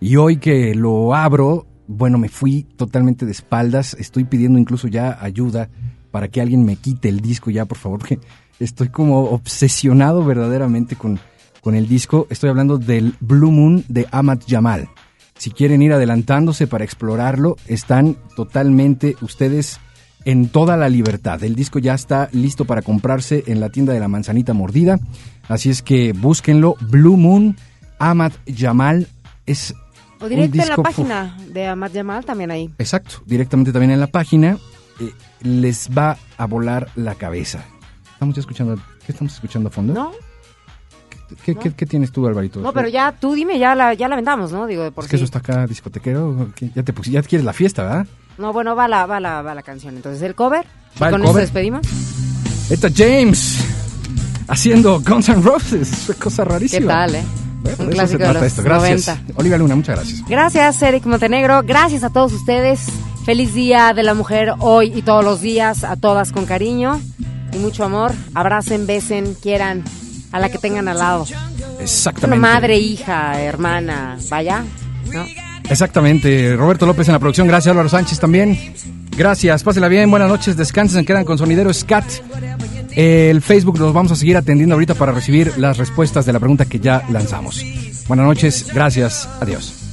Y 0.00 0.16
hoy 0.16 0.38
que 0.38 0.74
lo 0.74 1.14
abro, 1.14 1.66
bueno, 1.86 2.18
me 2.18 2.28
fui 2.28 2.64
totalmente 2.76 3.24
de 3.24 3.32
espaldas. 3.32 3.94
Estoy 3.94 4.24
pidiendo 4.24 4.58
incluso 4.58 4.88
ya 4.88 5.16
ayuda 5.20 5.68
para 6.10 6.28
que 6.28 6.40
alguien 6.40 6.64
me 6.64 6.76
quite 6.76 7.08
el 7.08 7.20
disco 7.20 7.50
ya, 7.50 7.64
por 7.66 7.78
favor, 7.78 7.98
porque 8.00 8.18
estoy 8.58 8.88
como 8.88 9.30
obsesionado 9.30 10.24
verdaderamente 10.24 10.96
con, 10.96 11.20
con 11.60 11.74
el 11.74 11.88
disco. 11.88 12.26
Estoy 12.30 12.50
hablando 12.50 12.78
del 12.78 13.14
Blue 13.20 13.52
Moon 13.52 13.84
de 13.88 14.06
Ahmad 14.10 14.40
Jamal. 14.46 14.88
Si 15.36 15.52
quieren 15.52 15.82
ir 15.82 15.92
adelantándose 15.92 16.66
para 16.66 16.82
explorarlo, 16.82 17.56
están 17.68 18.16
totalmente 18.34 19.14
ustedes 19.20 19.78
en 20.30 20.48
toda 20.50 20.76
la 20.76 20.90
libertad. 20.90 21.42
El 21.42 21.54
disco 21.54 21.78
ya 21.78 21.94
está 21.94 22.28
listo 22.32 22.66
para 22.66 22.82
comprarse 22.82 23.44
en 23.46 23.60
la 23.60 23.70
tienda 23.70 23.94
de 23.94 24.00
la 24.00 24.08
manzanita 24.08 24.52
mordida. 24.52 24.98
Así 25.48 25.70
es 25.70 25.80
que 25.82 26.12
búsquenlo. 26.12 26.74
Blue 26.80 27.16
Moon, 27.16 27.56
Ahmad 27.98 28.32
Jamal. 28.46 29.08
Es 29.46 29.74
O 30.20 30.28
directo 30.28 30.60
en 30.60 30.68
la 30.68 30.76
página 30.76 31.36
de 31.48 31.66
Amat 31.66 31.92
Yamal 31.92 32.24
también 32.26 32.50
ahí. 32.50 32.68
Exacto, 32.78 33.22
directamente 33.24 33.72
también 33.72 33.90
en 33.92 34.00
la 34.00 34.08
página. 34.08 34.58
eh, 35.00 35.12
les 35.40 35.88
va 35.96 36.18
a 36.36 36.46
volar 36.46 36.88
la 36.96 37.14
cabeza. 37.14 37.64
Estamos 38.12 38.34
ya 38.34 38.40
escuchando. 38.40 38.74
¿Qué 39.06 39.12
estamos 39.12 39.32
escuchando 39.32 39.68
a 39.68 39.72
fondo? 39.72 39.94
No, 39.94 40.12
¿Qué, 41.44 41.54
qué- 41.54 41.72
qué 41.72 41.86
tienes 41.86 42.10
tú, 42.12 42.26
Alvarito? 42.26 42.60
no, 42.60 42.72
pero 42.72 42.88
ya 42.88 43.12
tú 43.12 43.32
dime, 43.34 43.58
ya 43.58 43.74
la, 43.74 43.94
ya 43.94 44.08
la 44.08 44.16
vendamos, 44.16 44.50
¿no? 44.52 44.66
Digo, 44.66 44.82
de 44.82 44.90
por 44.90 45.04
Es 45.04 45.10
que 45.10 45.16
eso 45.16 45.24
está 45.24 45.38
acá 45.38 45.66
discotequero. 45.66 46.48
Ya 46.74 46.82
te 46.82 46.92
ya 47.10 47.22
quieres 47.22 47.44
la 47.44 47.52
fiesta, 47.52 47.82
¿verdad? 47.84 48.06
No, 48.38 48.52
bueno, 48.52 48.74
va 48.76 48.88
la, 48.88 49.06
va 49.06 49.20
la, 49.20 49.42
va 49.42 49.54
la 49.54 49.62
canción. 49.62 49.96
Entonces, 49.96 50.22
el 50.22 50.34
cover. 50.34 50.64
y 50.96 51.00
Va 51.00 51.06
el 51.08 51.12
con 51.12 51.22
eso 51.22 51.30
cover. 51.32 51.42
despedimos. 51.44 51.86
Esta 52.70 52.88
James 52.94 53.58
haciendo 54.48 55.00
Guns 55.00 55.28
N' 55.28 55.42
Roses. 55.42 55.92
Es 55.92 56.08
una 56.08 56.18
cosa 56.18 56.44
rarísima. 56.44 56.80
¿Qué 56.80 56.86
tal, 56.86 57.14
eh? 57.16 57.24
Bueno, 57.62 57.76
Un 57.80 57.86
de 57.90 57.96
eso 57.96 58.06
se 58.06 58.16
clásico 58.16 58.22
de 58.28 58.32
los 58.34 58.42
esto. 58.44 58.62
Gracias. 58.62 59.06
90. 59.18 59.32
Olivia 59.40 59.58
Luna, 59.58 59.76
muchas 59.76 59.96
gracias. 59.96 60.22
Gracias, 60.28 60.82
Eric 60.82 61.04
Montenegro. 61.06 61.62
Gracias 61.64 62.04
a 62.04 62.10
todos 62.10 62.32
ustedes. 62.32 62.86
Feliz 63.24 63.52
Día 63.54 63.92
de 63.94 64.02
la 64.04 64.14
Mujer 64.14 64.54
hoy 64.60 64.92
y 64.94 65.02
todos 65.02 65.24
los 65.24 65.40
días. 65.40 65.82
A 65.84 65.96
todas 65.96 66.30
con 66.32 66.46
cariño 66.46 67.00
y 67.52 67.58
mucho 67.58 67.84
amor. 67.84 68.12
Abracen, 68.34 68.86
besen, 68.86 69.34
quieran 69.34 69.82
a 70.30 70.38
la 70.38 70.48
que 70.50 70.58
tengan 70.58 70.86
al 70.88 70.98
lado. 70.98 71.26
Una 71.28 71.82
Exactamente. 71.82 72.38
madre, 72.40 72.78
hija, 72.78 73.40
hermana, 73.40 74.16
vaya, 74.30 74.64
¿no? 75.12 75.24
Exactamente. 75.70 76.56
Roberto 76.56 76.86
López 76.86 77.08
en 77.08 77.12
la 77.12 77.18
producción. 77.18 77.46
Gracias, 77.46 77.70
Álvaro 77.70 77.88
Sánchez 77.88 78.18
también. 78.18 78.74
Gracias. 79.16 79.62
Pásela 79.62 79.88
bien. 79.88 80.10
Buenas 80.10 80.28
noches. 80.28 80.56
Descansen. 80.56 81.04
Quedan 81.04 81.24
con 81.24 81.38
Sonidero 81.38 81.72
Scat. 81.72 82.04
El 82.94 83.42
Facebook 83.42 83.78
los 83.78 83.92
vamos 83.92 84.12
a 84.12 84.16
seguir 84.16 84.36
atendiendo 84.36 84.74
ahorita 84.74 84.94
para 84.94 85.12
recibir 85.12 85.56
las 85.58 85.76
respuestas 85.76 86.26
de 86.26 86.32
la 86.32 86.40
pregunta 86.40 86.64
que 86.64 86.80
ya 86.80 87.04
lanzamos. 87.10 87.64
Buenas 88.08 88.26
noches. 88.26 88.66
Gracias. 88.72 89.28
Adiós. 89.40 89.84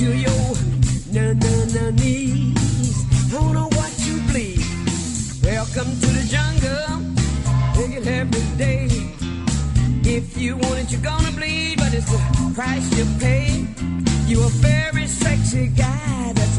To 0.00 0.29
you 10.36 10.56
want 10.56 10.78
it, 10.78 10.90
you're 10.90 11.00
gonna 11.00 11.30
bleed, 11.32 11.78
but 11.78 11.92
it's 11.94 12.10
the 12.10 12.52
price 12.54 12.86
you 12.96 13.06
pay. 13.18 13.66
You 14.26 14.40
are 14.42 14.46
a 14.46 14.60
very 14.62 15.06
sexy. 15.06 15.68
guy 15.68 16.32
that's 16.34 16.58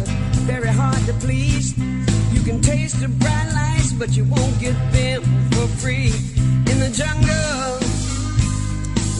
very 0.51 0.67
hard 0.67 1.01
to 1.05 1.13
please. 1.13 1.77
You 2.33 2.41
can 2.41 2.61
taste 2.61 2.99
the 2.99 3.07
bright 3.07 3.51
lights, 3.53 3.93
but 3.93 4.15
you 4.15 4.25
won't 4.25 4.59
get 4.59 4.75
them 4.91 5.21
for 5.51 5.67
free 5.81 6.13
in 6.71 6.77
the 6.79 6.91
jungle. 6.91 7.79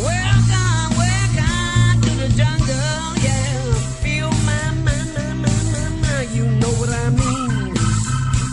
Welcome, 0.08 0.90
welcome 0.98 2.02
to 2.06 2.12
the 2.24 2.30
jungle. 2.36 3.02
Yeah, 3.24 3.74
feel 4.04 4.30
my, 4.50 4.64
my, 4.86 5.00
my, 5.16 5.34
my, 5.44 5.54
my, 5.74 5.90
my. 6.04 6.22
You 6.34 6.46
know 6.60 6.74
what 6.80 6.90
I 6.90 7.10
mean. 7.10 7.74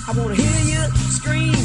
I 0.07 0.13
wanna 0.17 0.35
hear 0.35 0.61
you 0.73 0.83
scream. 1.11 1.58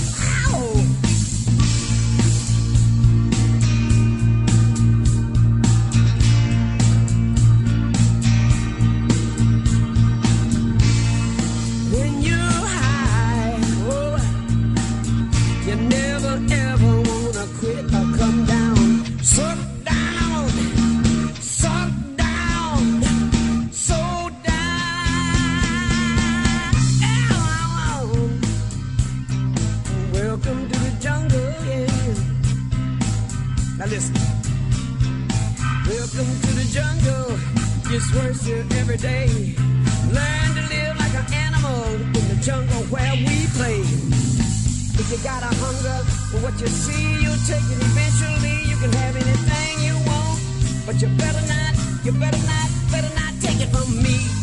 Listen. 33.93 34.15
Welcome 35.85 36.31
to 36.45 36.51
the 36.57 36.67
jungle. 36.73 37.37
Gets 37.91 38.09
worse 38.15 38.41
here 38.41 38.65
every 38.81 38.97
day. 38.97 39.53
Learn 40.09 40.49
to 40.57 40.63
live 40.73 40.97
like 40.97 41.13
an 41.13 41.27
animal 41.45 41.85
in 42.17 42.25
the 42.31 42.39
jungle 42.41 42.81
where 42.89 43.13
we 43.13 43.45
play. 43.53 43.81
If 44.97 45.05
you 45.11 45.19
got 45.21 45.43
a 45.43 45.53
hunger 45.61 45.99
for 46.31 46.39
what 46.41 46.59
you 46.59 46.67
see, 46.67 47.21
you'll 47.21 47.43
take 47.45 47.67
it 47.69 47.79
eventually. 47.89 48.65
You 48.65 48.77
can 48.81 48.91
have 48.93 49.15
anything 49.15 49.73
you 49.85 49.95
want, 50.09 50.41
but 50.87 50.99
you 50.99 51.09
better 51.21 51.45
not, 51.45 51.73
you 52.03 52.13
better 52.13 52.43
not, 52.49 52.67
better 52.89 53.13
not 53.13 53.33
take 53.41 53.61
it 53.61 53.69
from 53.69 54.01
me. 54.01 54.42